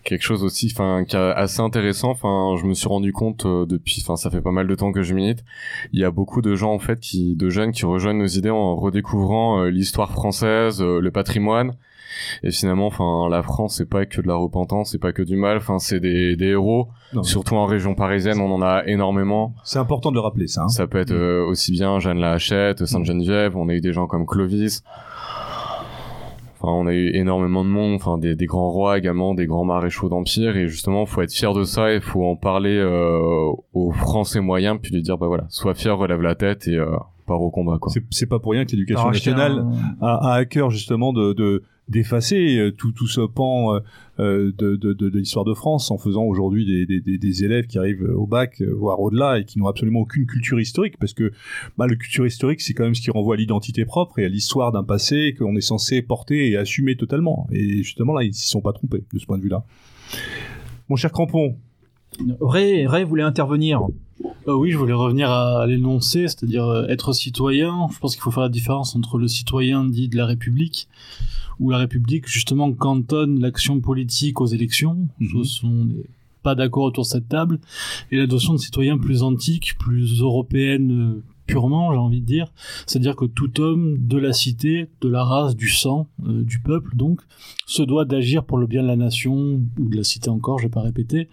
[0.04, 3.66] quelque chose aussi, enfin, qui est assez intéressant, enfin, je me suis rendu compte euh,
[3.66, 5.44] depuis, enfin, ça fait pas mal de temps que je milite,
[5.92, 8.50] il y a beaucoup de gens en fait, qui, de jeunes qui rejoignent nos idées
[8.50, 11.72] en redécouvrant euh, l'histoire française, euh, le patrimoine.
[12.42, 15.36] Et finalement, enfin, la France, c'est pas que de la repentance, c'est pas que du
[15.36, 16.88] mal, enfin, c'est des, des héros.
[17.12, 17.22] Non.
[17.22, 19.54] Surtout en région parisienne, on en a énormément.
[19.64, 20.62] C'est important de le rappeler, ça.
[20.64, 20.68] hein.
[20.68, 24.06] Ça peut être euh, aussi bien Jeanne la Hachette, Sainte-Geneviève, on a eu des gens
[24.06, 24.82] comme Clovis.
[26.60, 29.64] Enfin, on a eu énormément de monde, enfin des, des grands rois également, des grands
[29.66, 33.18] maréchaux d'empire, et justement, faut être fier de ça, et faut en parler euh,
[33.74, 36.86] aux Français moyens, puis lui dire, bah voilà, sois fier, relève la tête et euh,
[37.26, 37.92] pars au combat, quoi.
[38.10, 39.64] C'est- pas pour rien que l'éducation nationale
[40.00, 43.80] un- a, a à cœur justement de de- d'effacer euh, tout tout ce pan euh,
[44.18, 48.62] euh, de, l'histoire de France en faisant aujourd'hui des, des, élèves qui arrivent au bac
[48.62, 51.32] voire au-delà et qui n'ont absolument aucune culture historique parce que
[51.76, 54.28] bah, le culture historique c'est quand même ce qui renvoie à l'identité propre et à
[54.28, 58.48] l'histoire d'un passé qu'on est censé porter et assumer totalement et justement là ils s'y
[58.48, 59.64] sont pas trompés de ce point de vue-là.
[60.88, 61.56] Mon cher Crampon,
[62.40, 63.86] Ray, Ray voulait intervenir.
[64.46, 67.88] Euh, oui, je voulais revenir à, à l'énoncé, c'est-à-dire euh, être citoyen.
[67.92, 70.88] Je pense qu'il faut faire la différence entre le citoyen dit de la République,
[71.60, 75.08] où la République justement cantonne l'action politique aux élections.
[75.20, 75.28] Mhm.
[75.28, 76.04] Ce sont des-
[76.42, 77.58] pas d'accord autour de cette table,
[78.12, 82.46] et la notion de citoyen plus antique, plus européenne euh, purement, j'ai envie de dire,
[82.86, 86.96] c'est-à-dire que tout homme de la cité, de la race, du sang, euh, du peuple
[86.96, 87.20] donc,
[87.66, 90.64] se doit d'agir pour le bien de la nation ou de la cité encore, je
[90.64, 91.28] vais pas répéter,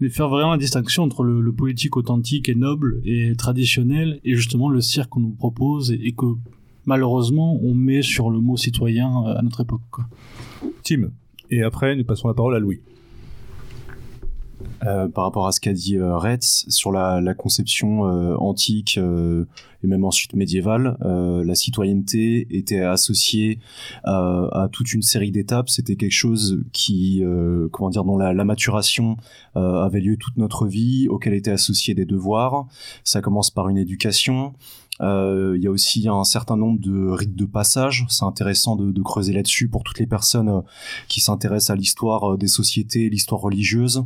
[0.00, 4.68] mais faire vraiment la distinction entre le, politique authentique et noble et traditionnel et justement
[4.68, 6.26] le cirque qu'on nous propose et, que
[6.84, 9.80] malheureusement on met sur le mot citoyen euh, à notre époque.
[10.84, 11.10] Tim
[11.50, 12.80] et après nous passons la parole à Louis.
[14.84, 18.98] Euh, par rapport à ce qu'a dit euh, Retz sur la, la conception euh, antique
[18.98, 19.44] euh,
[19.84, 23.60] et même ensuite médiévale, euh, la citoyenneté était associée
[24.06, 25.68] euh, à toute une série d'étapes.
[25.68, 27.22] C'était quelque chose qui,
[27.70, 29.16] comment dire, dont la, la maturation
[29.54, 32.66] avait lieu toute notre vie, auquel étaient associés des devoirs.
[33.04, 34.52] Ça commence par une éducation.
[35.00, 38.06] Euh, Il y a aussi un certain nombre de rites de passage.
[38.08, 40.60] C'est intéressant de, de creuser là-dessus pour toutes les personnes euh,
[41.08, 44.04] qui s'intéressent à l'histoire euh, des sociétés, l'histoire religieuse.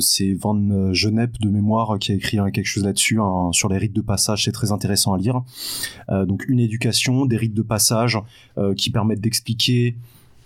[0.00, 3.20] C'est Van Genep de mémoire qui a écrit hein, quelque chose là-dessus
[3.52, 4.44] sur les rites de passage.
[4.44, 5.42] C'est très intéressant à lire.
[6.08, 8.18] Donc une éducation, des rites de passage
[8.76, 9.96] qui permettent d'expliquer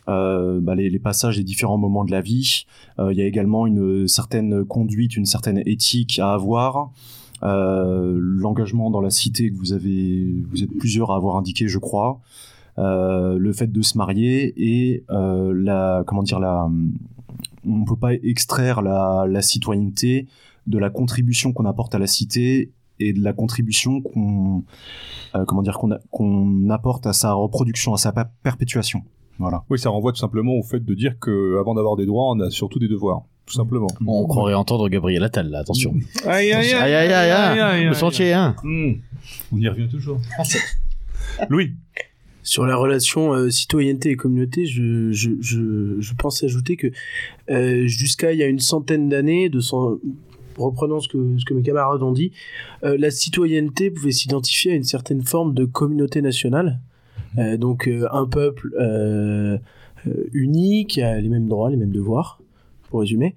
[0.09, 2.67] euh, bah, les, les passages des différents moments de la vie.
[2.99, 6.91] Il y a également une certaine conduite, une certaine éthique à avoir.
[7.43, 11.79] Euh, l'engagement dans la cité que vous avez, vous êtes plusieurs à avoir indiqué, je
[11.79, 12.21] crois.
[12.79, 16.69] Euh, le fait de se marier et euh, la, comment dire, la,
[17.67, 20.27] on peut pas extraire la, citoyenneté
[20.67, 24.65] de la contribution qu'on apporte à la cité et de la contribution qu'on,
[25.47, 25.79] comment dire,
[26.71, 29.03] apporte à sa reproduction, à sa per- perpétuation.
[29.39, 29.65] Voilà.
[29.69, 32.41] Oui, ça renvoie tout simplement au fait de dire que avant d'avoir des droits, on
[32.41, 33.89] a surtout des devoirs, tout simplement.
[34.07, 35.95] On croirait entendre Gabriel Attal, là, attention.
[36.25, 38.57] Aïe aïe, aïe, aïe, aïe, le sentier, hein.
[38.63, 38.95] Hmm.
[39.53, 40.21] On y revient toujours.
[41.49, 41.73] Louis
[42.43, 46.89] Sur la relation euh, citoyenneté et communauté, je, je, je, je pense ajouter que
[47.51, 50.01] euh, jusqu'à il y a une centaine d'années, de son,
[50.59, 52.33] reprenant ce que, ce que mes camarades ont dit,
[52.85, 56.81] euh, la citoyenneté pouvait s'identifier à une certaine forme de communauté nationale.
[57.39, 59.59] Euh, donc euh, un peuple euh,
[60.07, 62.41] euh, uni qui a les mêmes droits, les mêmes devoirs,
[62.97, 63.37] pour résumer.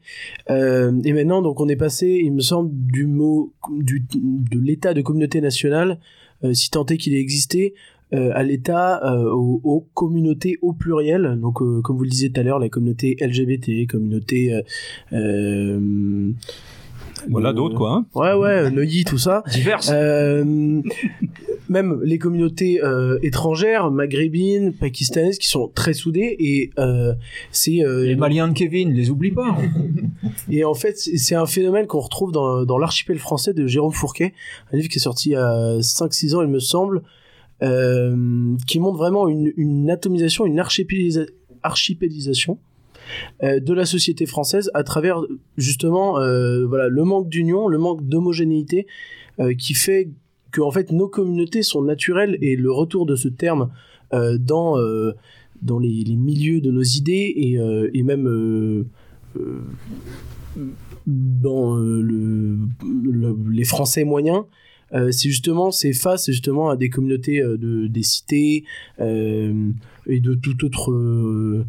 [0.50, 4.94] Euh, et maintenant, donc on est passé, il me semble, du mot du, de l'état
[4.94, 6.00] de communauté nationale,
[6.46, 7.74] euh, si tant est qu'il ait existé,
[8.14, 11.38] euh, à l'état euh, aux, communautés au pluriel.
[11.42, 14.62] Donc, comme vous le disiez tout à l'heure, la communauté LGBT, communauté.
[17.30, 17.92] Voilà, euh, d'autres, quoi.
[17.92, 18.06] hein.
[18.16, 19.44] Ouais, ouais, Neuilly, tout ça.
[19.52, 19.90] Diverses.
[19.94, 20.82] Euh,
[21.68, 27.14] même les communautés euh, étrangères, maghrébines, pakistanaises, qui sont très soudées et euh,
[27.52, 29.56] c'est euh, Les Maliens de Kevin, les oublie pas.
[30.50, 34.34] et en fait c'est un phénomène qu'on retrouve dans, dans l'archipel français de Jérôme Fourquet,
[34.74, 37.04] un livre qui est sorti il y a 5-6 ans il me semble,
[37.62, 41.28] euh, qui montre vraiment une, une atomisation, une archipélisa-
[41.62, 42.69] archipélisation euh,
[43.42, 45.22] de la société française à travers
[45.58, 48.88] justement euh, voilà le manque d'union, le manque d'homogénéité
[49.40, 50.10] euh, qui fait
[50.52, 53.70] que en fait nos communautés sont naturelles et le retour de ce terme
[54.14, 55.14] euh, dans euh,
[55.62, 58.86] dans les, milieux de nos idées et, euh, et même euh,
[59.38, 59.60] euh,
[61.08, 64.44] dans euh, le, le- les Français moyens
[64.94, 68.64] euh, c'est justement face justement à des communautés euh, de des cités
[69.00, 69.70] euh,
[70.08, 71.66] et de toute autre euh, euh,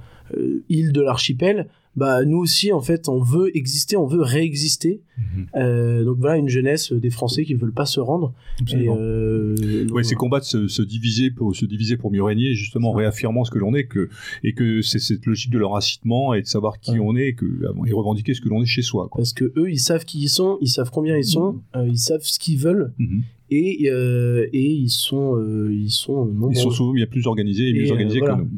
[0.68, 1.66] île de l'archipel
[1.96, 5.46] bah nous aussi en fait on veut exister on veut réexister Mhm.
[5.54, 8.32] Euh, donc voilà une jeunesse des Français qui veulent pas se rendre
[8.74, 12.90] euh, Ouais, ces combats de se, se diviser pour se diviser pour mieux régner, justement
[12.90, 14.08] en réaffirmant ce que l'on est, que
[14.44, 16.98] et que c'est cette logique de l'enracinement et de savoir qui Ouais.
[17.00, 19.08] on est, et que euh, et revendiquer ce que l'on est chez soi.
[19.10, 19.18] Quoi.
[19.20, 21.98] parce que eux ils savent qui ils sont ils savent combien ils sont euh, ils
[21.98, 23.22] savent ce qu'ils veulent Mhm.
[23.50, 27.68] et euh, et ils sont euh, ils sont nombreux Ils sont souvent bien plus organisés
[27.68, 28.36] et mieux euh, organisés voilà.
[28.36, 28.48] que nous.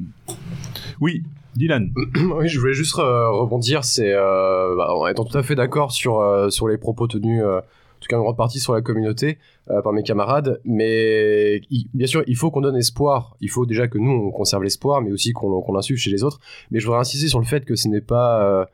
[1.00, 1.22] Oui,
[1.56, 1.92] Dylan.
[2.36, 5.92] oui, je voulais juste euh, rebondir, c'est euh, bah, en étant tout à fait d'accord
[5.92, 7.60] sur euh, sur les propos tenus, en
[8.00, 11.60] tout cas en grande partie sur la communauté par mes camarades, mais
[11.94, 15.02] bien sûr il faut qu'on donne espoir, il faut déjà que nous on conserve l'espoir,
[15.02, 16.40] mais aussi qu'on l'insuffle chez les autres.
[16.70, 18.66] Mais je voudrais insister sur le fait que ce n'est pas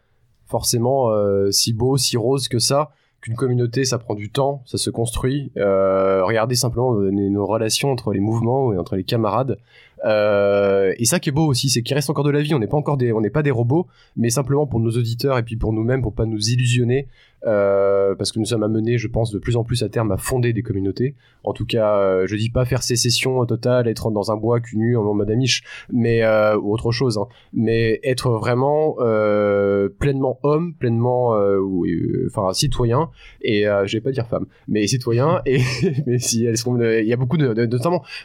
[0.47, 1.11] forcément
[1.51, 2.91] si beau, si rose que ça.
[3.21, 5.51] Qu'une communauté, ça prend du temps, ça se construit.
[5.57, 9.59] Regardez simplement nos relations entre les mouvements et entre les camarades.
[10.05, 12.55] Euh, et ça qui est beau aussi, c'est qu'il reste encore de la vie.
[12.55, 13.87] On n'est pas encore des, on n'est pas des robots,
[14.17, 17.09] mais simplement pour nos auditeurs et puis pour nous-mêmes, pour pas nous illusionner,
[17.47, 20.17] euh, parce que nous sommes amenés, je pense, de plus en plus à terme à
[20.17, 21.15] fonder des communautés.
[21.45, 24.77] En tout cas, euh, je dis pas faire sécession totale, être dans un bois cul
[24.77, 25.63] nu en mode amiche,
[25.93, 27.27] mais euh, ou autre chose, hein.
[27.53, 28.97] mais être vraiment
[29.99, 31.37] pleinement homme, pleinement,
[32.27, 33.11] enfin citoyen
[33.41, 35.59] et je vais pas dire femme, mais citoyen et
[36.19, 37.55] si elles sont, il y a beaucoup de,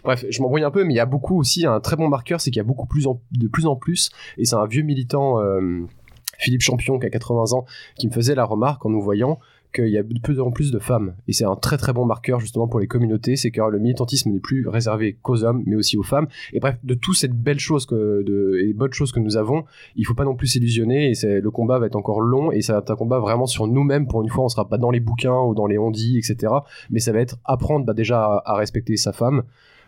[0.03, 2.41] bref, je m'embrouille un peu, mais il y a beaucoup aussi un très bon marqueur,
[2.41, 5.39] c'est qu'il y a beaucoup plus de plus en plus, et c'est un vieux militant.
[6.43, 7.65] Philippe Champion qui a 80 ans
[7.97, 9.39] qui me faisait la remarque en nous voyant
[9.73, 11.15] qu'il y a de plus en plus de femmes.
[11.27, 13.35] Et c'est un très très bon marqueur justement pour les communautés.
[13.35, 16.27] C'est que le militantisme n'est plus réservé qu'aux hommes mais aussi aux femmes.
[16.53, 19.63] Et bref de toutes ces belles choses que de et bonnes choses que nous avons
[19.95, 21.11] il faut pas non plus s'illusionner.
[21.11, 22.51] Et le combat va être encore long.
[22.51, 24.07] Et ça va un combat vraiment sur nous-mêmes.
[24.07, 26.53] Pour une fois on sera pas dans les bouquins ou dans les ondits etc
[26.89, 29.43] mais ça va être apprendre bah, déjà à, respecter sa femme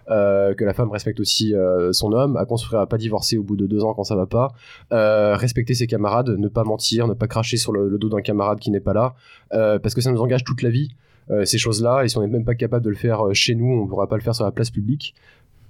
[0.07, 3.55] que la femme respecte aussi euh, son homme, à construire, à pas divorcer au bout
[3.55, 4.49] de deux ans quand ça va pas,
[4.93, 8.59] euh, respecter ses camarades, ne pas mentir, ne pas cracher sur le, dos d'un camarade
[8.59, 9.15] qui n'est pas là,
[9.53, 10.89] euh, parce que ça nous engage toute la vie.
[11.31, 13.55] euh, ces choses-là, et si on n'est même pas capable de le faire euh, chez
[13.55, 15.15] nous, on ne pourra pas le faire sur la place publique.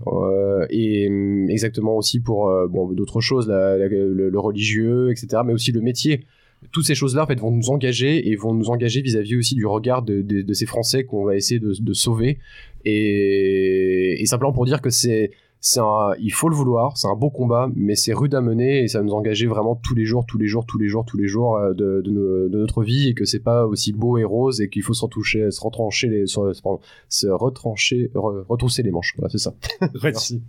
[0.07, 5.71] Euh, et hum, exactement aussi pour euh, bon, d'autres choses, le religieux, etc., mais aussi
[5.71, 6.25] le métier.
[6.71, 9.65] Toutes ces choses-là en fait, vont nous engager et vont nous engager vis-à-vis aussi du
[9.65, 12.39] regard de, de- de ces Français qu'on va essayer de, de sauver.
[12.85, 15.31] Et, et simplement pour dire que c'est
[15.67, 18.83] c'est un, il faut le vouloir, c'est un beau combat, mais c'est rude à mener
[18.83, 21.05] et ça va nous engager vraiment tous les jours, tous les jours, tous les jours,
[21.05, 23.91] tous les jours euh, de, de, nos- de notre vie et que c'est pas aussi
[23.91, 28.11] beau et rose et qu'il faut se retoucher, se retrancher les, se, pardon, se retrancher,
[28.13, 29.15] re- retrousser les manches.
[29.17, 29.55] Voilà, c'est ça.
[30.03, 30.43] Merci.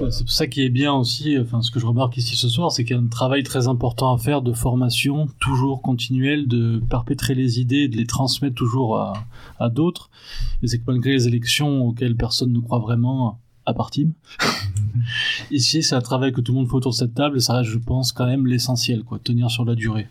[0.00, 2.48] Ouais, C'est pour ça qui est bien aussi, enfin ce que je remarque ici ce
[2.48, 6.48] soir, c'est qu'il y a un travail très important à faire de formation, toujours continuelle,
[6.48, 9.12] de perpétrer les idées, de les transmettre toujours à,
[9.60, 10.10] à d'autres.
[10.64, 13.38] Et c'est que malgré les élections auxquelles personne ne croit vraiment,
[13.68, 13.74] à
[15.50, 17.54] ici c'est un travail que tout le monde fait autour de cette table et ça
[17.54, 20.08] reste, je pense, quand même l'essentiel, quoi, tenir sur la durée.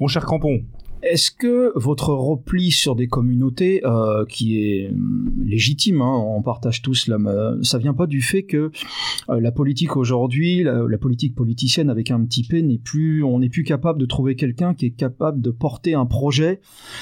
[0.00, 0.62] Mon cher Crampon.
[1.02, 6.82] Est-ce que votre repli sur des communautés, euh, qui est hum, légitime, hein, on partage
[6.82, 7.18] tous la,
[7.62, 8.70] ça vient pas du fait que
[9.28, 13.48] euh, la politique aujourd'hui, la, politique politicienne avec un petit p n'est plus, on n'est
[13.48, 16.60] plus capable de trouver quelqu'un qui est capable de porter un projet,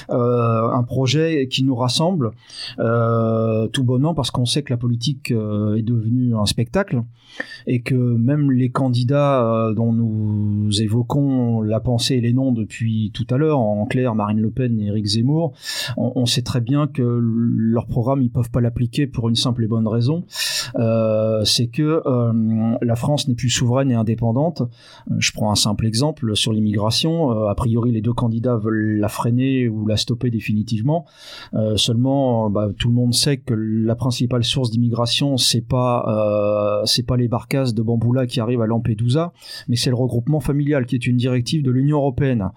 [0.09, 2.31] euh, un projet qui nous rassemble,
[2.77, 7.03] tout bonnement parce qu'on sait que la politique est devenue un spectacle
[7.67, 13.27] et que même les candidats dont nous évoquons la pensée et les noms depuis tout
[13.29, 15.53] à l'heure, en Marine Le Pen et Éric Zemmour,
[15.97, 19.67] on, sait très bien que leur programme ils peuvent pas l'appliquer pour une simple et
[19.67, 20.25] bonne raison,
[20.75, 24.61] euh, c'est que euh, la France n'est plus souveraine et indépendante.
[24.61, 27.31] Euh, je prends un simple exemple sur l'immigration.
[27.47, 31.05] A priori, les deux candidats veulent la freiner ou la stopper définitivement.
[31.75, 37.17] Seulement, bah, tout le monde sait que la principale source d'immigration, c'est pas c'est pas
[37.17, 39.33] les barcasses de bamboula qui arrivent à Lampedusa,
[39.67, 42.49] mais c'est le regroupement familial qui est une directive de l'Union européenne.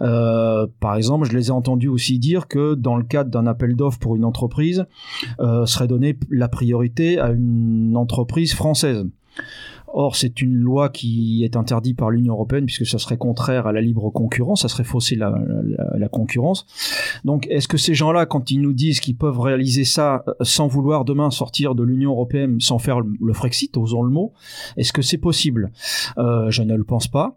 [0.00, 3.76] Euh, par exemple, je les ai entendus aussi dire que dans le cadre d'un appel
[3.76, 4.86] d'offres pour une entreprise,
[5.40, 9.04] euh, serait donnée la priorité à une entreprise française.
[9.94, 13.72] Or, c'est une loi qui est interdite par l'Union européenne puisque ça serait contraire à
[13.72, 15.34] la libre concurrence, ça serait fausser la,
[16.10, 16.66] concurrence.
[17.24, 20.66] Donc, est-ce que ces gens-là, quand ils nous disent qu'ils peuvent réaliser ça euh, sans
[20.66, 24.32] vouloir demain sortir de l'Union européenne, sans faire le Frexit, osons le mot,
[24.78, 25.72] est-ce que c'est possible?
[26.16, 27.36] Je ne le pense pas.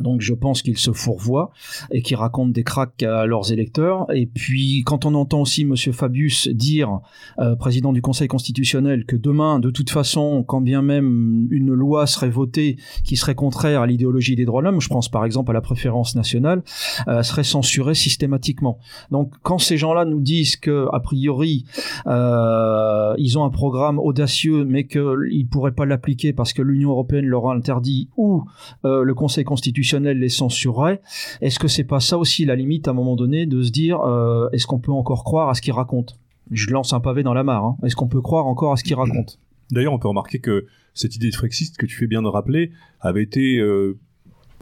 [0.00, 1.52] Donc je pense qu'ils se fourvoient
[1.90, 4.06] et qu'ils racontent des cracks à leurs électeurs.
[4.14, 7.00] Et puis quand on entend aussi Monsieur Fabius dire,
[7.38, 12.06] euh, président du Conseil constitutionnel, que demain, de toute façon, quand bien même une loi
[12.06, 15.50] serait votée qui serait contraire à l'idéologie des droits de l'homme, je pense par exemple
[15.50, 16.62] à la préférence nationale,
[17.08, 18.78] euh, serait censurée systématiquement.
[19.10, 21.66] Donc quand ces gens-là nous disent que priori
[22.06, 27.26] euh, ils ont un programme audacieux, mais qu'ils pourraient pas l'appliquer parce que l'Union européenne
[27.26, 28.44] leur a interdit ou
[28.84, 31.00] euh, le Conseil constitutionnel les censurerait.
[31.40, 34.00] Est-ce que c'est pas ça aussi la limite à un moment donné de se dire
[34.00, 36.18] euh, est-ce qu'on peut encore croire à ce qu'il raconte?
[36.50, 37.64] Je lance un pavé dans la mare.
[37.64, 37.76] Hein.
[37.84, 39.38] Est-ce qu'on peut croire encore à ce qu'il raconte?
[39.70, 42.70] D'ailleurs, on peut remarquer que cette idée de Frexit que tu fais bien de rappeler
[43.00, 43.98] avait été euh,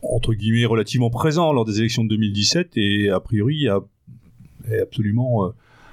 [0.03, 3.81] entre guillemets relativement présent lors des élections de 2017 et a priori a,
[4.71, 5.51] est absolument euh,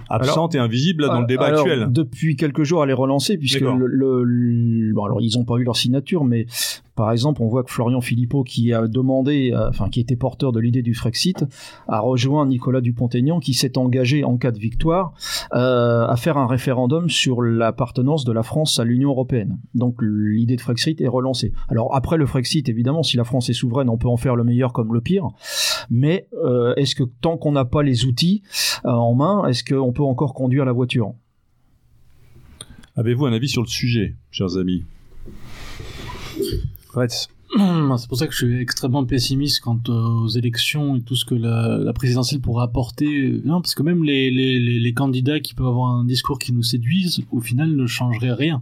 [0.10, 1.88] absente alors, et invisible là, dans le débat alors, actuel.
[1.92, 5.58] Depuis quelques jours, elle est relancée puisque le, le, le, bon, alors ils n'ont pas
[5.58, 6.46] eu leur signature, mais
[7.00, 10.52] par exemple, on voit que Florian Philippot, qui a demandé, euh, enfin qui était porteur
[10.52, 11.46] de l'idée du Frexit,
[11.88, 15.14] a rejoint Nicolas Dupont-Aignan, qui s'est engagé en cas de victoire
[15.54, 19.60] euh, à faire un référendum sur l'appartenance de la France à l'Union européenne.
[19.76, 21.54] Donc l'idée de Frexit est relancée.
[21.70, 24.44] Alors après le Frexit, évidemment, si la France est souveraine, on peut en faire le
[24.44, 25.30] meilleur comme le pire.
[25.90, 28.44] Mais euh, est-ce que tant qu'on n'a pas les outils
[28.84, 31.14] en main, est-ce qu'on peut encore conduire la voiture?
[32.98, 34.84] Avez-vous un avis sur le sujet, chers amis?
[36.90, 37.30] Fretz
[37.98, 41.34] c'est pour ça que je suis extrêmement pessimiste quant aux élections et tout ce que
[41.34, 43.42] la, présidentielle pourra apporter.
[43.44, 47.42] Non, parce que même les, candidats qui peuvent avoir un discours qui nous séduisent, au
[47.42, 48.62] final, ne changeraient rien.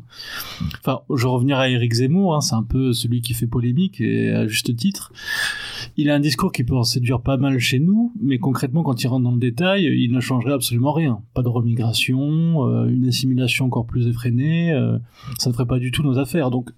[0.80, 4.00] Enfin, je vais revenir à Éric Zemmour, hein, c'est un peu celui qui fait polémique,
[4.00, 5.12] et à juste titre.
[5.98, 9.04] Il a un discours qui peut en séduire pas mal chez nous, mais concrètement, quand
[9.04, 11.22] il rentre dans le détail, il ne changerait absolument rien.
[11.34, 14.98] Pas de remigration, euh, une assimilation encore plus effrénée, euh,
[15.40, 16.52] ça ne ferait pas du tout nos affaires.
[16.52, 16.70] Donc,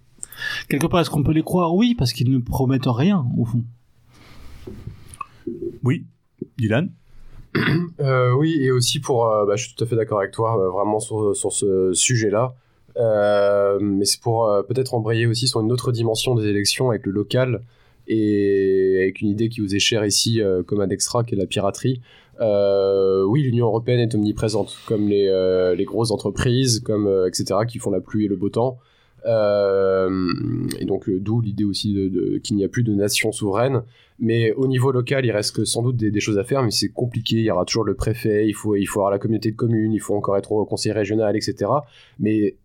[0.67, 3.63] quelque part, est-ce qu'on peut les croire Oui, parce qu'ils ne promettent rien, au fond.
[5.83, 6.05] Oui,
[6.57, 6.91] Dylan
[7.99, 9.27] euh, Oui, et aussi pour...
[9.27, 11.93] Euh, bah, je suis tout à fait d'accord avec toi, euh, vraiment sur, sur ce
[11.93, 12.53] sujet-là.
[12.97, 17.05] Euh, mais c'est pour euh, peut-être embrayer aussi sur une autre dimension des élections avec
[17.05, 17.61] le local
[18.07, 21.45] et avec une idée qui vous est chère ici comme ad extra, qui est la
[21.45, 22.01] piraterie.
[22.39, 25.27] oui, l'Union européenne est omniprésente, comme les,
[25.77, 28.79] les grosses entreprises, comme etc., qui font la pluie et le beau temps.
[29.25, 30.31] Euh,
[30.79, 33.83] et donc d'où l'idée aussi de, qu'il n'y a plus de nation souveraine.
[34.19, 36.89] Mais au niveau local, il reste sans doute des, des choses à faire, mais c'est
[36.89, 37.37] compliqué.
[37.37, 39.93] Il y aura toujours le préfet, il faut, il faut avoir la communauté de communes,
[39.93, 41.71] il faut encore être au conseil régional, etc.
[42.19, 42.55] Mais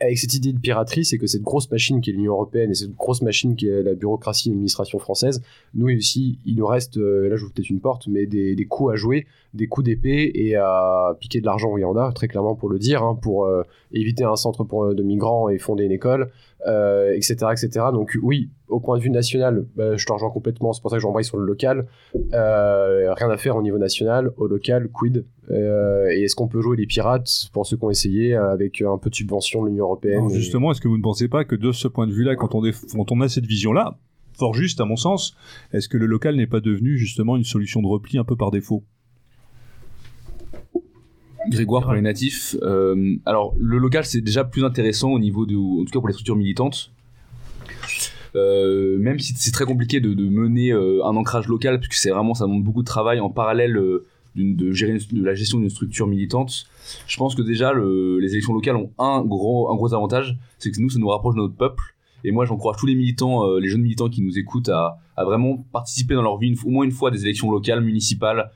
[0.00, 2.74] avec cette idée de piraterie, c'est que cette grosse machine qui est l'Union européenne et
[2.74, 5.42] cette grosse machine qui est la bureaucratie et l'administration française,
[5.74, 8.92] nous aussi, il nous reste, euh, là je vous peut-être une porte, mais des, coups
[8.92, 12.28] à jouer, des coups d'épée et à piquer de l'argent où il en a, très
[12.28, 13.62] clairement pour le dire, hein, pour euh,
[13.92, 16.30] éviter un centre pour, de migrants et fonder une école,
[16.66, 17.86] euh, etc., etc.
[17.92, 20.96] Donc oui, au point de vue national, bah, je te rejoins complètement, c'est pour ça
[20.96, 21.86] que j'embraye sur le local.
[22.34, 26.60] Euh, rien à faire au niveau national, au local, quid euh, Et est-ce qu'on peut
[26.60, 29.84] jouer les pirates pour ceux qui ont essayé avec un peu de subvention de l'Union
[29.84, 32.36] européenne Non, Justement, est-ce que vous ne pensez pas que de ce point de vue-là,
[32.36, 33.98] quand on, est, quand on a cette vision-là,
[34.36, 35.36] fort juste à mon sens,
[35.72, 38.50] est-ce que le local n'est pas devenu justement une solution de repli un peu par
[38.50, 38.84] défaut?
[41.48, 42.56] Grégoire pour les natifs.
[42.62, 46.08] Euh, alors le local c'est déjà plus intéressant au niveau de, en tout cas pour
[46.08, 46.90] les structures militantes.
[48.34, 52.10] Euh, même si c'est très compliqué de, de mener euh, un ancrage local, puisque c'est
[52.10, 53.80] vraiment ça demande beaucoup de travail en parallèle
[54.34, 56.66] de gérer de la gestion d'une structure militante.
[57.06, 60.70] Je pense que déjà le- les élections locales ont un gros un gros avantage, c'est
[60.70, 61.82] que nous ça nous rapproche de notre peuple.
[62.24, 65.64] Et moi j'encourage tous les militants, les jeunes militants qui nous écoutent à, à vraiment
[65.72, 68.50] participer dans leur vie une- au moins une fois à des élections locales, municipales,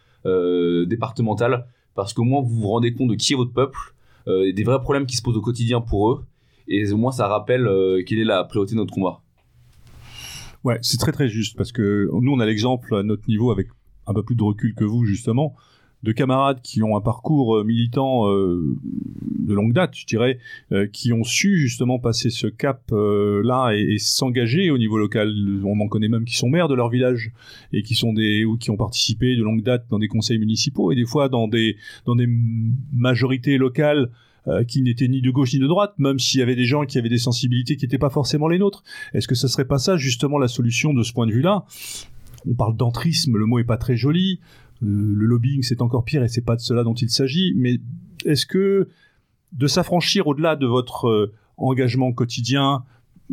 [0.86, 1.64] départementales,
[2.00, 3.78] parce qu'au moins vous vous rendez compte de qui est votre peuple,
[4.26, 6.24] euh, des vrais problèmes qui se posent au quotidien pour eux,
[6.66, 9.20] et au moins ça rappelle euh, quelle est la priorité de notre combat.
[10.64, 13.68] Ouais, c'est très très juste parce que nous on a l'exemple à notre niveau avec
[14.06, 15.54] un peu plus de recul que vous justement
[16.02, 18.76] de camarades qui ont un parcours euh, militant euh,
[19.50, 20.38] de longue date, je dirais,
[20.72, 25.34] euh, qui ont su justement passer ce cap euh, là et, s'engager au niveau local.
[25.64, 27.32] On en connaît même qui sont maires de leur village
[27.72, 30.92] et qui sont des ou qui ont participé de longue date dans des conseils municipaux
[30.92, 32.28] et des fois dans des dans des
[32.92, 34.10] majorités locales
[34.48, 36.86] euh, qui n'étaient ni de gauche ni de droite, même s'il y avait des gens
[36.86, 38.82] qui avaient des sensibilités qui n'étaient pas forcément les nôtres.
[39.12, 41.64] Est-ce que ça serait pas ça justement la solution de ce point de vue-là?
[42.50, 44.40] On parle d'entrisme, le mot est pas très joli.
[44.82, 47.52] Euh, le lobbying c'est encore pire et c'est pas de cela dont il s'agit.
[47.56, 47.78] Mais
[48.24, 48.88] est-ce que
[49.52, 52.84] de s'affranchir au-delà de votre euh, engagement quotidien,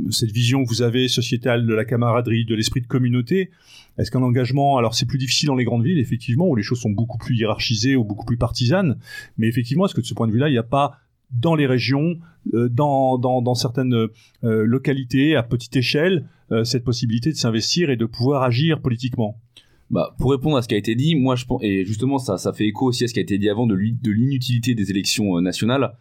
[0.10, 3.50] cette vision que vous avez sociétale de la camaraderie, de l'esprit de communauté,
[3.98, 6.80] est-ce qu'un engagement, alors c'est plus difficile dans les grandes villes effectivement où les choses
[6.80, 8.98] sont beaucoup plus hiérarchisées ou beaucoup plus partisanes,
[9.38, 11.00] mais effectivement est-ce que de ce point de vue-là il n'y a pas
[11.32, 12.20] dans les régions,
[12.54, 14.08] euh, dans, dans, certaines
[14.44, 16.28] localités à petite échelle,
[16.64, 19.40] cette possibilité de s'investir et de pouvoir agir politiquement?
[19.90, 22.38] Bah, pour répondre à ce qui a été dit, moi je pense, et justement ça,
[22.38, 25.38] ça fait écho aussi à ce qui a été dit avant de l'inutilité des élections
[25.38, 25.96] euh, nationales.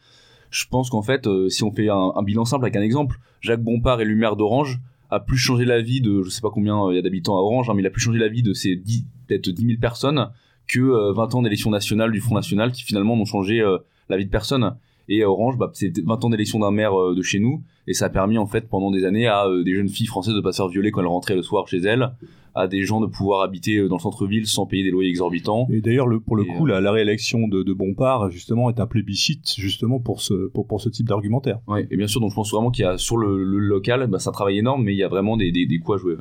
[0.50, 3.62] Je pense qu'en fait, euh, si on fait un, bilan simple avec un exemple, Jacques
[3.62, 4.80] Bompard, élu maire d'Orange,
[5.10, 7.36] a plus changé la vie de, je sais pas combien euh, il y a d'habitants
[7.36, 9.66] à Orange, hein, mais il a plus changé la vie de ces 10, peut-être 10
[9.66, 10.30] 000 personnes
[10.66, 13.62] que euh, 20 ans d'élections nationales du Front National qui finalement n'ont changé
[14.08, 14.76] la vie de personne.
[15.08, 18.08] Et Orange, bah, c'est 20 ans d'élection d'un maire de chez nous, et ça a
[18.08, 20.68] permis en fait pendant des années à des jeunes filles françaises de pas se faire
[20.68, 22.10] violer quand elles rentraient le soir chez elles,
[22.56, 25.68] à des gens de pouvoir habiter euh, dans le centre-ville sans payer des loyers exorbitants.
[25.70, 28.70] Et d'ailleurs, le, pour le Et, coup, euh, la, la réélection de, de Bompard, justement,
[28.70, 31.60] est un plébiscite, justement, pour ce, pour, pour ce type d'argumentaire.
[31.68, 34.06] Ouais, et bien sûr, donc je pense vraiment qu'il y a sur le, le local,
[34.08, 36.00] bah, c'est un travail énorme, mais il y a vraiment des, des, des coups à
[36.00, 36.16] jouer.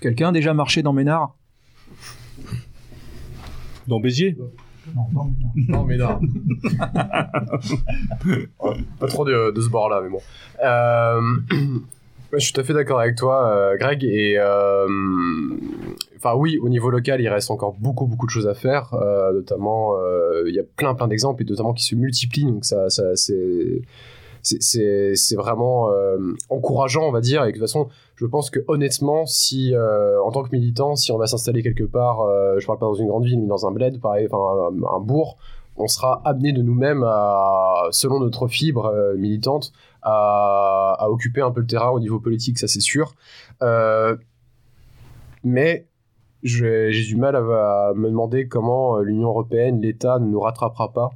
[0.00, 1.34] Quelqu'un a déjà marché dans Ménard?
[3.86, 4.36] Dans Béziers?
[5.68, 6.18] Non, mais non.
[8.98, 10.20] pas trop de, de ce bord-là, mais bon.
[10.64, 11.20] Euh,
[12.32, 14.04] je suis tout à fait d'accord avec toi, euh, Greg.
[14.04, 14.86] Et euh,
[16.16, 18.94] enfin, oui, au niveau local, il reste encore beaucoup, beaucoup de choses à faire.
[18.94, 19.94] euh, notamment,
[20.46, 22.44] il y a plein, plein d'exemples, et notamment qui se multiplient.
[22.46, 23.82] Donc, ça, ça c'est.
[24.42, 26.16] c'est- vraiment euh,
[26.48, 27.44] encourageant, on va dire.
[27.44, 31.12] Et de toute façon, je pense que honnêtement, si euh, en tant que militant, si
[31.12, 33.66] on va s'installer quelque part, euh, je parle pas dans une grande ville, mais dans
[33.66, 35.38] un bled, pareil, enfin un bourg,
[35.78, 39.72] on sera amené de nous-mêmes à, selon notre fibre euh, militante,
[40.02, 43.14] à, occuper un peu le terrain au niveau politique, ça c'est sûr.
[43.62, 44.16] Euh,
[45.44, 45.86] mais
[46.42, 51.10] j'ai du mal à, me demander comment euh, l'Union européenne, l'État ne nous rattrapera pas.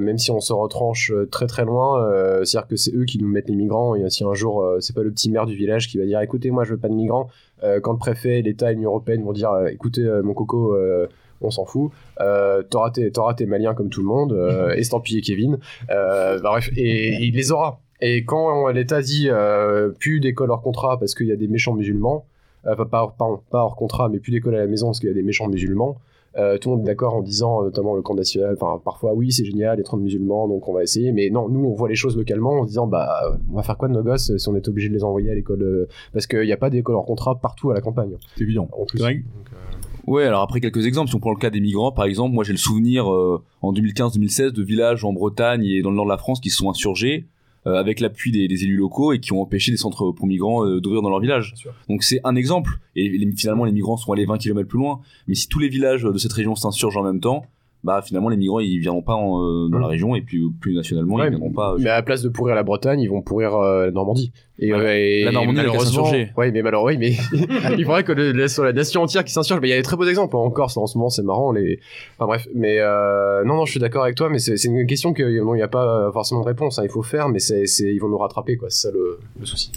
[0.00, 2.08] même si on se retranche très très loin,
[2.44, 3.96] c'est-à-dire que c'est eux qui nous mettent les migrants.
[3.96, 6.52] Et si un jour, c'est pas le petit maire du village qui va dire, écoutez,
[6.52, 7.28] moi je veux pas de migrants,
[7.82, 10.76] quand le préfet, l'État et l'Union européenne vont dire, écoutez, mon coco,
[11.42, 11.90] on s'en fout,
[12.20, 15.58] euh, t'auras tes, Maliens comme tout le monde, euh, estampillé Kevin,
[15.90, 17.80] euh, bah, bref, et, et il les aura.
[18.00, 21.74] Et quand l'État dit euh, plus d'école hors contrat parce qu'il y a des méchants
[21.74, 22.24] musulmans,
[22.66, 25.08] enfin pas, hors- pardon, pas hors contrat, mais plus d'école à la maison parce qu'il
[25.08, 25.98] y a des méchants musulmans,
[26.38, 29.44] euh, tout le monde est d'accord en disant, notamment le camp national, parfois oui c'est
[29.44, 32.16] génial, trop de musulmans donc on va essayer, mais non, nous on voit les choses
[32.16, 34.66] localement en se disant bah on va faire quoi de nos gosses si on est
[34.66, 37.34] obligé de les envoyer à l'école euh, parce qu'il n'y a pas d'école hors contrat
[37.38, 38.16] partout à la campagne.
[38.36, 38.66] C'est évident.
[38.72, 38.98] En plus.
[38.98, 39.08] Donc,
[39.52, 39.56] euh,
[40.06, 42.42] Ouais, alors après quelques exemples, si on prend le cas des migrants, par exemple, moi
[42.44, 46.10] j'ai le souvenir euh, en 2015-2016 de villages en Bretagne et dans le nord de
[46.10, 47.26] la France qui se sont insurgés
[47.68, 50.66] euh, avec l'appui des, des élus locaux et qui ont empêché des centres pour migrants
[50.66, 51.54] euh, d'ouvrir dans leur village.
[51.88, 52.80] Donc c'est un exemple.
[52.96, 55.00] Et les- finalement, les migrants sont allés 20 km plus loin.
[55.28, 57.46] Mais si tous les villages de cette région s'insurgent en même temps,
[57.84, 59.80] bah finalement les migrants ils viendront pas en, euh, dans Mm.
[59.80, 61.72] la région et puis plus nationalement Ouais, ils viendront pas.
[61.72, 64.32] euh, Mais à la place de pourrir la Bretagne, ils vont pourrir euh, la Normandie.
[64.60, 64.78] Et, Ouais.
[64.78, 66.30] euh, et- La Normandie, et malheureusement, s'insurger.
[66.36, 67.38] ouais, mais malheureusement, oui, mais
[67.78, 69.60] il faudrait que le, la, sur la nation entière qui s'insurge.
[69.60, 71.50] Mais il y a des très beaux exemples en Corse en ce moment, c'est marrant.
[71.50, 71.80] Les,
[72.18, 74.86] enfin bref, mais euh, non, non, je suis d'accord avec toi, mais c'est c'est une
[74.86, 76.78] question que non, il n'y a pas forcément de réponse.
[76.78, 78.70] hein, il faut faire, mais c'est, c'est, ils vont nous rattraper, quoi.
[78.70, 79.72] C'est ça le, le souci.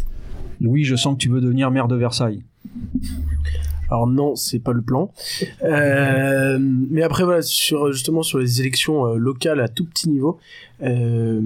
[0.62, 2.44] Louis, je sens que tu veux devenir maire de Versailles.
[3.90, 5.12] Alors non, c'est pas le plan.
[5.64, 10.40] Euh, mais après voilà, sur justement sur les élections euh, locales à tout petit niveau,
[10.82, 11.40] euh,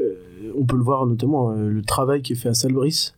[0.00, 0.14] euh,
[0.56, 3.12] on peut le voir notamment euh, le travail qui est fait à Salbris.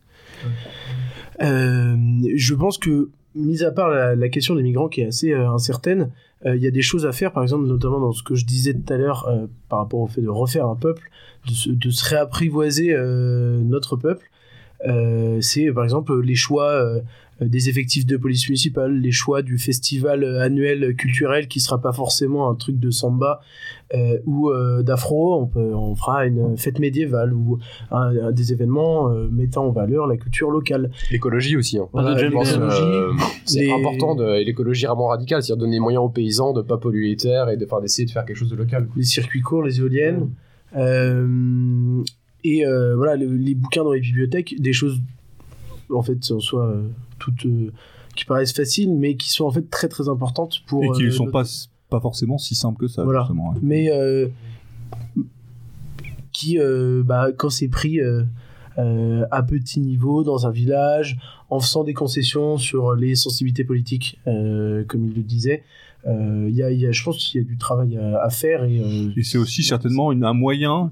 [1.41, 1.95] Euh,
[2.35, 5.49] je pense que mis à part la, la question des migrants qui est assez euh,
[5.51, 6.09] incertaine,
[6.47, 8.45] euh, il y a des choses à faire, par exemple notamment dans ce que je
[8.45, 11.11] disais tout à l'heure euh, par rapport au fait de refaire un peuple,
[11.47, 14.30] de se, de se réapprivoiser euh, notre peuple.
[14.87, 16.99] Euh, c'est par exemple les choix euh,
[17.39, 21.91] des effectifs de police municipale, les choix du festival euh, annuel culturel qui sera pas
[21.91, 23.41] forcément un truc de samba
[23.95, 25.39] euh, ou euh, d'afro.
[25.41, 27.57] On, peut, on fera une fête médiévale ou
[27.91, 30.91] un- un- des événements euh, mettant en valeur la culture locale.
[31.11, 31.77] L'écologie aussi.
[31.79, 31.87] hein.
[31.93, 33.11] Voilà, Je pense, l'écologie, euh,
[33.45, 36.61] c'est les- important de et l'écologie vraiment radicale, c'est-à-dire donner les moyens aux paysans de
[36.61, 38.87] pas polluer les terres et de faire d'essayer de faire quelque chose de local.
[38.95, 40.29] les circuits courts, les éoliennes.
[40.77, 42.03] Euh,
[42.43, 44.99] et euh, voilà, le- les bouquins dans les bibliothèques, des choses
[45.89, 46.87] en fait en soi euh,
[47.19, 47.71] toutes euh,
[48.15, 50.83] qui paraissent faciles, mais qui sont en fait très très importantes pour.
[50.83, 51.43] Et qui ne sont notre- pas,
[51.89, 53.21] pas forcément si simples que ça, Voilà.
[53.21, 53.51] justement.
[53.51, 53.59] ouais.
[53.61, 53.89] Mais
[56.31, 56.57] qui,
[57.05, 58.23] bah, quand c'est pris euh,
[59.31, 61.17] à petit niveau dans un village,
[61.49, 65.63] en faisant des concessions sur les sensibilités politiques, euh, comme il le disait,
[66.07, 68.23] euh, il y a, il y a- je pense qu'il y a du travail à,
[68.23, 68.77] à faire et
[69.17, 70.89] Et c'est aussi certainement une- un moyen,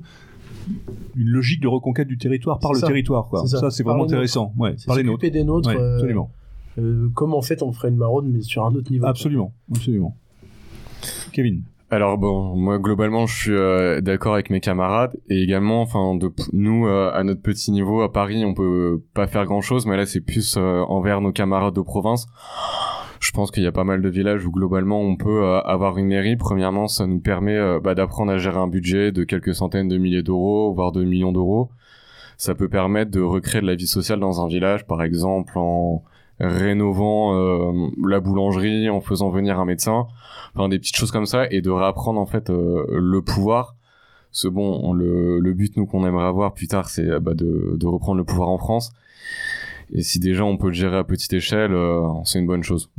[1.16, 2.88] une logique de reconquête du territoire par le ça.
[2.88, 3.28] territoire.
[3.30, 3.42] Quoi.
[3.42, 3.60] C'est ça.
[3.60, 4.54] Ça, c'est vraiment intéressant.
[4.58, 5.30] Ouais, c'est par les nôtres.
[5.30, 5.70] des nôtres.
[5.70, 6.30] Ouais, euh, absolument.
[6.78, 9.06] euh, comme en fait on ferait une maraude mais sur un autre niveau.
[9.06, 9.54] Absolument.
[9.76, 10.16] Absolument.
[11.32, 11.62] Kevin.
[11.92, 16.32] Alors bon, moi globalement, je suis euh, d'accord avec mes camarades et également, enfin, de
[16.54, 19.98] nous euh, à notre petit niveau à Paris, on peut pas faire grand chose, mais
[19.98, 22.28] là c'est plus euh, envers nos camarades de province.
[23.20, 25.98] Je pense qu'il y a pas mal de villages où globalement on peut euh, avoir
[25.98, 26.38] une mairie.
[26.38, 29.98] Premièrement, ça nous permet euh, bah, d'apprendre à gérer un budget de quelques centaines de
[29.98, 31.70] milliers d'euros, voire de millions d'euros.
[32.38, 36.04] Ça peut permettre de recréer de la vie sociale dans un village, par exemple en
[36.40, 40.08] rénovant euh, la boulangerie, en faisant venir un médecin,
[40.56, 43.76] enfin des petites choses comme ça, et de réapprendre en fait euh, le pouvoir.
[44.32, 47.88] Ce bon, le, le but nous qu'on aimerait avoir plus tard, c'est bah, de, de
[47.88, 48.94] reprendre le pouvoir en France.
[49.94, 52.90] Et si déjà on peut le gérer à petite échelle, euh, c'est une bonne chose.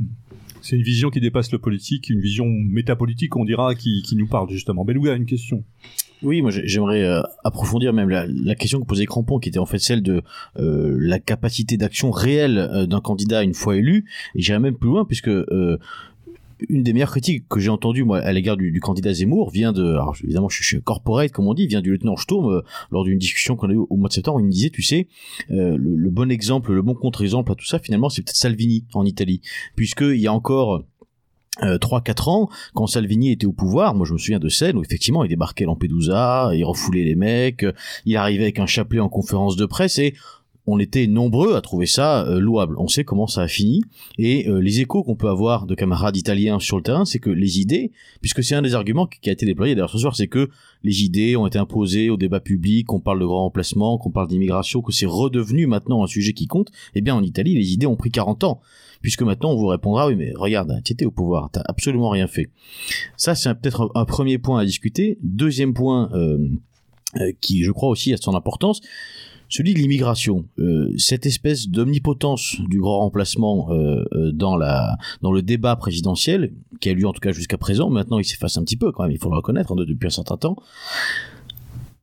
[0.61, 4.27] C'est une vision qui dépasse le politique, une vision métapolitique, on dira, qui, qui nous
[4.27, 4.85] parle justement.
[4.85, 5.63] Belouga, une question.
[6.21, 9.57] Oui, moi j'ai- j'aimerais euh, approfondir même la, la question que posait Crampon, qui était
[9.57, 10.21] en fait celle de
[10.59, 14.05] euh, la capacité d'action réelle euh, d'un candidat une fois élu.
[14.35, 15.79] Et j'irais même plus loin, puisque euh,
[16.69, 19.83] une des meilleures critiques que j'ai entendues moi à l'égard du, candidat Zemmour vient de,
[19.83, 22.61] alors évidemment je suis corporate comme on dit, vient du lieutenant Sturm euh,
[22.91, 24.39] lors d'une discussion qu'on a eue au mois de septembre.
[24.39, 25.07] Il me disait, tu sais,
[25.51, 29.05] euh, le, bon exemple, le bon contre-exemple à tout ça, finalement, c'est peut-être Salvini en
[29.05, 29.41] Italie,
[29.75, 30.83] puisque il y a encore
[31.63, 34.83] euh, 3-4 ans, quand Salvini était au pouvoir, moi je me souviens de scènes où
[34.83, 37.65] effectivement il débarquait Lampedusa, il refoulait les mecs,
[38.05, 40.15] il arrivait avec un chapelet en conférence de presse et
[40.67, 42.75] on était nombreux à trouver ça euh, louable.
[42.77, 43.81] On sait comment ça a fini
[44.17, 47.29] et euh, les échos qu'on peut avoir de camarades italiens sur le terrain, c'est que
[47.29, 50.27] les idées, puisque c'est un des arguments qui a été déployé d'ailleurs ce soir, c'est
[50.27, 50.49] que
[50.83, 54.27] les idées ont été imposées au débat public, qu'on parle de grand remplacement, qu'on parle
[54.27, 56.69] d'immigration, que c'est redevenu maintenant un sujet qui compte.
[56.95, 58.61] Eh bien en Italie, les idées ont pris 40 ans
[59.01, 62.27] puisque maintenant on vous répondra oui mais regarde tu étais au pouvoir t'as absolument rien
[62.27, 62.51] fait
[63.17, 66.37] ça c'est peut-être un, premier point à discuter deuxième point euh,
[67.41, 68.79] qui je crois aussi a son importance
[69.51, 75.31] celui de l'immigration Euh, cette espèce d'omnipotence du grand remplacement euh, euh, dans la dans
[75.31, 78.63] le débat présidentiel qui a lieu en tout cas jusqu'à présent maintenant il s'efface un
[78.63, 80.55] petit peu quand même il faut le reconnaître hein, de- depuis un certain temps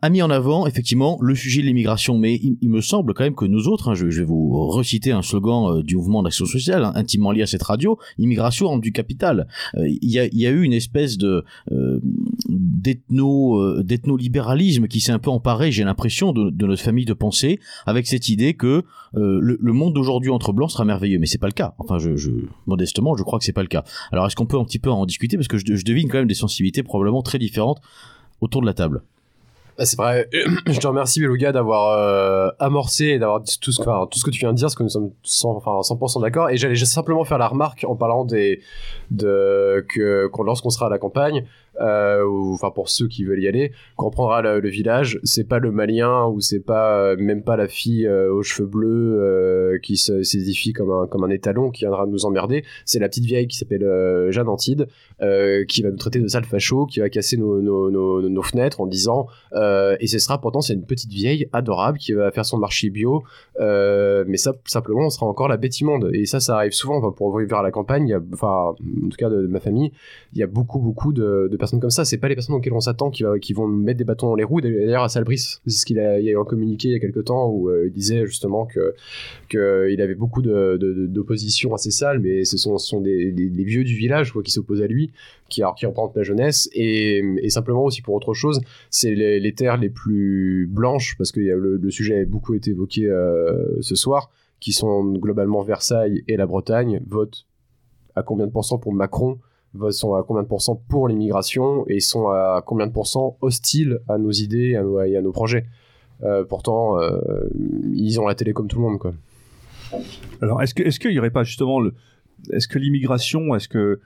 [0.01, 3.35] a mis en avant effectivement le sujet de l'immigration, mais il, me semble quand même
[3.35, 6.85] que nous autres, hein, je, vais vous reciter un slogan euh, du mouvement d'action sociale
[6.85, 9.49] hein, intimement lié à cette radio, immigration du capital.
[9.77, 12.01] Euh, Il y, a, eu une espèce de euh,
[12.49, 17.59] d'ethno euh, d'ethno-libéralisme qui s'est un peu emparé, j'ai l'impression, de, notre famille de pensée,
[17.87, 18.85] avec cette idée que
[19.15, 21.75] le, monde d'aujourd'hui entre blancs sera merveilleux, mais c'est pas le cas.
[21.79, 22.31] Enfin, je, je
[22.66, 23.85] modestement, je crois que c'est pas le cas.
[24.12, 25.37] Alors, est-ce qu'on peut un petit peu en discuter?
[25.37, 27.81] Parce que je devine quand même des sensibilités probablement très différentes
[28.41, 29.03] autour de la table.
[29.80, 30.28] Ah, c'est vrai.
[30.66, 34.18] Je te remercie, Beluga, d'avoir euh, amorcé et d'avoir dit tout ce, que, enfin, tout
[34.18, 36.50] ce que tu viens de dire, parce que nous sommes 100%, enfin, 100% d'accord.
[36.50, 38.60] Et j'allais simplement faire la remarque en parlant des,
[39.12, 41.44] de, que, qu'on- lorsqu'on sera à la campagne,
[41.80, 45.20] euh, ou, enfin, pour ceux qui veulent y aller, quand on prendra le, le village,
[45.22, 48.68] c'est pas le malien ou c'est pas, euh, même pas la fille euh, aux cheveux
[48.68, 52.64] bleus euh, qui se, s'édifie comme un, comme un étalon qui viendra nous emmerder.
[52.84, 54.88] C'est la petite vieille qui s'appelle euh, Jeanne Antide,
[55.20, 59.27] euh, qui va nous traiter de sale facho, qui va casser nos, fenêtres en disant
[59.53, 62.89] euh, et ce sera pourtant c'est une petite vieille adorable qui va faire son marché
[62.89, 63.24] bio
[63.61, 66.11] euh, mais ça simplement on sera encore la bête immonde.
[66.15, 68.74] Et ça ça arrive souvent pour vivre à la campagne enfin
[69.05, 69.93] en tout cas de, de ma famille
[70.32, 72.05] il y a beaucoup beaucoup de, de personnes comme ça.
[72.05, 74.45] C'est pas les personnes auxquelles on s'attend qui, qui vont mettre des bâtons dans les
[74.45, 74.61] roues.
[74.61, 77.51] D'ailleurs à Salbrice c'est ce qu'il a, eu un communiqué il y a quelques temps
[77.51, 78.95] où il disait justement que
[79.49, 81.90] que il avait beaucoup de, de- d'opposition assez
[82.20, 83.32] mais ce sont, des,
[83.65, 85.07] vieux du village qui s'opposent à lui
[85.48, 88.60] qui, alors, qui représentent la jeunesse et, simplement aussi pour autre chose
[88.90, 93.80] c'est les, terres les plus blanches, parce que le, sujet a beaucoup été évoqué euh,
[93.80, 94.30] ce soir,
[94.60, 97.47] qui sont globalement Versailles et la Bretagne, votent
[98.14, 99.39] à combien de pourcents pour Macron,
[99.90, 104.18] sont à combien de pourcents pour l'immigration, et sont à combien de pourcents hostiles à
[104.18, 104.70] nos idées
[105.06, 105.66] et à nos, projets.
[106.22, 107.18] Euh, pourtant, euh,
[107.94, 109.14] ils ont la télé comme tout le monde.
[110.43, 111.80] Alors, est-ce qu'il y aurait pas justement
[112.52, 114.01] est-ce que l'immigration, est-ce que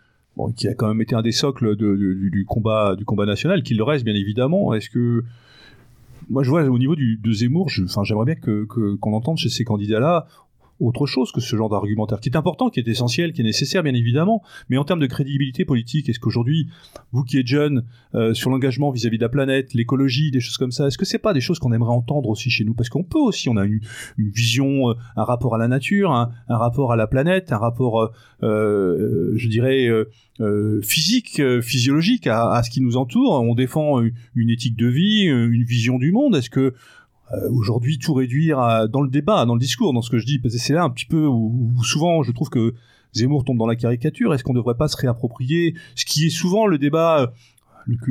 [0.56, 3.84] qui a quand même été un des socles du, combat du combat national, qu'il le
[3.84, 5.24] reste bien évidemment, est-ce que
[6.30, 9.64] moi je vois au niveau du, de Zemmour, j'aimerais bien que- qu'on entende chez ces
[9.64, 10.26] candidats-là
[10.86, 13.82] autre chose que ce genre d'argumentaire qui est important, qui est essentiel, qui est nécessaire
[13.82, 16.68] bien évidemment, mais en termes de crédibilité politique, est-ce qu'aujourd'hui,
[17.12, 17.84] vous qui êtes jeune,
[18.14, 21.18] euh, sur l'engagement vis-à-vis de la planète, l'écologie, des choses comme ça, est-ce que c'est
[21.18, 22.74] pas des choses qu'on aimerait entendre aussi chez nous?
[22.74, 23.80] Parce qu'on peut aussi, on a une,
[24.18, 27.58] une vision, euh, un rapport à la nature, un, un rapport à la planète, un
[27.58, 28.08] rapport, euh,
[28.42, 29.88] euh, je dirais,
[30.40, 33.40] euh, physique, physiologique à, à ce qui nous entoure.
[33.42, 34.00] On défend
[34.34, 36.36] une, éthique de vie, une vision du monde.
[36.36, 36.74] Est-ce que
[37.50, 40.54] aujourd'hui tout réduire dans le débat, dans le discours, dans ce que je dis, parce
[40.54, 42.74] que c'est là un petit peu où, souvent je trouve que
[43.14, 44.34] Zemmour tombe dans la caricature.
[44.34, 47.26] Est-ce qu'on ne devrait pas se réapproprier ce qui est souvent le débat euh,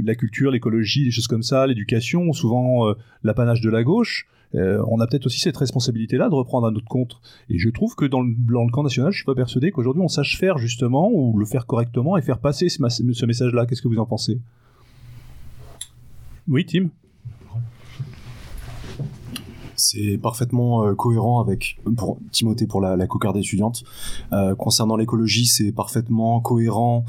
[0.03, 2.93] la culture, l'écologie, des choses comme ça, l'éducation, souvent euh,
[3.23, 4.27] l'apanage de la gauche?
[4.53, 7.21] Euh, on a peut-être aussi cette responsabilité-là de reprendre à notre compte.
[7.49, 10.37] Et je trouve que dans le, camp national, je suis pas persuadé qu'aujourd'hui on sache
[10.37, 13.65] faire justement ou le faire correctement et faire passer ce message-là.
[13.65, 14.39] Qu'est-ce que vous en pensez?
[16.49, 16.89] Oui, Tim?
[19.81, 23.83] C'est parfaitement euh, cohérent avec pour Timothée pour la, la cocarde étudiante.
[24.31, 27.03] Euh, concernant l'écologie, c'est parfaitement cohérent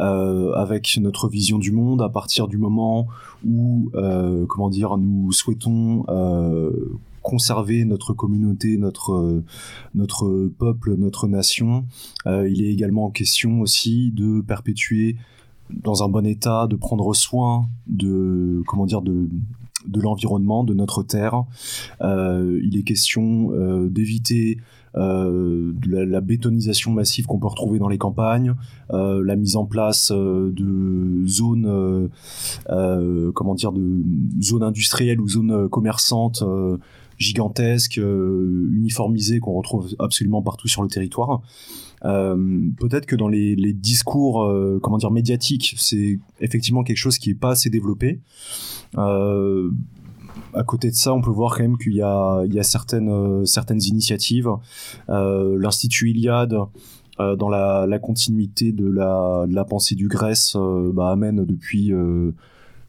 [0.00, 3.06] euh, avec notre vision du monde à partir du moment
[3.46, 3.90] où,
[4.48, 6.04] comment dire, nous souhaitons
[7.22, 9.42] conserver notre communauté, notre
[9.94, 11.84] notre peuple, notre nation.
[12.24, 15.16] Il est également question aussi de perpétuer
[15.70, 19.28] dans un bon état, de prendre soin de comment dire de
[19.86, 21.44] de l'environnement, de notre terre.
[22.00, 24.58] Euh, il est question euh, d'éviter
[24.96, 28.54] euh, la, bétonisation massive qu'on peut retrouver dans les campagnes,
[28.90, 32.10] la mise en place euh, de zones,
[33.34, 34.02] comment dire, de
[34.40, 36.42] zones industrielles ou zones commerçantes
[37.18, 41.42] gigantesques, uniformisées qu'on retrouve absolument partout sur le territoire.
[42.02, 44.50] Peut-être que dans les, les discours,
[44.82, 48.20] comment dire, médiatiques, c'est effectivement quelque chose qui est pas assez développé.
[48.96, 49.70] Euh,
[50.54, 54.48] à côté de ça, on peut voir quand même qu'il y a, euh, certaines initiatives.
[55.08, 56.56] Euh, L'Institut Iliade,
[57.18, 60.56] dans la, continuité de la, pensée du Grèce,
[60.92, 61.92] bah, amène depuis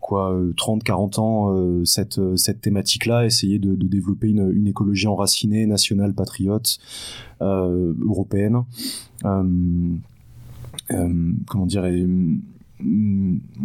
[0.01, 6.77] quoi 30-40 ans cette, thématique-là, essayer de, développer une, écologie enracinée, nationale, patriote,
[7.41, 8.63] européenne.
[9.21, 10.01] Comment
[11.65, 11.85] dire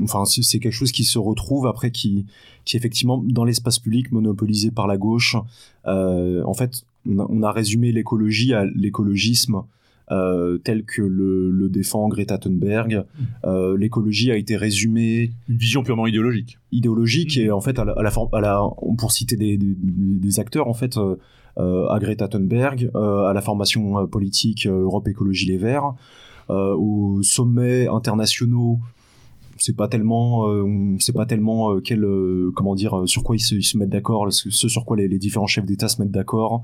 [0.02, 2.24] enfin c'est quelque chose qui se retrouve après qui
[2.64, 5.36] qui effectivement dans l'espace public monopolisé par la gauche
[5.86, 9.62] euh, en fait on a, on a résumé l'écologie à l'écologisme
[10.10, 13.05] euh, tel que le, le défend Greta Thunberg.
[13.44, 16.59] Euh, l'écologie a été résumée Une vision purement idéologique.
[16.70, 18.60] idéologique et en fait à la, à la, for- à la-
[18.98, 24.06] pour citer des, des, des acteurs en fait euh, à Greta Thunberg à la formation
[24.06, 25.93] politique Europe Écologie Les Verts
[26.48, 28.78] aux sommets internationaux
[29.62, 33.40] c'est pas tellement euh, sait pas tellement euh, quel euh, comment dire sur quoi ils
[33.40, 36.62] se, mettent d'accord ce, sur quoi les, différents chefs d'État se mettent d'accord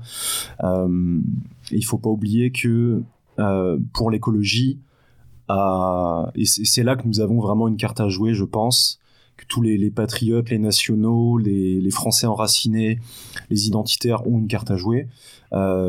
[0.61, 3.01] il faut pas oublier que
[3.93, 4.79] pour l'écologie
[5.49, 8.99] et c'est c'est là que nous avons vraiment une carte à jouer je pense
[9.37, 12.99] que tous les, patriotes, les nationaux, les, les Français enracinés,
[13.49, 15.07] les identitaires ont une carte à jouer.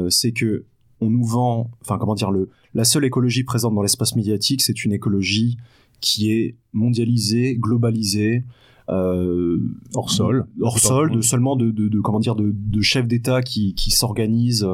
[0.09, 0.67] C'est que
[1.01, 4.85] on nous vend, enfin comment dire, le, la seule écologie présente dans l'espace médiatique, c'est
[4.85, 5.59] une écologie
[6.01, 8.45] qui est mondialisée, globalisée,
[8.89, 9.59] euh,
[9.95, 10.47] Hors sol.
[10.61, 13.91] hors sol, de seulement de, de, de- comment dire, de, de chefs d'État qui, qui
[13.91, 14.67] s'organisent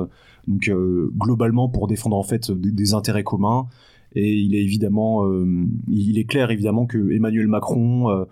[0.48, 3.66] donc euh, globalement pour défendre en fait des, des intérêts communs.
[4.14, 8.24] Et il est évidemment, euh, il est clair évidemment que Emmanuel Macron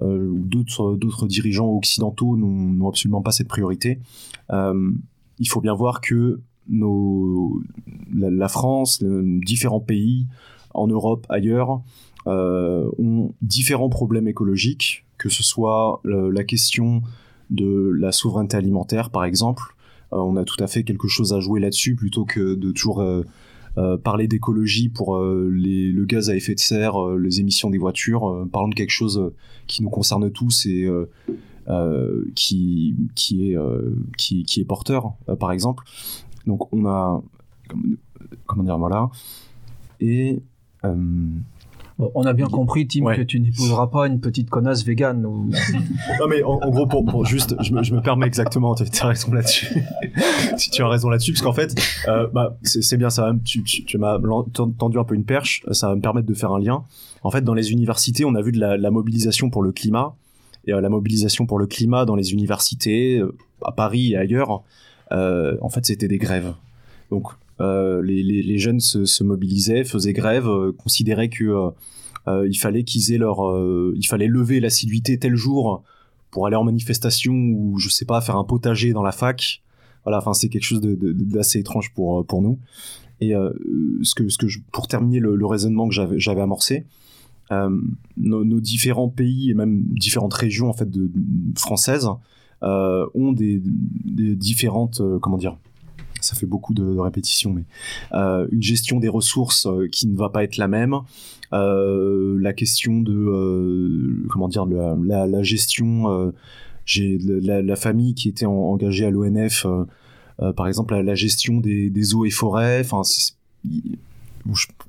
[0.00, 3.98] ou d'autres d'autres dirigeants occidentaux n'ont absolument pas cette priorité.
[4.50, 7.60] Il faut bien voir que nos,
[8.14, 9.02] la, la France,
[9.44, 10.26] différents pays
[10.74, 11.82] en Europe, ailleurs,
[12.26, 17.02] ont différents problèmes écologiques, que ce soit la question
[17.50, 19.74] de la souveraineté alimentaire, par exemple.
[20.12, 23.00] Euh, on a tout à fait quelque chose à jouer là-dessus plutôt que de toujours
[23.00, 23.22] euh,
[23.78, 27.78] euh, parler d'écologie pour euh, le gaz à effet de serre, euh, les émissions des
[27.78, 28.28] voitures.
[28.28, 29.34] Euh, parlons de quelque chose euh,
[29.66, 31.10] qui nous concerne tous et euh,
[31.68, 32.94] euh, qui,
[33.30, 33.94] est, euh,
[34.66, 35.84] porteur, euh, par exemple.
[36.46, 37.22] Donc on a...
[38.46, 39.10] Comment dire, voilà.
[40.00, 40.40] Et...
[42.02, 43.16] euh, Bon, on a bien compris, Tim, Ouais.
[43.16, 45.24] que tu n'épouseras pas une petite connasse végane.
[45.26, 45.50] Ou...
[46.20, 48.84] Non mais en, en gros pour, pour juste je me, je me permets exactement tu
[49.02, 49.68] as raison là-dessus
[50.56, 51.74] si tu as raison là-dessus parce qu'en fait
[52.08, 54.18] euh, bah c'est bien ça va me- tu, tu, tu m'as
[54.78, 56.82] tendu un peu une perche ça va me permettre de faire un lien
[57.22, 60.14] en fait dans les universités on a vu de la, la mobilisation pour le climat
[60.66, 63.34] et euh, la mobilisation pour le climat dans les universités euh,
[63.64, 64.62] à Paris et ailleurs,
[65.10, 66.52] euh, en fait, c'était des grèves.
[67.10, 71.70] Donc, euh, les, les, jeunes se, mobilisaient, faisaient grève, euh, considéraient que
[72.28, 73.40] euh, il fallait qu'ils aient leur,
[73.94, 75.82] il fallait lever l'assiduité tel jour
[76.30, 79.62] pour aller en manifestation ou je sais pas faire un potager dans la fac.
[80.04, 82.58] Voilà, enfin c'est quelque chose d'assez étrange pour pour nous.
[83.20, 83.34] Et
[84.02, 86.86] ce que ce que pour terminer le, raisonnement que j'avais amorcé,
[87.52, 87.68] euh,
[88.16, 90.88] nos, différents pays et même différentes régions en fait
[91.56, 92.08] françaises
[92.62, 93.60] euh, ont des,
[94.04, 95.58] des différentes euh, comment dire
[96.24, 97.64] ça fait beaucoup de, répétitions, mais
[98.12, 100.94] euh, une gestion des ressources euh, qui ne va pas être la même,
[101.52, 106.32] euh, la question de comment dire la, gestion,
[106.84, 109.66] j'ai la, famille qui était en, engagée à l'ONF,
[110.56, 113.02] par exemple la, gestion des, eaux et forêts, enfin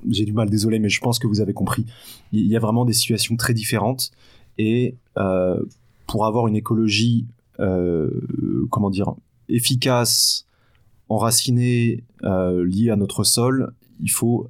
[0.08, 1.86] j'ai du mal, désolé, mais je pense que vous avez compris.
[2.32, 4.10] Il y a vraiment des situations très différentes
[4.58, 4.96] et
[6.06, 7.26] pour avoir une écologie,
[7.58, 9.14] comment dire,
[9.48, 10.43] efficace,
[11.14, 14.48] enracinée, euh, liée à notre sol, il faut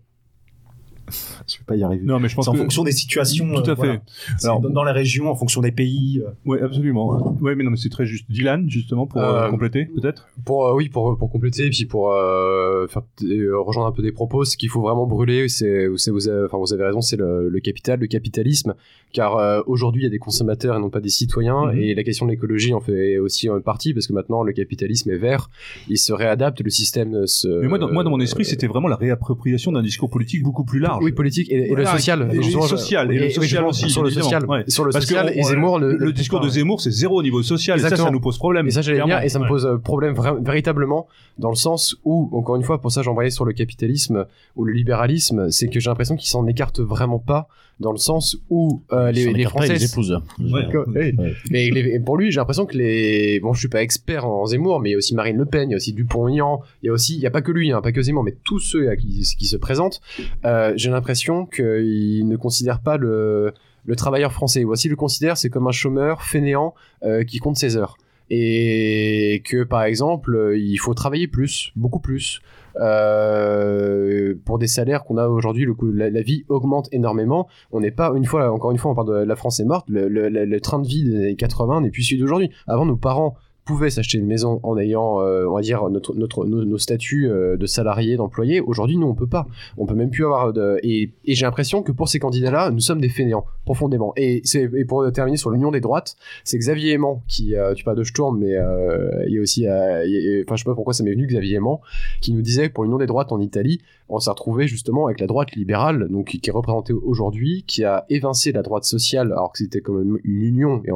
[1.46, 2.04] je vais pas y arriver.
[2.04, 2.58] Non, mais je pense en que...
[2.58, 3.46] fonction des situations.
[3.62, 3.86] Tout à euh, fait.
[3.86, 4.00] Voilà.
[4.42, 6.22] Alors, dans, dans, la région, en fonction des pays.
[6.24, 6.30] Euh...
[6.44, 7.36] Oui, absolument.
[7.40, 8.24] Oui, mais non, mais c'est très juste.
[8.30, 10.28] Dylan, justement, pour euh, compléter, peut-être?
[10.44, 14.12] Pour euh, oui, pour pour compléter, et puis pour euh, faire rejoindre un peu des
[14.12, 17.16] propos, ce qu'il faut vraiment brûler, c'est vous, vous avez, enfin vous avez raison, c'est
[17.16, 18.74] le, le, capital, le capitalisme,
[19.12, 21.78] car aujourd'hui il y a des consommateurs et non pas des citoyens, -hmm.
[21.78, 25.10] et la question de l'écologie en fait aussi une partie parce que maintenant le capitalisme
[25.10, 25.50] est vert,
[25.88, 27.48] il se réadapte, le système se.
[27.62, 30.64] Mais moi, dans, moi, dans mon esprit, c'était vraiment la réappropriation d'un discours politique beaucoup
[30.64, 30.93] plus large.
[31.02, 32.28] Oui, politique et, et voilà, le social.
[32.30, 33.90] Et, et le social, et, le social aussi.
[33.90, 34.64] Sur le social, ouais.
[34.68, 35.32] sur le Parce social.
[35.32, 37.76] Que, et Zemmour, le, le, le discours de Zemmour, c'est zéro au niveau social.
[37.76, 37.96] Exactement.
[37.96, 38.66] Et ça, ça nous pose problème.
[38.66, 41.06] Et ça, j'allais dire, et ça me pose problème véritablement
[41.38, 44.26] dans le sens où, encore une fois, pour ça, j'embrayais sur le capitalisme
[44.56, 47.48] ou le libéralisme, c'est que j'ai l'impression qu'ils s'en écartent vraiment pas
[47.80, 50.20] dans le sens où euh, les, les Français les épousent.
[50.38, 51.14] Ouais, ouais.
[51.50, 54.80] Mais les, pour lui, j'ai l'impression que les bon, je suis pas expert en Zemmour,
[54.80, 56.88] mais il y a aussi Marine Le Pen, il y a aussi Dupont-Aignan, il y
[56.88, 58.94] a aussi, il y a pas que lui, hein, pas que Zemmour, mais tous ceux
[58.94, 60.00] qui, qui se présentent,
[60.44, 63.52] euh, j'ai l'impression qu'ils ne considèrent pas le
[63.86, 64.64] le travailleur français.
[64.64, 67.98] Voici le considère, c'est comme un chômeur fainéant euh, qui compte ses heures
[68.30, 72.40] et que par exemple il faut travailler plus, beaucoup plus.
[72.80, 77.48] Euh, pour des salaires qu'on a aujourd'hui, le la, la, vie augmente énormément.
[77.72, 79.88] On n'est pas une fois, encore une fois, on parle de la France est morte.
[79.88, 82.50] Le, le, le train de vie des années 80 n'est plus celui d'aujourd'hui.
[82.66, 86.44] Avant, nos parents pouvaient s'acheter une maison en ayant, euh, on va dire, notre, notre,
[86.44, 88.60] nos, statuts euh, de salariés, d'employés.
[88.60, 89.46] Aujourd'hui, nous, on peut pas.
[89.78, 90.78] On peut même plus avoir de.
[90.82, 94.12] Et, et j'ai l'impression que pour ces candidats-là, nous sommes des fainéants, profondément.
[94.16, 97.96] Et, et pour terminer sur l'union des droites, c'est Xavier Aimant qui, euh, tu parles
[97.96, 101.12] de Sturm, mais euh, il y a aussi, enfin, je sais pas pourquoi ça m'est
[101.12, 101.80] venu, Xavier Aimant,
[102.20, 105.20] qui nous disait que pour l'union des droites en Italie, on s'est retrouvé justement avec
[105.20, 109.52] la droite libérale, donc qui est représentée aujourd'hui, qui a évincé la droite sociale, alors
[109.52, 110.90] que c'était quand même une union, et,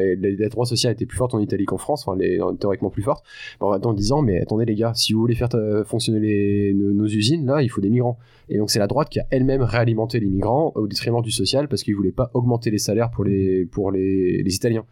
[0.00, 3.02] et la, droite sociale était plus forte en Italie qu'en France, enfin, les, théoriquement plus
[3.02, 3.24] forte,
[3.60, 5.48] en disant, mais attendez les gars, si vous voulez faire
[5.84, 8.18] fonctionner les, nos, usines, là, il faut des migrants.
[8.48, 11.68] Et donc c'est la droite qui a elle-même réalimenté les migrants au détriment du social,
[11.68, 14.84] parce qu'ils voulaient pas augmenter les salaires pour les, pour les Italiens.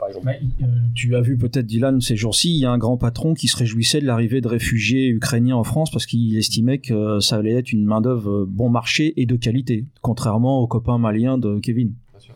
[0.00, 0.28] Par exemple.
[0.28, 3.46] Euh, tu as vu peut-être Dylan ces jours-ci, il y a un grand patron qui
[3.46, 7.52] se réjouissait de l'arrivée de réfugiés ukrainiens en France parce qu'il estimait que ça allait
[7.52, 11.92] être une main-d'œuvre bon marché et de qualité, contrairement aux copains maliens de Kevin.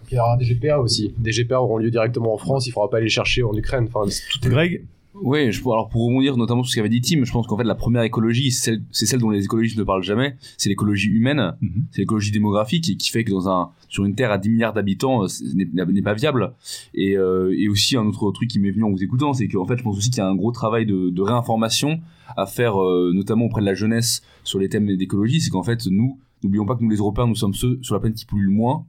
[0.07, 1.15] Puis il y aura des GPA aussi.
[1.19, 3.89] Des GPA auront lieu directement en France, il faudra pas aller chercher en Ukraine.
[3.93, 4.51] Enfin, tout est...
[4.51, 4.85] Greg
[5.23, 7.65] oui, je, alors pour rebondir notamment sur ce qu'avait dit Tim, je pense qu'en fait
[7.65, 11.53] la première écologie, c'est celle, celle, dont les écologistes ne parlent jamais, c'est l'écologie humaine,
[11.61, 11.83] mm -hmm.
[11.91, 14.73] c'est l'écologie démographique et qui fait que dans un sur une terre à 10 milliards
[14.73, 15.25] d'habitants,
[15.55, 16.53] n'est pas viable.
[16.95, 19.67] Et, euh, et aussi un autre truc qui m'est venu en vous écoutant, c'est qu'en
[19.67, 22.01] fait je pense aussi qu'il y a un gros travail de, de réinformation
[22.37, 25.81] à faire, euh, notamment auprès de la jeunesse sur les thèmes d'écologie, c'est qu'en fait
[25.87, 28.51] nous, n'oublions pas que nous les Européens, nous sommes ceux sur la planète qui polluent
[28.53, 28.85] le moins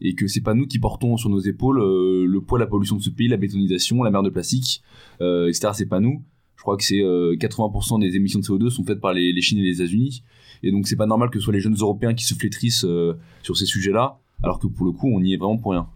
[0.00, 2.68] et que c'est pas nous qui portons sur nos épaules euh, le poids de la
[2.68, 4.82] pollution de ce pays, la bétonisation, la mer de plastique,
[5.20, 5.68] euh, etc.
[5.74, 6.22] C'est pas nous.
[6.56, 9.40] Je crois que c'est euh, 80% des émissions de CO2 sont faites par les, les
[9.42, 10.24] Chines et les États-Unis,
[10.62, 13.14] et donc c'est pas normal que ce soit les jeunes Européens qui se flétrissent euh,
[13.42, 15.88] sur ces sujets-là, alors que pour le coup on y est vraiment pour rien.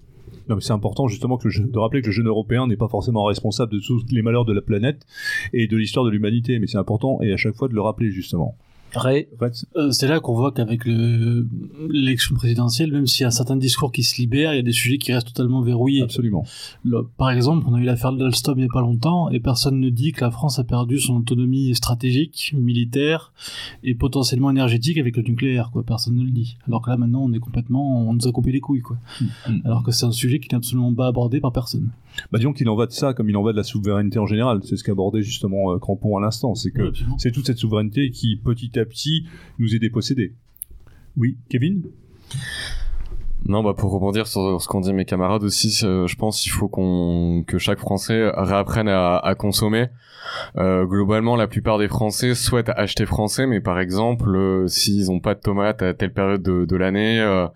[0.61, 4.05] C'est important justement de rappeler que le jeune européen n'est pas forcément responsable de tous
[4.11, 5.07] les malheurs de la planète
[5.53, 8.11] et de l'histoire de l'humanité, mais c'est important et à chaque fois de le rappeler
[8.11, 8.57] justement.
[8.95, 9.29] Ray.
[9.77, 14.03] Euh, c'est là qu'on voit qu'avec l'élection présidentielle, même s'il y a certains discours qui
[14.03, 16.03] se libèrent, il y a des sujets qui restent totalement verrouillés.
[16.03, 16.45] Absolument.
[16.85, 19.81] Le, par exemple, on a eu l'affaire d'Alstom il n'y a pas longtemps, et personne
[19.81, 23.33] ne dit que la France a perdu son autonomie stratégique, militaire
[23.83, 25.71] et potentiellement énergétique avec le nucléaire.
[25.73, 25.85] Quoi.
[25.85, 26.57] Personne ne le dit.
[26.67, 28.83] Alors que là, maintenant, on est complètement, on nous a coupé les couilles.
[28.83, 28.97] Quoi.
[29.21, 29.61] Mmh.
[29.65, 31.91] Alors que c'est un sujet qui n'est absolument pas abordé par personne.
[32.31, 34.27] Bah disons qu'il en va de ça comme il en va de la souveraineté en
[34.27, 34.61] général.
[34.65, 36.55] C'est ce qu'abordait justement euh, Crampon à l'instant.
[36.55, 39.27] C'est que c'est toute cette souveraineté qui petit à petit
[39.59, 40.35] nous est dépossédée.
[41.17, 41.83] Oui, Kevin?
[43.47, 46.69] Non, bah pour rebondir sur ce qu'ont dit mes camarades aussi, je pense qu'il faut
[46.69, 49.87] qu'on que chaque Français réapprenne à, à consommer.
[50.59, 55.21] Euh, globalement, la plupart des Français souhaitent acheter français, mais par exemple, euh, s'ils ont
[55.21, 57.49] pas de tomates à telle période de, de l'année, euh,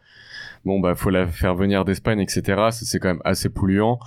[0.65, 2.69] bon bah faut la faire venir d'Espagne, etc.
[2.71, 3.99] C'est quand même assez polluant.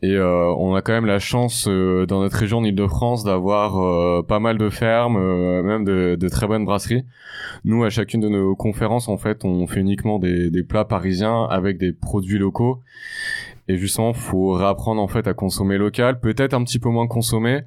[0.00, 4.22] Et euh, on a quand même la chance euh, dans notre région d'Île-de-France d'avoir euh,
[4.22, 5.18] pas mal de fermes,
[5.62, 7.04] même de, de, très bonnes brasseries.
[7.64, 11.46] Nous, à chacune de nos conférences, en fait, on fait uniquement des, des plats parisiens
[11.50, 12.80] avec des produits locaux.
[13.66, 17.62] Et justement, faut réapprendre en fait à consommer local, peut-être un petit peu moins consommer,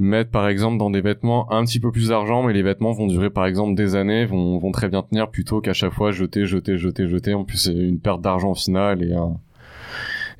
[0.00, 3.06] mettre par exemple dans des vêtements un petit peu plus d'argent, mais les vêtements vont
[3.06, 6.46] durer par exemple des années, vont, vont très bien tenir plutôt qu'à chaque fois jeter,
[6.46, 7.34] jeter, jeter, jeter.
[7.34, 9.14] En plus, c'est une perte d'argent au final et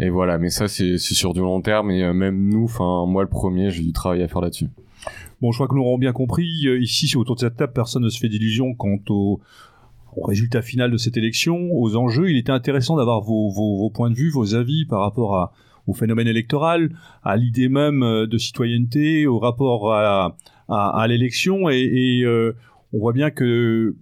[0.01, 3.23] et voilà, mais ça c'est sur du long terme et euh, même nous, enfin moi
[3.23, 4.69] le premier, j'ai du travail à faire là-dessus.
[5.43, 6.67] Bon, je crois que nous l'aurons bien compris.
[6.67, 9.41] Euh, ici, autour de cette table, personne ne se fait d'illusions quant au,
[10.23, 12.31] résultat final de cette élection, aux enjeux.
[12.31, 15.53] Il était intéressant d'avoir vos, vos, points de vue, vos avis par rapport à,
[15.87, 16.91] au phénomène électoral,
[17.23, 21.69] à l'idée même euh, de citoyenneté, au rapport à, l'élection.
[21.69, 22.53] Et, euh,
[22.93, 23.97] on voit bien que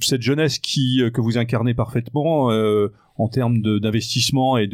[0.00, 4.66] cette jeunesse qui, que vous incarnez parfaitement, euh, en termes d'investissement et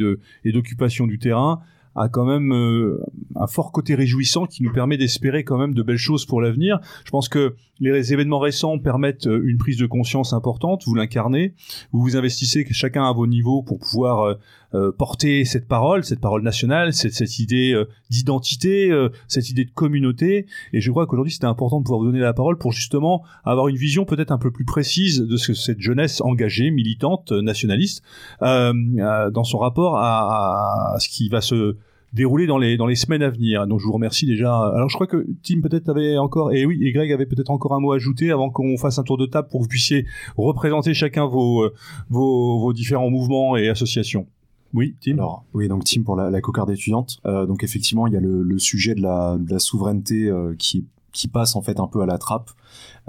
[0.45, 1.61] d'occupation du terrain
[1.95, 3.03] a quand même euh,
[3.35, 6.79] un fort côté réjouissant qui nous permet d'espérer quand même de belles choses pour l'avenir.
[7.03, 11.53] Je pense que les événements récents permettent euh, une prise de conscience importante, vous l'incarnez,
[11.91, 14.37] vous vous investissez chacun à vos niveaux pour pouvoir
[14.73, 17.79] euh, euh, porter cette parole, cette parole nationale, cette, cette idée
[18.09, 18.91] d'identité,
[19.27, 22.33] cette idée de communauté, et je crois qu'aujourd'hui c'était important de pouvoir vous donner la
[22.33, 25.81] parole pour justement avoir une vision peut-être un peu plus précise de ce que cette
[25.81, 28.03] jeunesse engagée, militante, nationaliste,
[28.41, 31.75] dans son rapport à, à ce qui va se
[32.13, 33.67] dérouler dans les dans les semaines à venir.
[33.67, 34.53] Donc je vous remercie déjà.
[34.53, 37.73] Alors je crois que Tim peut-être avait encore et oui et Greg avait peut-être encore
[37.73, 40.05] un mot à ajouter avant qu'on fasse un tour de table pour que vous puissiez
[40.37, 41.73] représenter chacun vos euh,
[42.09, 44.27] vos, vos différents mouvements et associations.
[44.73, 45.13] Oui, Tim.
[45.13, 47.19] Alors, oui, donc Tim pour la, la cocarde étudiante.
[47.25, 50.55] Euh, donc effectivement, il y a le, le sujet de la, de la souveraineté euh,
[50.57, 52.51] qui qui passe en fait un peu à la trappe.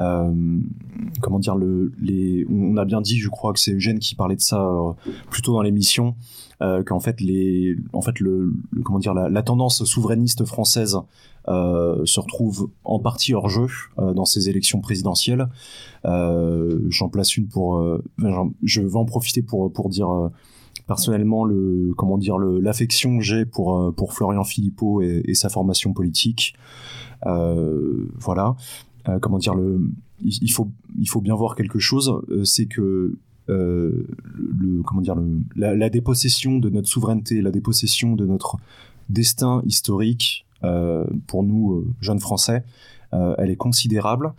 [0.01, 0.59] Euh,
[1.21, 4.37] comment dire le les on a bien dit, je crois que c'est Eugène qui parlait
[4.37, 4.93] de ça euh,
[5.31, 6.17] plutôt dans l'émission
[6.63, 8.53] euh, qu'en fait les en fait le,
[8.85, 10.99] comment dire la, la, tendance souverainiste française
[11.49, 13.67] euh, se retrouve en partie hors jeu
[13.99, 15.49] dans ces élections présidentielles.
[16.05, 17.85] J'en place une pour
[18.63, 20.31] je vais en profiter pour pour dire
[20.93, 26.55] personnellement le comment dire l'affection que j'ai pour pour Florian Philippot et, sa formation politique
[27.25, 28.57] voilà
[29.21, 29.55] comment dire
[30.23, 33.17] il faut bien voir quelque chose c'est que
[33.49, 34.07] euh,
[34.87, 35.17] comment dire,
[35.57, 38.59] la, dépossession de notre souveraineté, la dépossession de notre
[39.09, 42.65] destin historique euh, pour nous euh, jeunes Français,
[43.13, 44.33] euh, elle est considérable.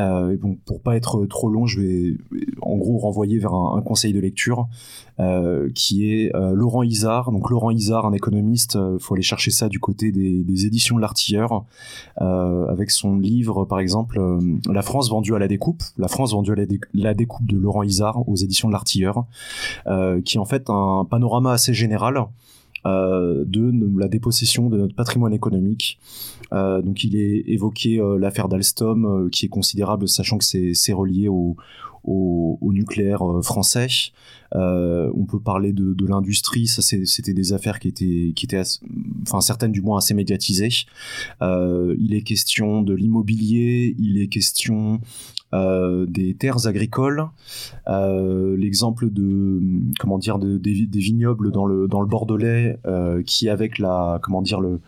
[0.00, 2.16] Euh, bon, pour pas être trop long, je vais
[2.62, 4.68] en gros renvoyer vers un, conseil de lecture
[5.18, 7.32] euh, qui est euh, Laurent Isard.
[7.32, 11.00] Donc Laurent Isard, un économiste, il faut aller chercher ça du côté des, éditions de
[11.00, 11.64] l'Artilleur,
[12.18, 14.20] avec son livre par exemple
[14.70, 17.82] La France vendue à la découpe, la France vendue à la, la découpe de Laurent
[17.82, 19.24] Isard aux éditions de l'Artilleur,
[20.24, 22.24] qui est en fait un panorama assez général euh,
[22.84, 25.98] de la dépossession de notre patrimoine économique.
[26.52, 30.92] Euh, donc il est évoqué euh, l'affaire d'Alstom, euh, qui est considérable, sachant que c'est
[30.92, 31.56] relié au,
[32.62, 33.88] nucléaire euh, français.
[34.52, 38.62] on peut parler de, l'industrie, ça c'était des affaires qui étaient, qui étaient
[39.22, 40.86] enfin certaines du moins assez médiatisées.
[41.40, 45.00] il est question de l'immobilier, il est question
[45.52, 47.26] euh, des terres agricoles,
[47.88, 49.60] euh, l'exemple de
[49.98, 54.42] comment dire de, des, vignobles dans le dans le Bordelais euh, qui avec la comment
[54.42, 54.80] dire le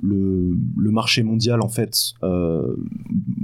[0.00, 2.76] le, le, marché mondial en fait euh,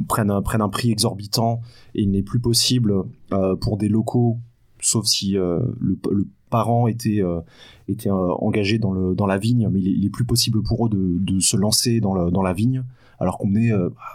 [0.09, 1.61] prennent un, prennent un prix exorbitant
[1.95, 2.95] et il n'est plus possible
[3.33, 4.39] euh, pour des locaux
[4.81, 7.41] sauf si euh, le, le, parent était euh,
[7.89, 11.19] était engagé dans le dans la vigne mais il est, plus possible pour eux de,
[11.19, 12.85] de se lancer dans le, dans la vigne
[13.19, 13.73] alors qu'on est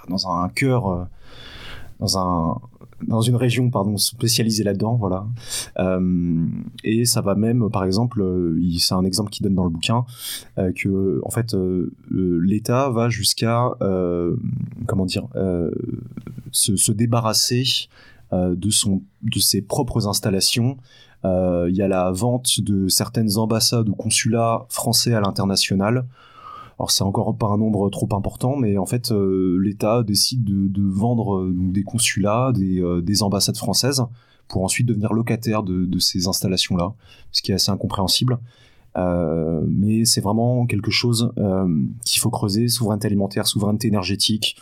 [0.08, 1.08] dans un cœur
[2.00, 2.62] dans un
[3.08, 5.26] dans une région pardon spécialisée là-dedans voilà.
[5.80, 6.46] Euh,
[6.84, 10.06] et ça va même par exemple euh, c'est un exemple qui donne dans le bouquin
[10.58, 11.56] euh, que en fait
[12.12, 13.72] l'État va jusqu'à
[14.88, 15.28] comment dire
[16.52, 17.64] se, se, débarrasser
[18.32, 20.78] de son de ses propres installations.
[21.24, 26.06] Il y a la vente de certaines ambassades ou consulats français à l'international
[26.80, 30.82] alors c'est encore pas un nombre trop important, mais en fait euh, l'État décide de,
[30.82, 34.06] vendre euh, des consulats, des, euh, des, ambassades françaises,
[34.48, 36.94] pour ensuite devenir locataire de, ces installations-là,
[37.32, 38.40] ce qui est assez incompréhensible.
[38.96, 41.32] Mais c'est vraiment quelque chose
[42.04, 44.58] qu'il faut creuser souveraineté alimentaire, souveraineté énergétique,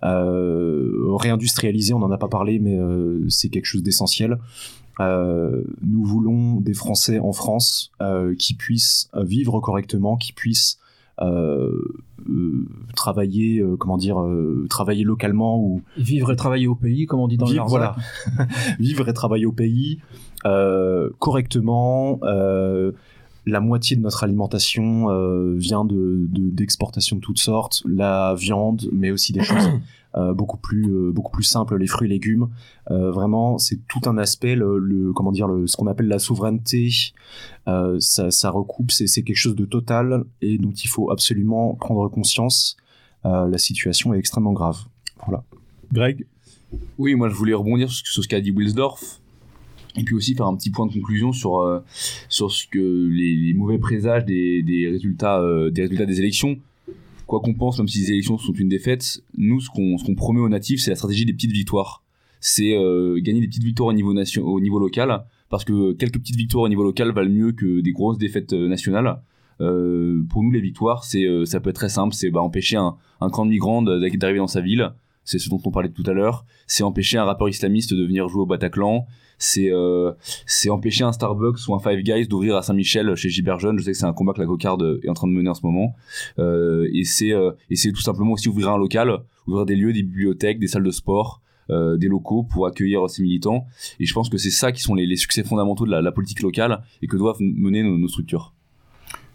[0.00, 1.92] réindustrialiser.
[1.92, 2.78] On n'en a pas parlé, mais
[3.28, 4.38] c'est quelque chose d'essentiel.
[5.00, 7.90] Nous voulons des Français en France
[8.38, 10.78] qui puissent vivre correctement, qui puissent
[12.94, 17.28] travailler, euh, comment dire, euh, travailler localement ou Vivre et travailler au pays, comme on
[17.28, 17.96] dit dans le vivre, Larzac.
[18.36, 18.48] voilà,
[18.80, 19.98] vivre et travailler au pays
[20.46, 22.18] euh, correctement.
[22.22, 22.92] euh,
[23.44, 28.88] la moitié de notre alimentation euh, vient de de- d'exportations de, toutes sortes, la viande,
[28.92, 29.78] mais aussi des choses euh,
[30.34, 32.48] beaucoup plus euh, beaucoup plus simples, les fruits et légumes.
[32.90, 36.18] Euh, vraiment, c'est tout un aspect, le, le- comment dire, le, ce qu'on appelle la
[36.18, 36.90] souveraineté.
[37.68, 41.74] Euh, ça, ça recoupe, c'est c'est quelque chose de total et dont il faut absolument
[41.74, 42.76] prendre conscience.
[43.24, 44.78] Euh, la situation est extrêmement grave.
[45.26, 45.44] Voilà.
[45.92, 46.26] Greg?
[46.98, 49.20] Oui, moi je voulais rebondir sur ce- sur ce qu'a dit Wilsdorf.
[49.94, 51.80] Et puis aussi faire un petit point de conclusion sur, euh,
[52.30, 56.56] sur ce que les, les mauvais présages des, des, résultats, euh, des résultats des élections.
[57.26, 60.48] Quoi qu'on pense, même si les élections sont une défaite, nous, ce qu'on promet aux
[60.48, 62.02] natifs, c'est la stratégie des petites victoires.
[62.40, 66.36] C'est euh, gagner des petites victoires au niveau, au niveau local, parce que quelques petites
[66.36, 69.22] victoires au niveau local valent mieux que des grosses défaites euh, nationales.
[69.60, 72.96] Euh, pour nous, les victoires, c'est ça peut être très simple, c'est bah, empêcher un,
[73.20, 74.92] un camp de migrants d'arriver dans sa ville,
[75.24, 78.28] c'est ce dont on parlait tout à l'heure, c'est empêcher un rappeur islamiste de venir
[78.28, 79.06] jouer au Bataclan,
[79.42, 80.12] c'est euh,
[80.46, 83.58] c'est empêcher un Starbucks ou un Five Guys d'ouvrir à Saint-Michel chez Gilbert.
[83.58, 85.54] Je sais que c'est un combat que la cocarde est en train de mener en
[85.54, 85.94] ce moment.
[86.38, 89.92] Euh, et c'est euh, et c'est tout simplement aussi ouvrir un local, ouvrir des lieux,
[89.92, 93.66] des bibliothèques, des salles de sport, euh, des locaux pour accueillir ces militants.
[93.98, 96.82] Et je pense que c'est ça qui sont les, succès fondamentaux de la, politique locale
[97.02, 98.54] et que doivent mener nos, nos structures.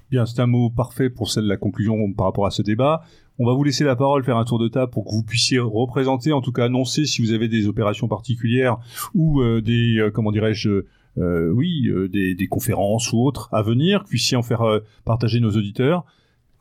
[0.10, 3.02] Bien, c'est un mot parfait pour celle la conclusion par rapport à ce débat.
[3.40, 5.60] On va vous laisser la parole, faire un tour de table pour que vous puissiez
[5.60, 8.78] représenter, en tout cas annoncer si vous avez des opérations particulières
[9.14, 10.86] ou euh, des, euh, comment dirais-je,
[11.20, 14.64] euh, oui, des, des conférences ou autres à venir, puissiez en faire
[15.06, 16.06] partager nos auditeurs.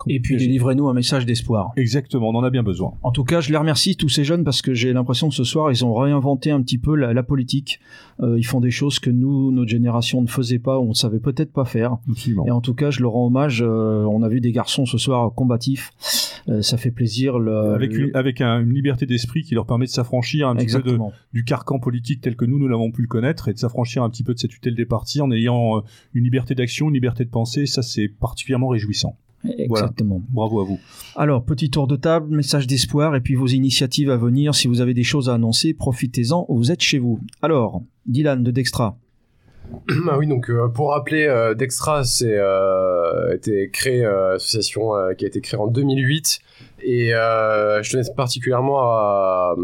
[0.09, 1.73] Et puis délivrez-nous un message d'espoir.
[1.77, 2.93] Exactement, on en a bien besoin.
[3.03, 5.45] En tout cas, je les remercie tous ces jeunes parce que j'ai l'impression que ce
[5.45, 7.81] soir ils ont réinventé un petit peu la, la politique.
[8.21, 10.95] Euh, ils font des choses que nous, notre génération, ne faisait pas, ou on ne
[10.95, 11.97] savait peut-être pas faire.
[12.11, 12.47] Absolument.
[12.47, 13.63] Et en tout cas, je leur rends hommage.
[13.63, 15.91] Euh, on a vu des garçons ce soir combatifs.
[16.49, 17.39] Euh, ça fait plaisir.
[17.39, 20.55] Le, Avec, le- une, avec un- une liberté d'esprit qui leur permet de s'affranchir un
[20.55, 20.97] petit peu de,
[21.35, 24.11] du carcan politique tel que nous, nous l'avons pu le connaître et de s'affranchir un
[24.11, 25.83] petit peu de cette tutelle des partis en ayant
[26.15, 27.67] une liberté d'action, une liberté de penser.
[27.67, 29.19] Ça, c'est particulièrement réjouissant.
[29.45, 29.85] Voilà.
[29.87, 30.23] Exactement.
[30.31, 30.79] Bravo à vous.
[31.15, 34.55] Alors, petit tour de table, message d'espoir, et puis vos initiatives à venir.
[34.55, 37.21] Si vous avez des choses à annoncer, profitez-en, vous êtes chez vous.
[37.43, 38.97] Alors, Dylan de Dextra.
[40.09, 45.13] Ah oui, donc euh, pour rappeler, euh, Dextra c'est euh, été créé, euh, association euh,
[45.15, 46.41] qui a été créée en 2008
[46.83, 49.57] et euh, je tenais particulièrement à,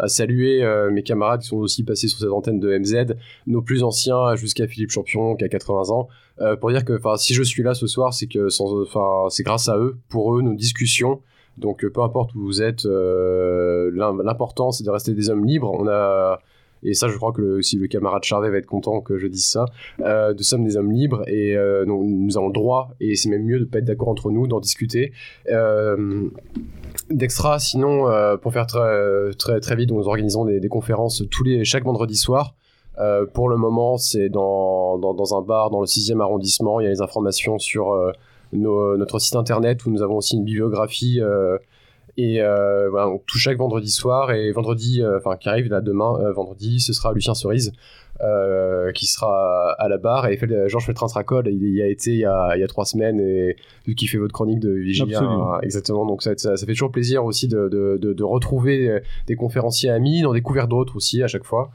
[0.00, 3.16] à saluer euh, mes camarades qui sont aussi passés sur cette antenne de MZ,
[3.46, 6.08] nos plus anciens jusqu'à Philippe Champion qui a 80 ans,
[6.40, 9.78] euh, pour dire que si je suis là ce soir, c'est que c'est grâce à
[9.78, 11.20] eux, pour eux, nos discussions.
[11.56, 15.44] Donc euh, peu importe où vous êtes, euh, l'im- l'important c'est de rester des hommes
[15.44, 15.70] libres.
[15.72, 16.40] On a
[16.86, 19.26] et ça, je crois que le, si le camarade Charvet va être content que je
[19.26, 19.64] dise ça,
[19.98, 21.56] nous sommes des hommes libres et
[21.86, 24.46] nous, avons le droit, et c'est même mieux de ne pas être d'accord entre nous,
[24.46, 25.12] d'en discuter.
[27.08, 28.04] D'extra, sinon,
[28.42, 32.16] pour faire très, très, très vite, nous organisons des, des conférences tous les, chaque vendredi
[32.16, 32.54] soir.
[32.98, 36.80] Euh, pour le moment, c'est dans, dans, dans un bar dans le 6e arrondissement.
[36.80, 38.12] Il y a les informations sur euh,
[38.52, 41.20] nos- notre site internet où nous avons aussi une bibliographie.
[41.20, 41.58] euh,
[42.16, 45.80] et euh, voilà, donc, tout chaque vendredi soir et vendredi, euh, enfin qui arrive là
[45.80, 47.72] demain, vendredi, ce sera Lucien Cerise
[48.22, 50.38] euh, qui sera à la barre et
[50.68, 53.20] Georges Feltrin Tracol, il y a été il y a, il y a trois semaines
[53.20, 55.60] et vu qu'il fait votre chronique de Vigilia, Absolument.
[55.62, 56.06] exactement.
[56.06, 59.90] Donc ça, ça, ça fait toujours plaisir aussi de, de, de, de retrouver des conférenciers
[59.90, 61.70] amis, d'en découvrir d'autres aussi à chaque fois.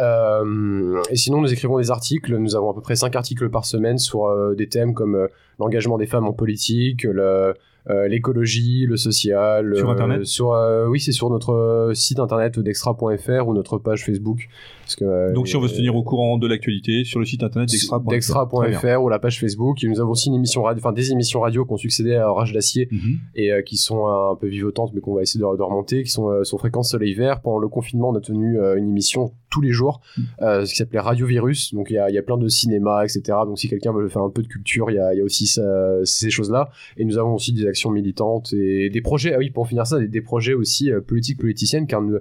[0.00, 2.36] Euh, et sinon, nous écrivons des articles.
[2.36, 5.98] Nous avons à peu près cinq articles par semaine sur euh, des thèmes comme l'engagement
[5.98, 7.54] des femmes en politique, le
[7.90, 9.76] euh, l'écologie, le social.
[9.76, 14.06] Sur euh, Internet sur, euh, Oui, c'est sur notre site internet d'extra.fr ou notre page
[14.06, 14.48] Facebook.
[14.84, 17.24] Parce que, euh, Donc, si on veut se tenir au courant de l'actualité, sur le
[17.24, 17.70] site internet
[18.10, 19.02] d'extra.fr.
[19.02, 19.82] Ou la page Facebook.
[19.82, 22.30] Et nous avons aussi une émission radio, enfin des émissions radio qui ont succédé à
[22.30, 23.18] Orage d'acier Mhm.
[23.34, 26.10] et euh, qui sont un peu vivotantes, mais qu'on va essayer de, de remonter, qui
[26.10, 27.40] sont euh, sur fréquence soleil vert.
[27.40, 30.00] Pendant le confinement, on a tenu une émission tous les jours,
[30.42, 31.72] euh, ce qui s'appelait Radio Virus.
[31.74, 33.22] Donc il y a, il y a plein de cinéma, etc.
[33.46, 35.24] Donc si quelqu'un veut faire un peu de culture, il y a, il y a
[35.24, 36.70] aussi ça- ces choses-là.
[36.96, 39.32] Et nous avons aussi des actions militantes et des projets.
[39.34, 42.18] Ah oui, pour finir ça, des, des projets aussi politiques, politiciennes, car nous,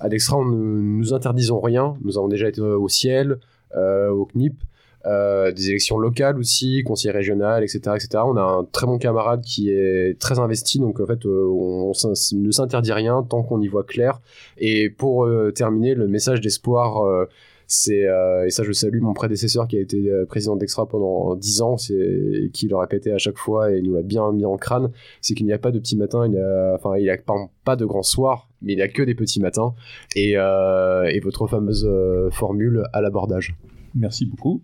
[0.00, 1.96] à Dextra, ne nous interdisons rien.
[2.02, 3.38] Nous avons déjà été au ciel,
[3.74, 4.54] euh, au CNIP.
[5.04, 8.24] euh, des élections locales aussi, conseil régional, etc., etc.
[8.26, 11.92] On a un très bon camarade qui est très investi, donc en fait, euh, on,
[11.92, 14.20] ne s'interdit rien tant qu'on y voit clair.
[14.58, 17.04] Et pour terminer, le message d'espoir,
[17.68, 18.04] c'est
[18.46, 22.50] et ça je salue mon prédécesseur qui a été président d'Extra pendant 10 ans c'est
[22.52, 25.46] qui le répétait à chaque fois et nous l'a bien mis en crâne c'est qu'il
[25.46, 28.48] n'y a pas de y a enfin il y a pas, pas de grands soirs
[28.55, 29.74] mais il n'y a que des petits matins
[30.14, 33.54] et, euh, et votre fameuse euh, formule à l'abordage
[33.94, 34.62] Merci beaucoup.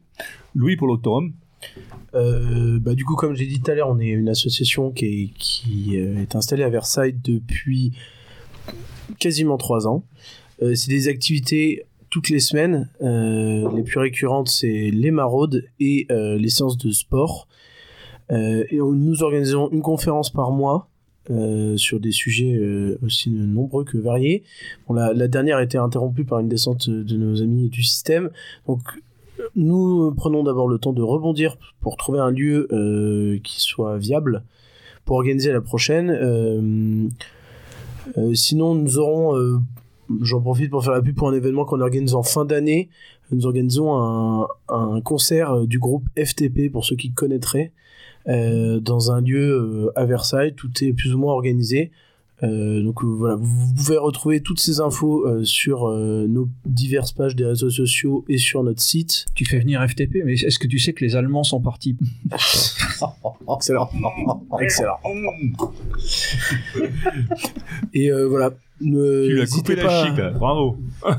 [0.55, 1.33] Louis pour l'Octorum.
[2.15, 5.05] Euh, bah, du coup, comme j'ai dit tout à l'heure, on est une association qui
[5.07, 7.93] est, qui est installée à Versailles depuis
[9.19, 10.05] quasiment trois ans.
[10.63, 12.91] Euh, c'est des activités toutes les semaines.
[13.01, 17.49] Euh, les plus récurrentes, c'est les maraudes et euh, les séances de sport.
[18.31, 20.89] Euh, et on- nous organisons une conférence par mois
[21.31, 24.43] euh, sur des sujets euh, aussi nombreux que variés.
[24.89, 28.31] Bon, la, dernière a été interrompue par une descente de nos amis du système.
[28.67, 28.81] Donc,
[29.55, 34.43] nous prenons d'abord le temps de rebondir pour trouver un lieu euh, qui soit viable
[35.05, 37.11] pour organiser la prochaine.
[38.35, 39.61] Sinon, nous aurons,
[40.23, 42.89] j'en profite pour faire la pub pour un événement qu'on organise en fin d'année.
[43.31, 47.71] Nous organisons un, un concert du groupe FTP pour ceux qui connaîtraient
[48.27, 49.53] dans un lieu
[49.87, 50.55] euh, à Versailles.
[50.55, 51.91] Tout est plus ou moins organisé.
[52.45, 56.49] Euh, donc euh, voilà, vous, vous pouvez retrouver toutes ces infos euh, sur euh, nos
[56.67, 59.27] diverses pages des réseaux sociaux et sur notre site.
[59.37, 61.97] Tu fais venir FTP, mais est-ce que tu sais que les Allemands sont partis
[62.33, 63.89] Excellent.
[64.61, 64.99] Excellent.
[67.95, 68.51] Et euh, voilà.
[68.81, 70.31] Ne, Tu lui as n'hésitez coupé la pas- chic, là.
[70.31, 70.77] Bravo.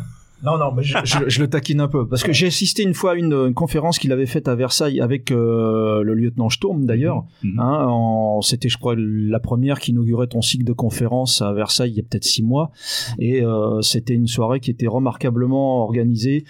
[0.43, 2.07] Non, non, mais je, je- je le taquine un peu.
[2.07, 4.99] Parce que j'ai assisté une fois à une, une conférence qu'il avait faite à Versailles
[4.99, 7.23] avec euh, le lieutenant Sturm, d'ailleurs.
[7.59, 11.91] Hein, en- C'était, je crois, la première qui inaugurait ton cycle de conférences à Versailles
[11.91, 12.71] il y a peut-être six mois.
[13.19, 16.43] Et euh, c'était une soirée qui était remarquablement organisée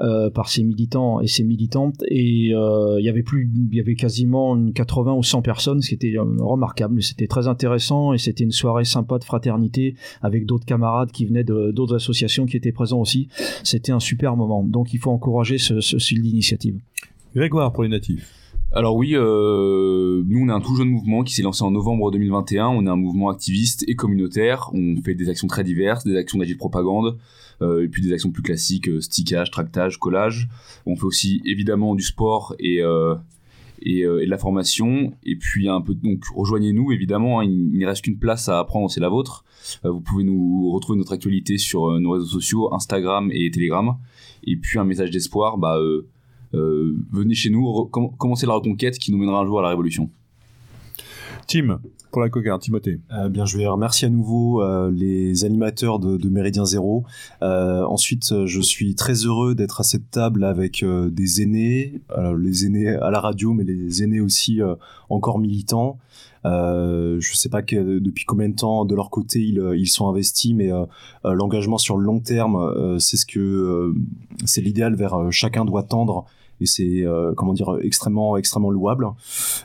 [0.00, 1.96] euh, par ses militants et ses militantes.
[2.08, 5.80] Et euh, il y avait plus, il y avait quasiment une 80 ou 100 personnes,
[5.82, 7.02] ce qui était euh, remarquable.
[7.02, 11.44] C'était très intéressant et c'était une soirée sympa de fraternité avec d'autres camarades qui venaient
[11.44, 13.28] de d'autres associations qui étaient présents aussi.
[13.64, 14.62] C'était un super moment.
[14.64, 16.80] Donc il faut encourager ce, ce style d'initiative.
[17.34, 18.28] Grégoire pour les natifs.
[18.72, 22.12] Alors oui, euh, nous on est un tout jeune mouvement qui s'est lancé en novembre
[22.12, 22.68] 2021.
[22.68, 24.70] On est un mouvement activiste et communautaire.
[24.72, 27.18] On fait des actions très diverses, des actions d'agile propagande,
[27.62, 30.48] euh, et puis des actions plus classiques, euh, stickage, tractage, collage.
[30.86, 33.16] On fait aussi évidemment du sport et euh,
[33.82, 35.12] et, euh, et de la formation.
[35.24, 37.40] Et puis un peu donc rejoignez-nous évidemment.
[37.40, 39.44] hein, il ne reste qu'une place à prendre, c'est la vôtre.
[39.84, 43.96] Euh, vous pouvez nous retrouver notre actualité sur euh, nos réseaux sociaux, Instagram et Telegram.
[44.44, 45.78] Et puis un message d'espoir, bah
[46.52, 47.86] venez chez nous,
[48.18, 50.10] commencez la reconquête qui nous mènera un jour à la révolution.
[51.46, 53.00] Tim pour la coquin, Timothée.
[53.12, 57.04] Euh, bien, je vais remercier à nouveau euh, les animateurs de, de Méridien Zéro.
[57.42, 62.02] Euh, ensuite, euh, je suis très heureux d'être à cette table avec euh, des aînés,
[62.38, 64.74] les aînés à la radio, mais les aînés aussi euh,
[65.08, 65.98] encore militants.
[66.46, 70.08] Euh, je sais pas que, depuis combien de temps de leur côté ils, ils sont
[70.08, 70.84] investis, mais euh,
[71.24, 73.94] l'engagement sur le long terme, euh, c'est ce que
[74.44, 76.24] c'est l'idéal vers chacun doit tendre.
[76.60, 79.08] Et c'est euh, comment dire extrêmement extrêmement louable.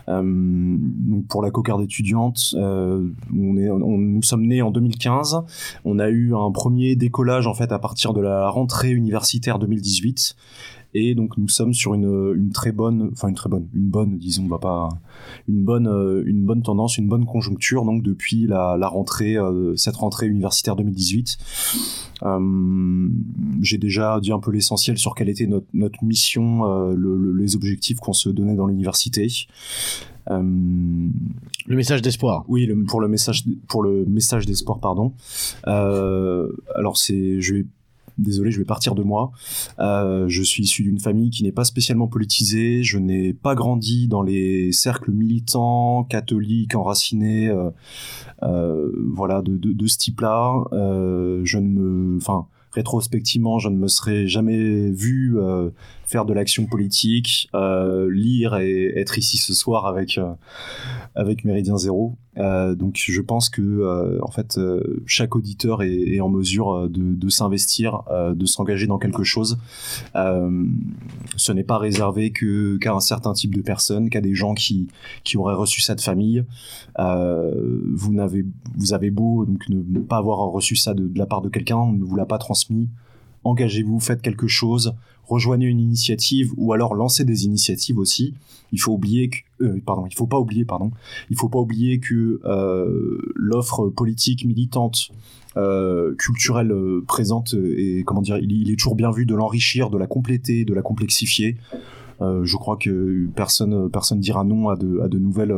[0.08, 5.44] Euh, donc pour la cocarde étudiante, euh, on est, on, nous sommes nés en 2015.
[5.84, 10.36] On a eu un premier décollage en fait à partir de la rentrée universitaire 2018.
[10.98, 14.18] Et donc nous sommes sur une, une très bonne, enfin une très bonne, une bonne,
[14.18, 14.88] disons, on va pas,
[15.50, 17.84] une bonne, euh, une bonne tendance, une bonne conjoncture.
[17.84, 21.38] Donc depuis la, la rentrée, euh, cette rentrée universitaire 2018,
[22.24, 23.10] euh,
[23.62, 27.34] j'ai déjà dit un peu l'essentiel sur quelle était notre, notre mission, euh, le- le-
[27.34, 29.28] les objectifs qu'on se donnait dans l'université.
[30.32, 32.46] Euh, Le message d'espoir.
[32.48, 35.12] oui, le- pour le message pour le message des sports, pardon.
[35.66, 37.66] Alors c'est, je vais
[38.18, 39.32] désolé, je vais partir de moi.
[39.80, 42.84] Euh, je suis issu d'une famille qui n'est pas spécialement politisée.
[42.84, 47.70] Je n'ai pas grandi dans les cercles militants, catholiques, enracinés, euh,
[48.44, 50.64] euh, voilà, de, ce type-là.
[50.72, 55.38] Je ne me, enfin, rétrospectivement, je ne me serais jamais vu
[56.06, 60.34] faire de l'action politique, euh, lire et être ici ce soir avec euh,
[61.16, 62.16] avec Méridien Zéro.
[62.38, 64.60] Euh, donc je pense que en fait
[65.06, 68.04] chaque auditeur est, en mesure de, s'investir,
[68.36, 69.58] de s'engager dans quelque chose.
[70.14, 74.88] Ce n'est pas réservé qu'à un certain type de personnes, qu'à des gens qui
[75.24, 76.44] qui auraient reçu ça de famille.
[76.98, 78.46] Vous n'avez
[78.76, 81.50] vous avez beau donc ne ne pas avoir reçu ça de, de la part de
[81.50, 82.90] quelqu'un, on ne vous l'a pas transmis.
[83.46, 88.34] Engagez-vous, faites quelque chose, rejoignez une initiative ou alors lancez des initiatives aussi.
[88.72, 90.92] Il faut oublier que euh, pardon, il faut pas oublier pardon,
[91.30, 95.12] il faut pas oublier que euh, l'offre politique militante
[95.58, 99.98] euh, culturelle euh, présente et comment dire, il, est toujours bien vu de l'enrichir, de
[99.98, 101.56] la compléter, de la complexifier.
[102.22, 105.56] Euh, je crois que personne personne dira non à de, à de nouvelles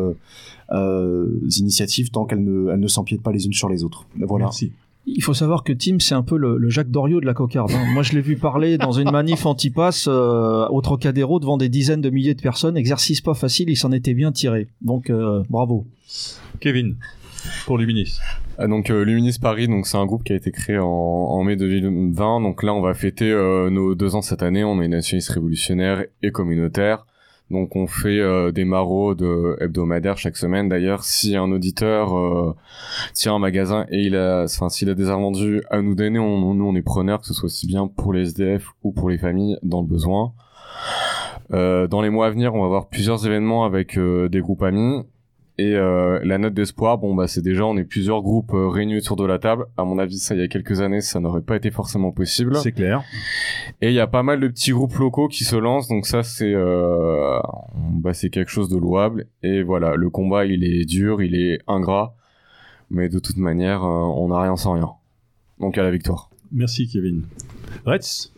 [0.71, 4.05] euh, initiatives tant qu'elles ne, elles ne s'empiètent pas les unes sur les autres.
[4.17, 4.45] Voilà.
[4.45, 4.71] Merci.
[5.09, 7.71] Il faut savoir que Tim, c'est un peu le, le Jacques Doriot de la cocarde.
[7.71, 7.85] hein.
[7.93, 12.01] Moi, je l'ai vu parler dans une manif anti-pass euh, au Trocadéro devant des dizaines
[12.01, 12.75] de milliers de personnes.
[12.75, 14.67] Exercice pas facile, il s'en était bien tiré.
[14.81, 15.85] Donc, euh, bravo.
[16.59, 16.97] Kevin,
[17.65, 18.19] pour Luminis.
[18.57, 21.43] Ah, donc euh, Luminis Paris, donc c'est un groupe qui a été créé en, en
[21.43, 22.41] mai 2020.
[22.41, 24.63] Donc là, on va fêter euh, nos deux ans cette année.
[24.63, 27.05] On est nationaliste révolutionnaire et communautaire.
[27.49, 30.67] Donc on fait euh, des maraudes euh, hebdomadaires chaque semaine.
[30.67, 32.55] D'ailleurs, si un auditeur euh,
[33.13, 36.53] tient un magasin et il a, enfin s'il a des invendus à nous donner, on,
[36.53, 39.17] nous on est preneurs, que ce soit aussi bien pour les SDF ou pour les
[39.17, 40.33] familles dans le besoin.
[41.53, 44.63] Euh, dans les mois à venir, on va avoir plusieurs événements avec euh, des groupes
[44.63, 45.03] amis.
[45.59, 48.97] Et euh, la note d'espoir, bon bah c'est déjà on est plusieurs groupes euh, réunis
[48.97, 49.65] autour de la table.
[49.75, 52.55] À mon avis, ça il y a quelques années, ça n'aurait pas été forcément possible.
[52.57, 53.03] C'est clair.
[53.81, 56.21] Et il y a pas mal de petits groupes locaux qui se lancent, donc ça
[56.21, 57.39] c'est euh,
[57.75, 59.25] bah, c'est quelque chose de louable.
[59.41, 62.15] Et voilà, le combat il est dur, il est ingrat,
[62.91, 64.91] mais de toute manière euh, on n'a rien sans rien.
[65.59, 66.29] Donc à la victoire.
[66.51, 67.23] Merci Kevin.
[67.85, 68.31] Retz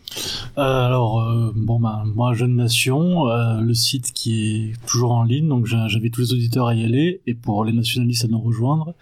[0.58, 5.22] Euh, alors, euh, bon, bah, moi, Jeune Nation, euh, le site qui est toujours en
[5.22, 8.40] ligne, donc j'invite tous les auditeurs à y aller et pour les nationalistes à nous
[8.40, 8.94] rejoindre.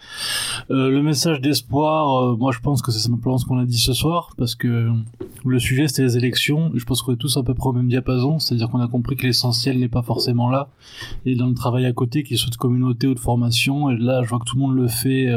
[0.69, 3.93] Euh, le message d'espoir, moi, je pense que c'est simplement ce qu'on a dit ce
[3.93, 4.91] soir, parce que
[5.45, 6.71] le sujet c'était les élections.
[6.75, 9.15] Je pense qu'on est tous à peu près au même diapason, c'est-à-dire qu'on a compris
[9.15, 10.69] que l'essentiel n'est pas forcément là,
[11.25, 13.89] et dans le travail à côté, qu'il soit de communauté ou de formation.
[13.89, 15.27] Et là, je vois que tout le monde le fait.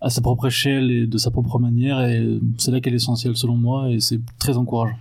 [0.00, 3.56] à sa propre échelle et de sa propre manière et c'est là qu'est l'essentiel selon
[3.56, 4.96] moi et c'est très encourageant.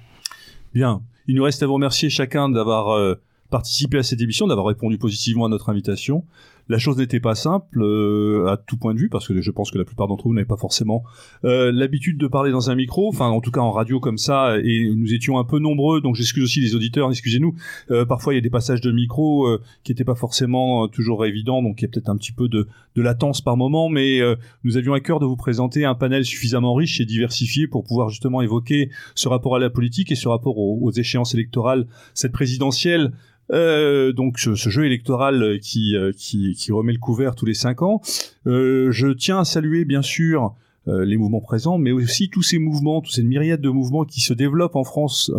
[0.73, 1.01] Bien.
[1.27, 3.15] Il nous reste à vous remercier chacun d'avoir euh,
[3.49, 6.25] participé à cette émission, d'avoir répondu positivement à notre invitation.
[6.69, 9.69] La chose n'était pas simple euh, à tout point de vue parce que je pense
[9.69, 11.03] que la plupart d'entre vous n'avaient pas forcément
[11.43, 14.57] euh, l'habitude de parler dans un micro, enfin en tout cas en radio comme ça,
[14.63, 17.55] et nous étions un peu nombreux, donc j'excuse aussi les auditeurs, excusez-nous.
[17.91, 19.47] Euh, parfois il y a des passages de micro
[19.83, 22.67] qui n'étaient pas forcément toujours évidents, donc il y a peut-être un petit peu de,
[22.95, 24.19] latence par moment, mais
[24.63, 28.09] nous avions à cœur de vous présenter un panel suffisamment riche et diversifié pour pouvoir
[28.09, 33.11] justement évoquer ce rapport à la politique et ce rapport aux échéances électorales, cette présidentielle.
[33.51, 37.81] Euh, donc ce, jeu électoral euh, qui, euh, qui, remet le couvert tous les cinq
[37.81, 38.01] ans.
[38.45, 40.55] Je tiens à saluer bien sûr
[40.85, 44.33] les mouvements présents, mais aussi tous ces mouvements, toutes ces myriades de mouvements qui se
[44.33, 45.31] développent en France,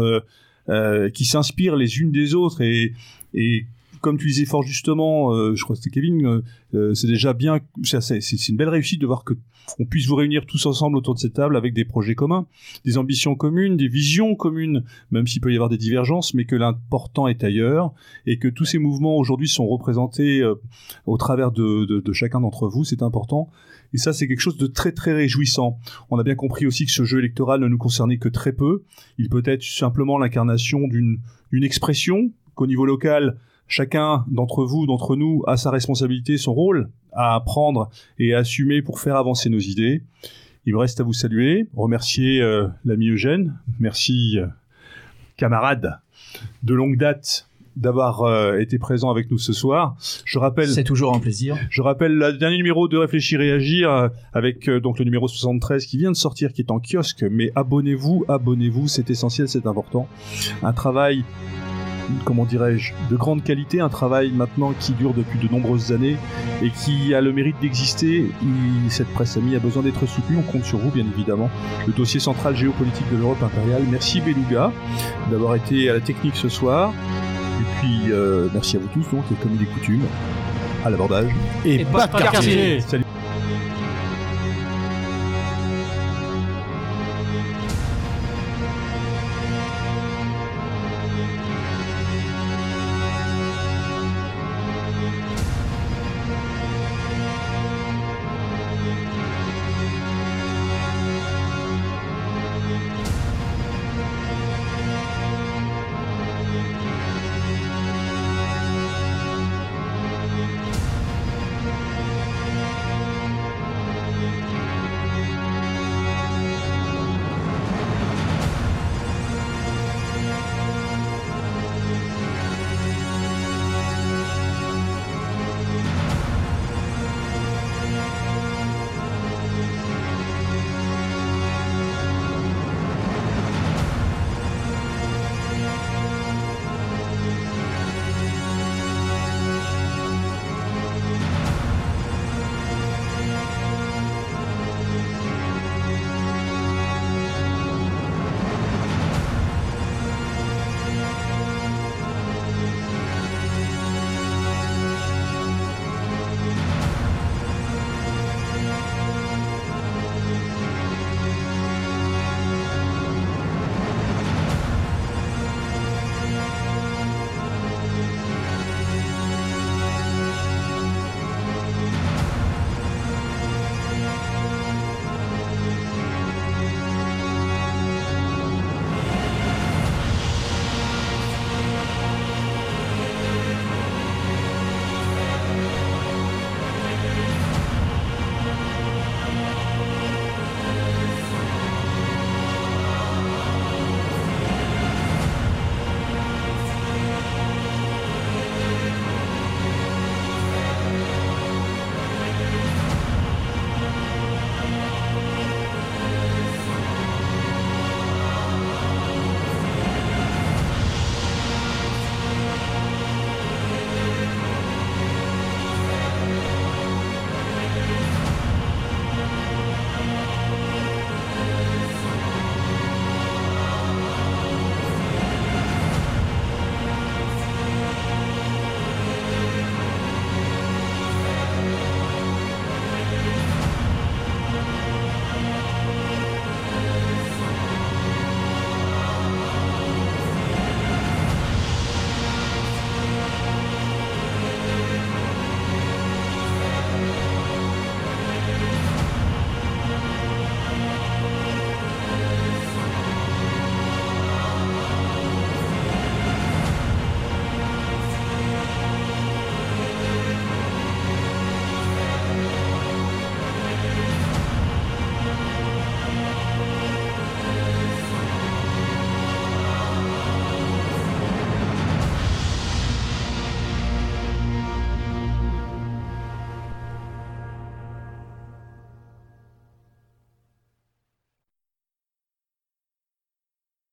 [1.13, 3.67] qui s'inspirent les unes des autres et,
[4.01, 6.41] comme tu disais fort justement, je crois que c'était Kevin,
[6.95, 9.35] c'est déjà bien, c'est une belle réussite de voir que
[9.79, 12.47] on puisse vous réunir tous ensemble autour de cette table avec des projets communs,
[12.85, 16.57] des ambitions communes, des visions communes, même s'il peut y avoir des divergences, mais que
[16.57, 17.93] l'important est ailleurs
[18.27, 20.55] et que tous ces mouvements aujourd'hui sont représentés euh,
[21.07, 23.49] au travers de, chacun d'entre vous, c'est important.
[23.93, 25.79] Et ça, c'est quelque chose de très très réjouissant.
[26.11, 28.83] On a bien compris aussi que ce jeu électoral ne nous concernait que très peu.
[29.19, 31.21] Il peut être simplement l'incarnation d'une
[31.53, 33.39] expression qu'au niveau local,
[33.69, 38.83] chacun d'entre vous, d'entre nous, a sa responsabilité, son rôle à prendre et à assumer
[38.83, 40.03] pour faire avancer nos idées.
[40.67, 44.47] Il me reste à vous saluer, remercier euh, l'ami Eugène, merci euh,
[45.37, 45.99] camarade
[46.63, 49.97] de longue date d'avoir euh, été présent avec nous ce soir.
[50.25, 51.57] Je rappelle C'est toujours un plaisir.
[51.71, 55.27] je rappelle le dernier numéro de Réfléchir et Agir euh, avec euh, donc le numéro
[55.27, 57.25] 73 qui vient de sortir, qui est en kiosque.
[57.31, 60.09] Mais abonnez-vous, abonnez-vous, c'est essentiel, c'est important.
[60.63, 61.25] Un travail,
[62.25, 66.17] comment dirais-je, de grande qualité, un travail maintenant qui dure depuis de nombreuses années
[66.63, 68.31] et qui a le mérite d'exister.
[68.89, 71.51] Cette presse amie a besoin d'être soutenue, on compte sur vous bien évidemment.
[71.87, 73.83] Le dossier central géopolitique de l'Europe impériale.
[73.91, 74.73] Merci Beluga
[75.31, 76.93] d'avoir été à la technique ce soir.
[77.61, 80.03] Et puis euh, merci à vous tous donc, et comme il est coutume,
[80.85, 81.31] à l'abordage.
[81.65, 82.81] Et, pas de quartier.
[82.81, 83.05] Salut.